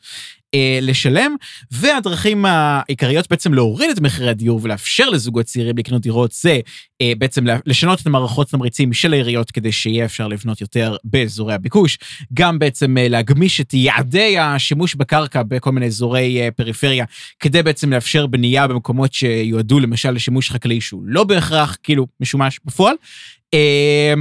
אה, 0.55 0.79
לשלם, 0.83 1.37
והדרכים 1.71 2.45
העיקריות 2.45 3.31
בעצם 3.31 3.55
להוריד 3.55 3.91
את 3.91 4.01
מחירי 4.01 4.31
הדיור 4.31 4.61
ולאפשר 4.63 5.11
לזוגות 5.11 5.47
צעירים 5.47 5.79
לקנות 5.79 6.03
דירות 6.03 6.33
זה 6.33 6.61
אה, 7.03 7.13
בעצם 7.19 7.45
לשנות 7.67 8.01
את 8.01 8.07
המערכות 8.07 8.49
תמריצים 8.49 8.93
של 8.93 9.13
העיריות 9.13 9.51
כדי 9.51 9.73
שיהיה 9.73 10.05
אפשר 10.05 10.29
לבנות 10.29 10.61
יותר 10.61 10.97
באזורי 11.05 11.55
הביקוש, 11.55 11.99
גם 12.35 12.59
בעצם 12.59 12.99
אה, 12.99 13.09
להגמיש 13.09 13.61
את 13.61 13.75
יעדי 13.75 14.39
השימוש 14.39 14.95
בקרקע 14.95 15.43
בכל 15.43 15.73
מיני 15.73 15.87
אזורי 15.87 16.41
אה, 16.41 16.51
פריפריה, 16.51 17.05
כדי 17.41 17.63
בעצם 17.63 17.93
לאפשר 17.93 18.27
בנייה 18.27 18.67
במקומות 18.67 19.13
שיועדו 19.13 19.81
למשל 19.81 20.11
לשימוש 20.11 20.51
חקלאי 20.51 20.81
שהוא 20.81 21.03
לא 21.07 21.25
בהכרח 21.25 21.77
כאילו 21.83 22.07
משומש 22.21 22.61
בפועל. 22.65 22.95
אה, 23.55 24.15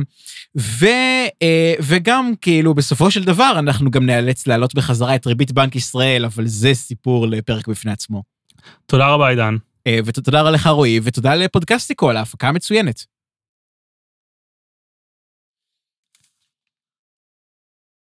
ו, 0.57 0.85
אה, 1.41 1.73
וגם 1.79 2.33
כאילו 2.41 2.73
בסופו 2.73 3.11
של 3.11 3.23
דבר 3.23 3.55
אנחנו 3.59 3.91
גם 3.91 4.05
נאלץ 4.05 4.47
להעלות 4.47 4.75
בחזרה 4.75 5.15
את 5.15 5.27
ריבית 5.27 5.51
בנק 5.51 5.75
ישראל, 5.75 6.25
אבל 6.25 6.47
זה 6.47 6.73
סיפור 6.73 7.27
לפרק 7.27 7.67
בפני 7.67 7.91
עצמו. 7.91 8.23
תודה 8.85 9.07
רבה, 9.07 9.29
עידן. 9.29 9.55
אה, 9.87 9.99
ותודה 10.05 10.49
לך 10.49 10.67
רועי, 10.67 10.99
ותודה 11.03 11.35
לפודקסטיקו 11.35 12.09
על 12.09 12.17
ההפקה 12.17 12.47
המצוינת. 12.47 13.05